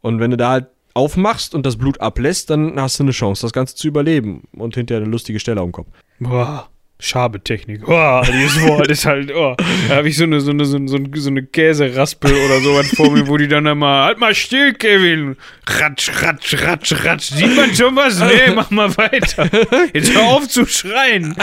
Und 0.00 0.18
wenn 0.18 0.32
du 0.32 0.36
da 0.36 0.50
halt 0.50 0.66
aufmachst 0.94 1.54
und 1.54 1.64
das 1.64 1.76
Blut 1.76 2.00
ablässt, 2.00 2.50
dann 2.50 2.80
hast 2.80 2.98
du 2.98 3.04
eine 3.04 3.12
Chance, 3.12 3.42
das 3.42 3.52
Ganze 3.52 3.76
zu 3.76 3.86
überleben. 3.86 4.48
Und 4.56 4.74
hinterher 4.74 5.02
eine 5.02 5.10
lustige 5.12 5.38
Stelle 5.38 5.60
am 5.60 5.70
Kopf. 5.70 5.88
Boah. 6.18 6.68
Schabetechnik. 6.98 7.84
Boah, 7.84 8.22
dieses 8.26 8.62
Wort 8.66 8.88
ist 8.88 9.04
halt, 9.04 9.30
oh. 9.34 9.54
Da 9.88 9.96
habe 9.96 10.08
ich 10.08 10.16
so 10.16 10.24
eine, 10.24 10.40
so 10.40 10.50
eine, 10.50 10.64
so 10.64 10.76
eine, 10.76 10.88
so 10.88 11.30
eine, 11.30 11.42
Käseraspel 11.42 12.32
oder 12.32 12.60
sowas 12.60 12.88
vor 12.88 13.10
mir, 13.10 13.28
wo 13.28 13.36
die 13.36 13.48
dann 13.48 13.66
einmal, 13.66 14.04
halt 14.04 14.18
mal 14.18 14.34
still, 14.34 14.72
Kevin. 14.72 15.36
Ratsch, 15.66 16.10
ratsch, 16.22 16.54
ratsch, 16.62 17.04
ratsch. 17.04 17.32
Sieht 17.32 17.54
man 17.54 17.74
schon 17.74 17.94
was? 17.96 18.18
Nee, 18.18 18.54
mach 18.54 18.70
mal 18.70 18.96
weiter. 18.96 19.48
Jetzt 19.92 20.14
hör 20.14 20.24
auf 20.24 20.48
zu 20.48 20.64
schreien. 20.64 21.36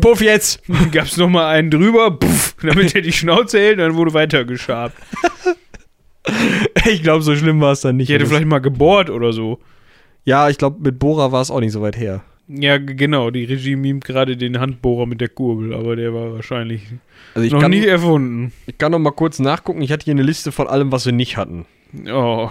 Puff 0.00 0.20
jetzt! 0.22 0.62
Gab's 0.92 1.16
noch 1.16 1.28
mal 1.28 1.48
einen 1.48 1.70
drüber, 1.70 2.12
puff, 2.12 2.54
damit 2.62 2.94
er 2.94 3.02
die 3.02 3.12
Schnauze 3.12 3.58
hält, 3.58 3.80
dann 3.80 3.96
wurde 3.96 4.14
weiter 4.14 4.44
geschabt. 4.44 4.96
Ich 6.86 7.02
glaube, 7.02 7.22
so 7.22 7.34
schlimm 7.34 7.60
war 7.60 7.72
es 7.72 7.80
dann 7.80 7.96
nicht. 7.96 8.08
Ich 8.08 8.14
hätte 8.14 8.26
vielleicht 8.26 8.46
mal 8.46 8.60
gebohrt 8.60 9.10
oder 9.10 9.32
so. 9.32 9.60
ja, 10.24 10.48
ich 10.48 10.58
glaube, 10.58 10.78
mit 10.80 10.98
Bora 10.98 11.32
war 11.32 11.42
es 11.42 11.50
auch 11.50 11.60
nicht 11.60 11.72
so 11.72 11.82
weit 11.82 11.96
her. 11.96 12.22
Ja, 12.48 12.78
genau, 12.78 13.30
die 13.30 13.44
Regie 13.44 13.76
mimt 13.76 14.04
gerade 14.04 14.36
den 14.36 14.58
Handbohrer 14.58 15.06
mit 15.06 15.20
der 15.20 15.28
Kurbel, 15.28 15.72
aber 15.72 15.96
der 15.96 16.12
war 16.12 16.34
wahrscheinlich 16.34 16.82
Also 17.34 17.46
ich 17.46 17.52
noch 17.52 17.60
kann, 17.60 17.70
nie 17.70 17.86
erfunden. 17.86 18.52
ich 18.66 18.76
kann 18.78 18.92
noch 18.92 18.98
mal 18.98 19.12
kurz 19.12 19.38
nachgucken. 19.38 19.80
Ich 19.82 19.92
hatte 19.92 20.04
hier 20.04 20.12
eine 20.14 20.22
Liste 20.22 20.52
von 20.52 20.66
allem, 20.66 20.92
was 20.92 21.06
wir 21.06 21.12
nicht 21.12 21.36
hatten. 21.36 21.66
Oh. 22.10 22.50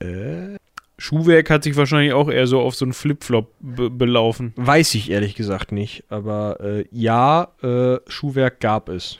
Äh, 0.00 0.56
Schuhwerk 0.98 1.48
hat 1.50 1.62
sich 1.64 1.76
wahrscheinlich 1.76 2.12
auch 2.12 2.28
eher 2.28 2.46
so 2.46 2.60
auf 2.60 2.74
so 2.74 2.84
einen 2.84 2.92
Flipflop 2.92 3.52
be 3.60 3.88
belaufen. 3.88 4.52
weiß 4.56 4.94
ich 4.94 5.10
ehrlich 5.10 5.34
gesagt 5.34 5.72
nicht. 5.72 6.04
Aber 6.08 6.60
äh, 6.60 6.84
ja, 6.90 7.48
äh, 7.62 7.98
Schuhwerk 8.08 8.60
gab 8.60 8.88
es. 8.88 9.18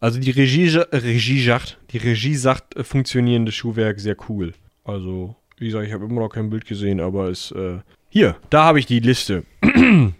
Also 0.00 0.18
die 0.18 0.30
Regie, 0.30 0.66
Regie 0.92 1.42
sagt, 1.42 1.78
die 1.90 1.98
Regie 1.98 2.34
sagt, 2.34 2.76
äh, 2.76 2.84
funktionierendes 2.84 3.54
Schuhwerk 3.54 4.00
sehr 4.00 4.16
cool. 4.28 4.54
Also, 4.84 5.36
wie 5.62 5.66
gesagt, 5.66 5.86
ich 5.86 5.92
habe 5.92 6.04
immer 6.04 6.20
noch 6.20 6.28
kein 6.28 6.50
Bild 6.50 6.66
gesehen, 6.66 7.00
aber 7.00 7.28
es, 7.28 7.52
äh, 7.52 7.78
hier, 8.08 8.36
da 8.50 8.64
habe 8.64 8.80
ich 8.80 8.86
die 8.86 8.98
Liste. 8.98 9.44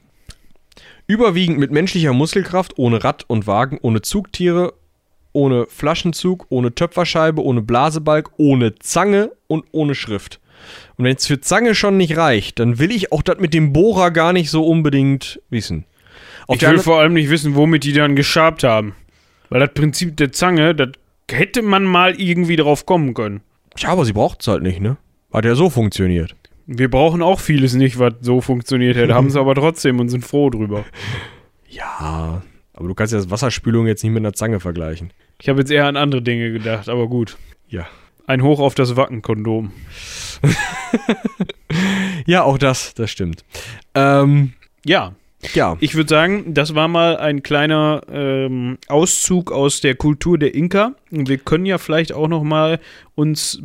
Überwiegend 1.09 1.59
mit 1.59 1.73
menschlicher 1.73 2.13
Muskelkraft, 2.13 2.79
ohne 2.79 3.03
Rad 3.03 3.25
und 3.27 3.49
Wagen, 3.49 3.79
ohne 3.83 4.03
Zugtiere, 4.03 4.73
ohne 5.33 5.67
Flaschenzug, 5.67 6.47
ohne 6.49 6.75
Töpferscheibe, 6.75 7.43
ohne 7.43 7.61
Blasebalg, 7.61 8.31
ohne 8.37 8.77
Zange 8.77 9.33
und 9.49 9.65
ohne 9.73 9.97
Schrift. 9.97 10.41
Und 10.97 11.05
wenn 11.05 11.17
es 11.17 11.27
für 11.27 11.41
Zange 11.41 11.75
schon 11.75 11.97
nicht 11.97 12.17
reicht, 12.17 12.61
dann 12.61 12.79
will 12.79 12.93
ich 12.93 13.11
auch 13.11 13.23
das 13.23 13.39
mit 13.39 13.53
dem 13.53 13.73
Bohrer 13.73 14.13
gar 14.13 14.33
nicht 14.33 14.49
so 14.49 14.65
unbedingt 14.65 15.43
wissen. 15.51 15.87
Auf 16.47 16.57
ich 16.57 16.63
will 16.63 16.79
vor 16.79 17.01
allem 17.01 17.15
nicht 17.15 17.31
wissen, 17.31 17.57
womit 17.57 17.83
die 17.83 17.93
dann 17.93 18.15
geschabt 18.15 18.63
haben. 18.63 18.95
Weil 19.49 19.59
das 19.59 19.75
Prinzip 19.75 20.17
der 20.17 20.31
Zange, 20.31 20.77
das 20.77 20.91
hätte 21.29 21.63
man 21.63 21.83
mal 21.83 22.15
irgendwie 22.21 22.57
drauf 22.57 22.87
kommen 22.87 23.13
können. 23.13 23.41
ja, 23.77 23.89
aber 23.89 24.05
sie 24.05 24.13
braucht 24.13 24.43
es 24.43 24.47
halt 24.47 24.63
nicht, 24.63 24.81
ne? 24.81 24.99
Hat 25.33 25.45
ja 25.45 25.55
so 25.55 25.71
funktioniert. 25.71 26.37
Wir 26.67 26.91
brauchen 26.91 27.23
auch 27.23 27.41
vieles 27.41 27.75
nicht, 27.75 27.99
was 27.99 28.15
so 28.21 28.41
funktioniert 28.41 28.97
hätte, 28.97 29.15
haben 29.15 29.27
es 29.29 29.37
aber 29.43 29.55
trotzdem 29.55 29.99
und 30.01 30.09
sind 30.09 30.25
froh 30.25 30.51
drüber. 30.51 30.85
Ja, 31.69 32.43
aber 32.75 32.89
du 32.89 32.95
kannst 32.95 33.13
ja 33.13 33.19
das 33.19 33.31
Wasserspülung 33.31 33.87
jetzt 33.87 34.03
nicht 34.05 34.13
mit 34.13 34.21
einer 34.23 34.33
Zange 34.35 34.61
vergleichen. 34.61 35.13
Ich 35.41 35.49
habe 35.49 35.61
jetzt 35.61 35.71
eher 35.71 35.87
an 35.87 35.97
andere 35.97 36.23
Dinge 36.23 36.53
gedacht, 36.53 36.89
aber 36.89 37.09
gut. 37.09 37.37
Ja. 37.69 37.87
Ein 38.27 38.43
Hoch 38.43 38.61
auf 38.61 38.75
das 38.75 38.97
Wackenkondom. 38.97 39.73
Ja, 42.27 42.43
auch 42.45 42.59
das, 42.59 42.95
das 42.95 43.11
stimmt. 43.11 43.45
Ähm, 43.95 44.53
Ja, 44.85 45.15
ja. 45.55 45.77
ich 45.81 45.95
würde 45.95 46.09
sagen, 46.09 46.55
das 46.55 46.75
war 46.75 46.89
mal 46.89 47.17
ein 47.17 47.43
kleiner 47.43 48.03
ähm, 48.11 48.79
Auszug 48.89 49.53
aus 49.53 49.81
der 49.81 49.95
Kultur 49.95 50.39
der 50.39 50.55
Inka. 50.55 50.95
Und 51.11 51.29
wir 51.29 51.39
können 51.39 51.67
ja 51.67 51.79
vielleicht 51.79 52.13
auch 52.13 52.29
noch 52.29 52.43
mal 52.43 52.81
uns 53.15 53.61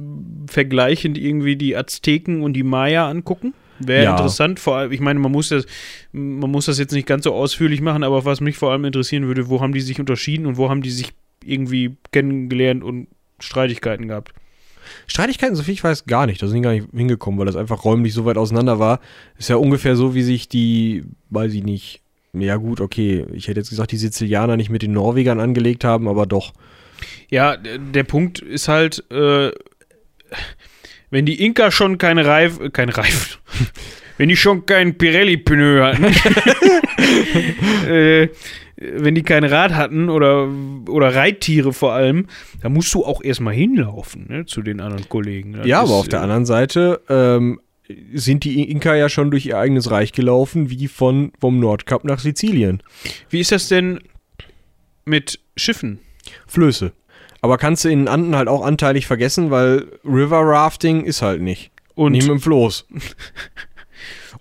vergleichend 0.48 1.18
irgendwie 1.18 1.56
die 1.56 1.76
Azteken 1.76 2.42
und 2.42 2.54
die 2.54 2.64
Maya 2.64 3.08
angucken. 3.10 3.54
Wäre 3.80 4.06
Ja. 4.06 4.12
interessant, 4.12 4.60
vor 4.60 4.78
allem, 4.78 4.92
ich 4.92 5.00
meine, 5.02 5.20
man 5.20 5.32
muss, 5.32 5.50
das, 5.50 5.68
man 6.12 6.50
muss 6.50 6.66
das 6.66 6.80
jetzt 6.80 6.94
nicht 6.94 7.08
ganz 7.08 7.26
so 7.26 7.34
ausführlich 7.34 7.80
machen, 7.80 8.04
aber 8.04 8.26
was 8.26 8.42
mich 8.42 8.58
vor 8.58 8.72
allem 8.72 8.86
interessieren 8.86 9.28
würde, 9.28 9.50
wo 9.50 9.62
haben 9.62 9.74
die 9.74 9.82
sich 9.82 10.00
unterschieden 10.00 10.48
und 10.48 10.58
wo 10.58 10.70
haben 10.70 10.82
die 10.82 10.90
sich 10.90 11.12
irgendwie 11.44 11.96
kennengelernt 12.12 12.84
und 12.84 13.08
Streitigkeiten 13.40 14.08
gehabt. 14.08 14.34
Streitigkeiten, 15.08 15.56
so 15.56 15.64
viel 15.64 15.74
ich 15.74 15.84
weiß, 15.84 16.06
gar 16.06 16.26
nicht. 16.26 16.42
Da 16.42 16.48
sind 16.48 16.58
die 16.58 16.62
gar 16.62 16.72
nicht 16.72 16.88
hingekommen, 16.96 17.40
weil 17.40 17.46
das 17.46 17.56
einfach 17.56 17.84
räumlich 17.84 18.14
so 18.14 18.26
weit 18.26 18.38
auseinander 18.38 18.80
war. 18.80 19.00
Ist 19.38 19.50
ja 19.50 19.56
ungefähr 19.56 19.96
so, 19.96 20.16
wie 20.16 20.24
sich 20.24 20.48
die, 20.50 21.04
weiß 21.30 21.54
ich 21.54 21.64
nicht, 21.64 22.02
ja 22.34 22.56
gut, 22.58 22.82
okay, 22.82 23.26
ich 23.34 23.48
hätte 23.48 23.60
jetzt 23.60 23.70
gesagt, 23.70 23.92
die 23.92 23.98
Sizilianer 23.98 24.58
nicht 24.58 24.70
mit 24.70 24.82
den 24.82 24.94
Norwegern 24.94 25.40
angelegt 25.40 25.84
haben, 25.84 26.08
aber 26.08 26.26
doch. 26.26 26.54
Ja, 27.30 27.58
der 27.58 28.04
Punkt 28.04 28.40
ist 28.40 28.68
halt, 28.68 29.04
äh, 29.12 29.52
wenn 31.10 31.26
die 31.26 31.44
Inka 31.44 31.72
schon 31.72 31.98
keine 31.98 32.26
Reif, 32.26 32.60
kein 32.74 32.90
Reif, 32.90 33.40
wenn 34.18 34.30
die 34.30 34.36
schon 34.36 34.66
kein 34.66 34.98
Pirelli-Pneu 34.98 35.82
hatten, 35.82 36.06
äh, 37.88 38.30
wenn 38.78 39.16
die 39.16 39.24
kein 39.24 39.44
Rad 39.44 39.74
hatten 39.74 40.10
oder, 40.10 40.48
oder 40.88 41.16
Reittiere 41.16 41.74
vor 41.74 41.94
allem, 41.94 42.28
da 42.62 42.70
musst 42.70 42.94
du 42.94 43.04
auch 43.06 43.24
erstmal 43.24 43.54
hinlaufen, 43.54 44.28
ne, 44.30 44.46
zu 44.46 44.62
den 44.62 44.80
anderen 44.80 45.10
Kollegen. 45.10 45.54
Das 45.54 45.66
ja, 45.66 45.82
aber 45.82 45.96
auf 45.96 46.08
der 46.08 46.20
äh, 46.20 46.24
anderen 46.24 46.46
Seite 46.46 47.02
ähm, 47.10 47.60
sind 48.14 48.44
die 48.44 48.70
Inka 48.70 48.96
ja 48.96 49.10
schon 49.10 49.32
durch 49.32 49.46
ihr 49.46 49.58
eigenes 49.58 49.90
Reich 49.90 50.14
gelaufen, 50.14 50.70
wie 50.70 50.88
von 50.88 51.32
vom 51.40 51.60
Nordkap 51.60 52.04
nach 52.04 52.20
Sizilien. 52.20 52.84
Wie 53.30 53.40
ist 53.40 53.52
das 53.52 53.68
denn 53.68 54.00
mit 55.06 55.40
Schiffen? 55.56 56.00
Flöße. 56.46 56.92
Aber 57.42 57.58
kannst 57.58 57.86
du 57.86 57.90
in 57.90 58.00
den 58.00 58.08
Anden 58.08 58.36
halt 58.36 58.48
auch 58.48 58.64
anteilig 58.66 59.08
vergessen, 59.08 59.52
weil 59.52 59.88
River 60.04 60.42
Rafting 60.42 61.04
ist 61.04 61.22
halt 61.22 61.42
nicht. 61.42 61.72
Und 61.96 62.12
Nicht 62.12 62.28
mit 62.28 62.38
dem 62.38 62.42
Floß. 62.42 62.86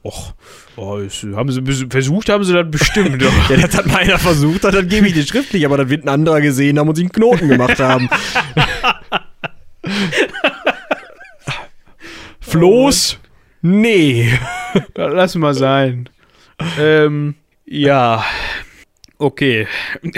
Och, 0.03 0.35
oh, 0.77 1.01
haben 1.35 1.51
sie 1.51 1.87
versucht, 1.89 2.29
haben 2.29 2.45
sie 2.45 2.53
das 2.53 2.71
bestimmt. 2.71 3.21
Ja, 3.23 3.31
das 3.57 3.77
hat 3.77 3.87
mal 3.87 3.97
einer 3.99 4.19
versucht, 4.19 4.65
hat, 4.65 4.75
dann 4.75 4.89
gebe 4.89 5.07
ich 5.07 5.15
dir 5.15 5.27
schriftlich, 5.27 5.65
aber 5.65 5.79
dann 5.79 5.89
wird 5.89 6.05
ein 6.05 6.09
anderer 6.09 6.41
gesehen 6.41 6.79
haben 6.79 6.89
und 6.89 6.95
sie 6.95 7.03
einen 7.03 7.13
Knoten 7.13 7.49
gemacht 7.49 7.81
haben. 7.81 8.09
Floß? 12.41 13.19
Nee. 13.63 14.39
Lass 14.95 15.35
mal 15.35 15.55
sein. 15.55 16.09
ähm, 16.79 17.35
ja. 17.65 18.25
Okay. 19.19 19.67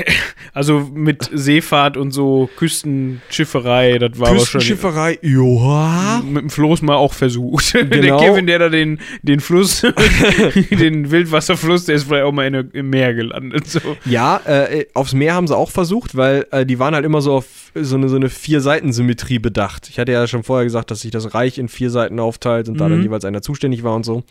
Also 0.54 0.90
mit 0.92 1.30
Seefahrt 1.32 1.96
und 1.96 2.10
so 2.10 2.50
Küstenschifferei, 2.56 3.98
das 3.98 4.18
war 4.18 4.30
wahrscheinlich 4.30 4.50
Küstenschifferei, 4.50 5.18
ja. 5.22 6.20
mit 6.24 6.42
dem 6.42 6.50
Floß 6.50 6.82
mal 6.82 6.96
auch 6.96 7.12
versucht. 7.12 7.74
Der 7.74 7.84
Genau. 7.84 8.18
Kevin, 8.18 8.46
der 8.48 8.58
da 8.58 8.68
den, 8.68 8.98
den 9.22 9.38
Fluss, 9.38 9.82
den 10.70 11.10
Wildwasserfluss, 11.12 11.84
der 11.84 11.94
ist 11.96 12.04
vielleicht 12.04 12.24
auch 12.24 12.32
mal 12.32 12.46
in 12.46 12.52
der, 12.54 12.64
im 12.72 12.90
Meer 12.90 13.14
gelandet. 13.14 13.68
So. 13.68 13.78
Ja, 14.04 14.40
äh, 14.46 14.86
aufs 14.94 15.12
Meer 15.12 15.34
haben 15.34 15.46
sie 15.46 15.56
auch 15.56 15.70
versucht, 15.70 16.16
weil 16.16 16.46
äh, 16.50 16.66
die 16.66 16.80
waren 16.80 16.94
halt 16.94 17.04
immer 17.04 17.20
so 17.20 17.34
auf 17.34 17.46
so 17.74 17.96
eine, 17.96 18.08
so 18.08 18.16
eine 18.16 18.30
Vier-Seiten-Symmetrie 18.30 19.38
bedacht. 19.38 19.88
Ich 19.90 19.98
hatte 20.00 20.10
ja 20.12 20.26
schon 20.26 20.42
vorher 20.42 20.64
gesagt, 20.64 20.90
dass 20.90 21.02
sich 21.02 21.10
das 21.12 21.34
Reich 21.34 21.58
in 21.58 21.68
vier 21.68 21.90
Seiten 21.90 22.18
aufteilt 22.18 22.68
und 22.68 22.80
da 22.80 22.88
dann 22.88 22.98
Mhm. 22.98 23.04
jeweils 23.04 23.24
einer 23.24 23.42
zuständig 23.42 23.84
war 23.84 23.94
und 23.94 24.04
so. 24.04 24.24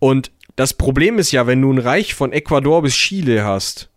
Und 0.00 0.32
das 0.56 0.74
Problem 0.74 1.18
ist 1.18 1.30
ja, 1.30 1.46
wenn 1.46 1.62
du 1.62 1.72
ein 1.72 1.78
Reich 1.78 2.14
von 2.14 2.32
Ecuador 2.32 2.82
bis 2.82 2.94
Chile 2.94 3.44
hast, 3.44 3.90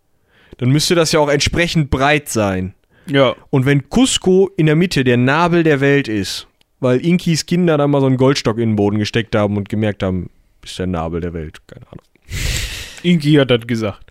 dann 0.57 0.69
müsste 0.69 0.95
das 0.95 1.11
ja 1.11 1.19
auch 1.19 1.29
entsprechend 1.29 1.89
breit 1.89 2.29
sein. 2.29 2.73
Ja. 3.07 3.35
Und 3.49 3.65
wenn 3.65 3.89
Cusco 3.89 4.49
in 4.57 4.65
der 4.65 4.75
Mitte 4.75 5.03
der 5.03 5.17
Nabel 5.17 5.63
der 5.63 5.79
Welt 5.79 6.07
ist, 6.07 6.47
weil 6.79 7.05
Inkis 7.05 7.45
Kinder 7.45 7.77
da 7.77 7.87
mal 7.87 8.01
so 8.01 8.07
einen 8.07 8.17
Goldstock 8.17 8.57
in 8.57 8.71
den 8.71 8.75
Boden 8.75 8.97
gesteckt 8.97 9.35
haben 9.35 9.57
und 9.57 9.69
gemerkt 9.69 10.03
haben, 10.03 10.29
ist 10.63 10.79
der 10.79 10.87
Nabel 10.87 11.21
der 11.21 11.33
Welt, 11.33 11.59
keine 11.67 11.85
Ahnung. 11.87 12.05
Inki 13.03 13.33
hat 13.33 13.51
das 13.51 13.67
gesagt. 13.67 14.01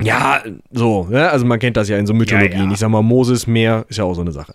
Ja, 0.00 0.42
so, 0.70 1.06
ne? 1.08 1.30
also 1.30 1.46
man 1.46 1.58
kennt 1.58 1.76
das 1.76 1.88
ja 1.88 1.96
in 1.98 2.06
so 2.06 2.14
Mythologien. 2.14 2.52
Ja, 2.52 2.64
ja. 2.64 2.72
Ich 2.72 2.78
sag 2.78 2.88
mal, 2.88 3.02
Moses, 3.02 3.46
Meer, 3.46 3.84
ist 3.88 3.98
ja 3.98 4.04
auch 4.04 4.14
so 4.14 4.22
eine 4.22 4.32
Sache. 4.32 4.54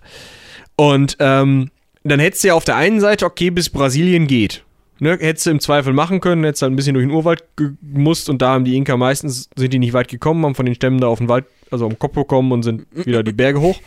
Und 0.76 1.16
ähm, 1.20 1.70
dann 2.04 2.20
hättest 2.20 2.44
du 2.44 2.50
ja 2.50 2.54
auf 2.54 2.66
der 2.66 2.76
einen 2.76 3.00
Seite, 3.00 3.26
okay, 3.26 3.50
bis 3.50 3.70
Brasilien 3.70 4.28
geht. 4.28 4.64
Ne? 5.00 5.18
Hättest 5.20 5.46
du 5.46 5.52
im 5.52 5.60
Zweifel 5.60 5.94
machen 5.94 6.22
können, 6.22 6.44
hättest 6.44 6.62
halt 6.62 6.74
ein 6.74 6.76
bisschen 6.76 6.94
durch 6.94 7.06
den 7.06 7.14
Urwald 7.14 7.44
gemusst 7.56 8.30
und 8.30 8.42
da 8.42 8.50
haben 8.50 8.66
die 8.66 8.76
Inka 8.76 8.98
meistens, 8.98 9.50
sind 9.56 9.74
die 9.74 9.80
nicht 9.80 9.94
weit 9.94 10.08
gekommen, 10.08 10.46
haben 10.46 10.56
von 10.56 10.66
den 10.66 10.76
Stämmen 10.76 11.00
da 11.00 11.08
auf 11.08 11.20
den 11.20 11.30
Wald, 11.30 11.46
also 11.72 11.86
am 11.86 12.00
Kopf 12.00 12.14
bekommen 12.14 12.52
und 12.52 12.64
sind 12.64 12.88
wieder 12.92 13.24
die 13.24 13.34
Berge 13.34 13.62
hoch. 13.62 13.80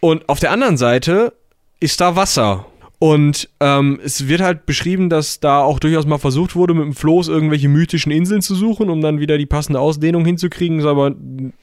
Und 0.00 0.28
auf 0.28 0.40
der 0.40 0.50
anderen 0.50 0.76
Seite 0.76 1.32
ist 1.80 2.00
da 2.00 2.16
Wasser. 2.16 2.66
Und 2.98 3.50
ähm, 3.60 4.00
es 4.02 4.26
wird 4.26 4.40
halt 4.40 4.64
beschrieben, 4.64 5.10
dass 5.10 5.38
da 5.38 5.60
auch 5.60 5.78
durchaus 5.78 6.06
mal 6.06 6.18
versucht 6.18 6.56
wurde, 6.56 6.72
mit 6.72 6.84
dem 6.84 6.94
Floß 6.94 7.28
irgendwelche 7.28 7.68
mythischen 7.68 8.10
Inseln 8.10 8.40
zu 8.40 8.54
suchen, 8.54 8.88
um 8.88 9.02
dann 9.02 9.20
wieder 9.20 9.36
die 9.36 9.46
passende 9.46 9.80
Ausdehnung 9.80 10.24
hinzukriegen, 10.24 10.84
aber 10.86 11.14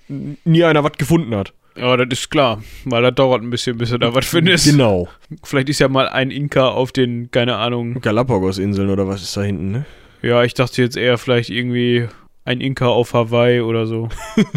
nie 0.07 0.63
einer 0.63 0.83
was 0.83 0.93
gefunden 0.93 1.35
hat. 1.35 1.53
Ja, 1.75 1.97
das 1.97 2.19
ist 2.19 2.29
klar, 2.29 2.61
weil 2.85 3.01
das 3.01 3.15
dauert 3.15 3.41
ein 3.41 3.49
bisschen, 3.49 3.77
bis 3.77 3.89
du 3.89 3.97
da 3.97 4.13
was 4.13 4.25
findest. 4.27 4.69
Genau. 4.69 5.07
Vielleicht 5.43 5.69
ist 5.69 5.79
ja 5.79 5.87
mal 5.87 6.07
ein 6.07 6.29
Inka 6.31 6.67
auf 6.69 6.91
den, 6.91 7.31
keine 7.31 7.55
Ahnung. 7.57 7.99
Galapagos-Inseln 8.01 8.89
oder 8.89 9.07
was 9.07 9.23
ist 9.23 9.35
da 9.35 9.41
hinten, 9.43 9.71
ne? 9.71 9.85
Ja, 10.21 10.43
ich 10.43 10.53
dachte 10.53 10.81
jetzt 10.81 10.95
eher 10.97 11.17
vielleicht 11.17 11.49
irgendwie 11.49 12.07
ein 12.45 12.61
Inka 12.61 12.87
auf 12.87 13.13
Hawaii 13.13 13.61
oder 13.61 13.87
so. 13.87 14.09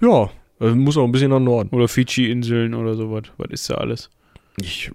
Ja, 0.00 0.28
muss 0.58 0.96
auch 0.98 1.04
ein 1.04 1.12
bisschen 1.12 1.30
nach 1.30 1.40
Norden. 1.40 1.70
Oder 1.74 1.88
Fidschi-Inseln 1.88 2.74
oder 2.74 2.94
sowas. 2.94 3.22
Was 3.38 3.48
ist 3.50 3.70
da 3.70 3.76
alles? 3.76 4.10
Ich, 4.60 4.90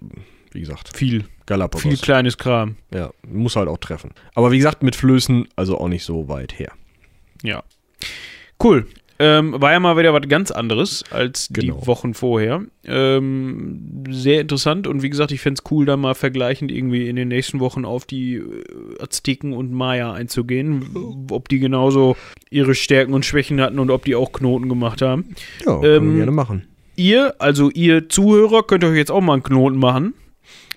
wie 0.52 0.60
gesagt, 0.60 0.96
Viel, 0.96 1.24
Galapagos. 1.46 1.82
viel 1.82 1.96
kleines 1.96 2.38
Kram. 2.38 2.76
ja, 2.94 3.10
muss 3.28 3.56
halt 3.56 3.68
auch 3.68 3.78
treffen. 3.78 4.12
Aber 4.34 4.52
wie 4.52 4.58
gesagt, 4.58 4.82
mit 4.84 4.94
Flößen, 4.94 5.48
also 5.56 5.78
auch 5.78 5.88
nicht 5.88 6.04
so 6.04 6.28
weit 6.28 6.56
her. 6.58 6.72
Ja. 7.42 7.62
Cool. 8.62 8.86
Ähm, 9.24 9.54
war 9.60 9.70
ja 9.70 9.78
mal 9.78 9.96
wieder 9.96 10.12
was 10.12 10.26
ganz 10.28 10.50
anderes 10.50 11.04
als 11.12 11.48
Genau. 11.52 11.78
die 11.80 11.86
Wochen 11.86 12.12
vorher. 12.12 12.62
Ähm, 12.84 14.02
sehr 14.10 14.40
interessant 14.40 14.88
und 14.88 15.02
wie 15.02 15.10
gesagt, 15.10 15.30
ich 15.30 15.40
fände 15.40 15.60
es 15.64 15.70
cool, 15.70 15.86
da 15.86 15.96
mal 15.96 16.14
vergleichend 16.14 16.72
irgendwie 16.72 17.08
in 17.08 17.14
den 17.14 17.28
nächsten 17.28 17.60
Wochen 17.60 17.84
auf 17.84 18.04
die 18.04 18.34
äh, 18.34 18.42
Azteken 19.00 19.52
und 19.52 19.70
Maya 19.72 20.12
einzugehen. 20.12 21.26
Ob 21.30 21.48
die 21.48 21.60
genauso 21.60 22.16
ihre 22.50 22.74
Stärken 22.74 23.14
und 23.14 23.24
Schwächen 23.24 23.60
hatten 23.60 23.78
und 23.78 23.90
ob 23.90 24.04
die 24.04 24.16
auch 24.16 24.32
Knoten 24.32 24.68
gemacht 24.68 25.02
haben. 25.02 25.36
Ja, 25.64 25.78
können 25.80 25.84
Ähm, 26.04 26.10
wir 26.10 26.16
gerne 26.16 26.32
machen. 26.32 26.64
Ihr, 26.96 27.34
also 27.38 27.70
ihr 27.70 28.08
Zuhörer, 28.08 28.64
könnt 28.64 28.82
euch 28.84 28.96
jetzt 28.96 29.10
auch 29.10 29.20
mal 29.20 29.34
einen 29.34 29.42
Knoten 29.44 29.78
machen. 29.78 30.14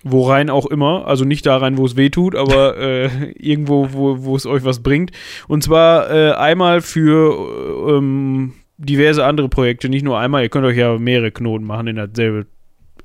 Wo 0.07 0.29
rein 0.29 0.51
auch 0.51 0.67
immer. 0.67 1.07
Also 1.07 1.25
nicht 1.25 1.45
da 1.47 1.57
rein, 1.57 1.77
wo 1.77 1.85
es 1.85 1.97
weh 1.97 2.09
tut, 2.09 2.35
aber 2.35 2.77
äh, 2.79 3.31
irgendwo, 3.31 3.89
wo, 3.91 4.23
wo 4.23 4.35
es 4.35 4.45
euch 4.45 4.63
was 4.63 4.83
bringt. 4.83 5.11
Und 5.47 5.63
zwar 5.63 6.11
äh, 6.11 6.31
einmal 6.33 6.81
für 6.81 7.89
äh, 7.89 7.97
ähm, 7.97 8.53
diverse 8.77 9.25
andere 9.25 9.49
Projekte. 9.49 9.89
Nicht 9.89 10.03
nur 10.03 10.19
einmal, 10.19 10.43
ihr 10.43 10.49
könnt 10.49 10.65
euch 10.65 10.77
ja 10.77 10.97
mehrere 10.97 11.31
Knoten 11.31 11.65
machen 11.65 11.87
in 11.87 11.95
dasselbe 11.95 12.45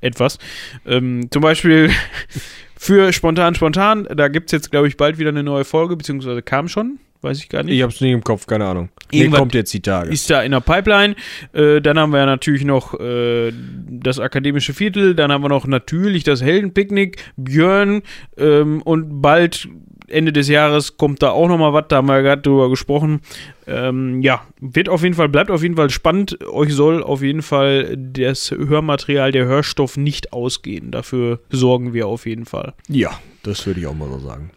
etwas. 0.01 0.37
Ähm, 0.85 1.29
zum 1.31 1.41
Beispiel 1.41 1.89
für 2.77 3.13
Spontan 3.13 3.55
Spontan, 3.55 4.07
da 4.15 4.27
gibt 4.27 4.47
es 4.47 4.51
jetzt, 4.51 4.71
glaube 4.71 4.87
ich, 4.87 4.97
bald 4.97 5.17
wieder 5.17 5.29
eine 5.29 5.43
neue 5.43 5.65
Folge, 5.65 5.95
beziehungsweise 5.95 6.41
kam 6.41 6.67
schon, 6.67 6.99
weiß 7.21 7.37
ich 7.39 7.49
gar 7.49 7.63
nicht. 7.63 7.75
Ich 7.75 7.81
hab's 7.83 8.01
nicht 8.01 8.11
im 8.11 8.23
Kopf, 8.23 8.47
keine 8.47 8.65
Ahnung. 8.65 8.89
Nee, 9.11 9.19
Irgendwas- 9.21 9.39
kommt 9.39 9.53
jetzt 9.53 9.73
die 9.73 9.81
Tage. 9.81 10.09
Ist 10.11 10.29
da 10.29 10.41
in 10.41 10.51
der 10.51 10.61
Pipeline. 10.61 11.15
Äh, 11.53 11.81
dann 11.81 11.99
haben 11.99 12.11
wir 12.13 12.25
natürlich 12.25 12.63
noch 12.63 12.99
äh, 12.99 13.51
das 13.89 14.19
akademische 14.19 14.73
Viertel. 14.73 15.15
Dann 15.15 15.31
haben 15.31 15.43
wir 15.43 15.49
noch 15.49 15.67
natürlich 15.67 16.23
das 16.23 16.41
Heldenpicknick, 16.41 17.17
Björn 17.37 18.01
ähm, 18.37 18.81
und 18.83 19.21
bald 19.21 19.67
Ende 20.07 20.33
des 20.33 20.49
Jahres 20.49 20.97
kommt 20.97 21.21
da 21.23 21.29
auch 21.29 21.47
noch 21.47 21.57
mal 21.57 21.71
was. 21.71 21.85
Da 21.87 21.97
haben 21.97 22.07
wir 22.07 22.21
gerade 22.21 22.41
drüber 22.41 22.69
gesprochen. 22.69 23.21
Ähm, 23.65 24.21
ja, 24.21 24.41
wird 24.59 24.89
auf 24.89 25.03
jeden 25.03 25.15
Fall, 25.15 25.29
bleibt 25.29 25.49
auf 25.49 25.61
jeden 25.63 25.77
Fall 25.77 25.89
spannend. 25.89 26.37
Euch 26.51 26.73
soll 26.73 27.01
auf 27.01 27.21
jeden 27.21 27.41
Fall 27.41 27.95
das 27.97 28.51
Hörmaterial, 28.51 29.31
der 29.31 29.45
Hörstoff 29.45 29.95
nicht 29.95 30.33
ausgehen. 30.33 30.91
Dafür 30.91 31.39
sorgen 31.49 31.93
wir 31.93 32.07
auf 32.07 32.25
jeden 32.25 32.45
Fall. 32.45 32.73
ja, 32.89 33.11
das 33.43 33.65
würde 33.65 33.79
ich 33.79 33.87
auch 33.87 33.95
mal 33.95 34.09
so 34.09 34.19
sagen. 34.19 34.51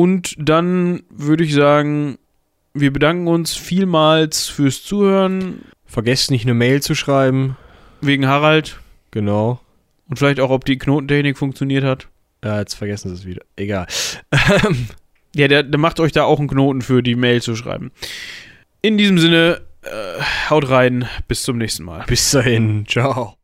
Und 0.00 0.34
dann 0.38 1.02
würde 1.10 1.44
ich 1.44 1.52
sagen, 1.52 2.16
wir 2.72 2.90
bedanken 2.90 3.28
uns 3.28 3.54
vielmals 3.54 4.48
fürs 4.48 4.82
Zuhören. 4.82 5.60
Vergesst 5.84 6.30
nicht 6.30 6.46
eine 6.46 6.54
Mail 6.54 6.80
zu 6.80 6.94
schreiben. 6.94 7.58
Wegen 8.00 8.26
Harald. 8.26 8.80
Genau. 9.10 9.60
Und 10.08 10.18
vielleicht 10.18 10.40
auch, 10.40 10.48
ob 10.48 10.64
die 10.64 10.78
Knotentechnik 10.78 11.36
funktioniert 11.36 11.84
hat. 11.84 12.08
Ja, 12.42 12.60
jetzt 12.60 12.76
vergessen 12.76 13.08
sie 13.10 13.14
es 13.14 13.26
wieder. 13.26 13.42
Egal. 13.56 13.86
Ja, 15.36 15.46
der, 15.46 15.62
der 15.62 15.78
macht 15.78 16.00
euch 16.00 16.10
da 16.10 16.24
auch 16.24 16.40
einen 16.40 16.48
Knoten 16.48 16.82
für 16.82 17.04
die 17.04 17.14
Mail 17.14 17.40
zu 17.40 17.54
schreiben. 17.54 17.92
In 18.82 18.98
diesem 18.98 19.16
Sinne, 19.16 19.60
äh, 19.82 20.20
haut 20.50 20.68
rein, 20.68 21.08
bis 21.28 21.44
zum 21.44 21.56
nächsten 21.56 21.84
Mal. 21.84 22.04
Bis 22.08 22.32
dahin. 22.32 22.84
Ciao. 22.88 23.39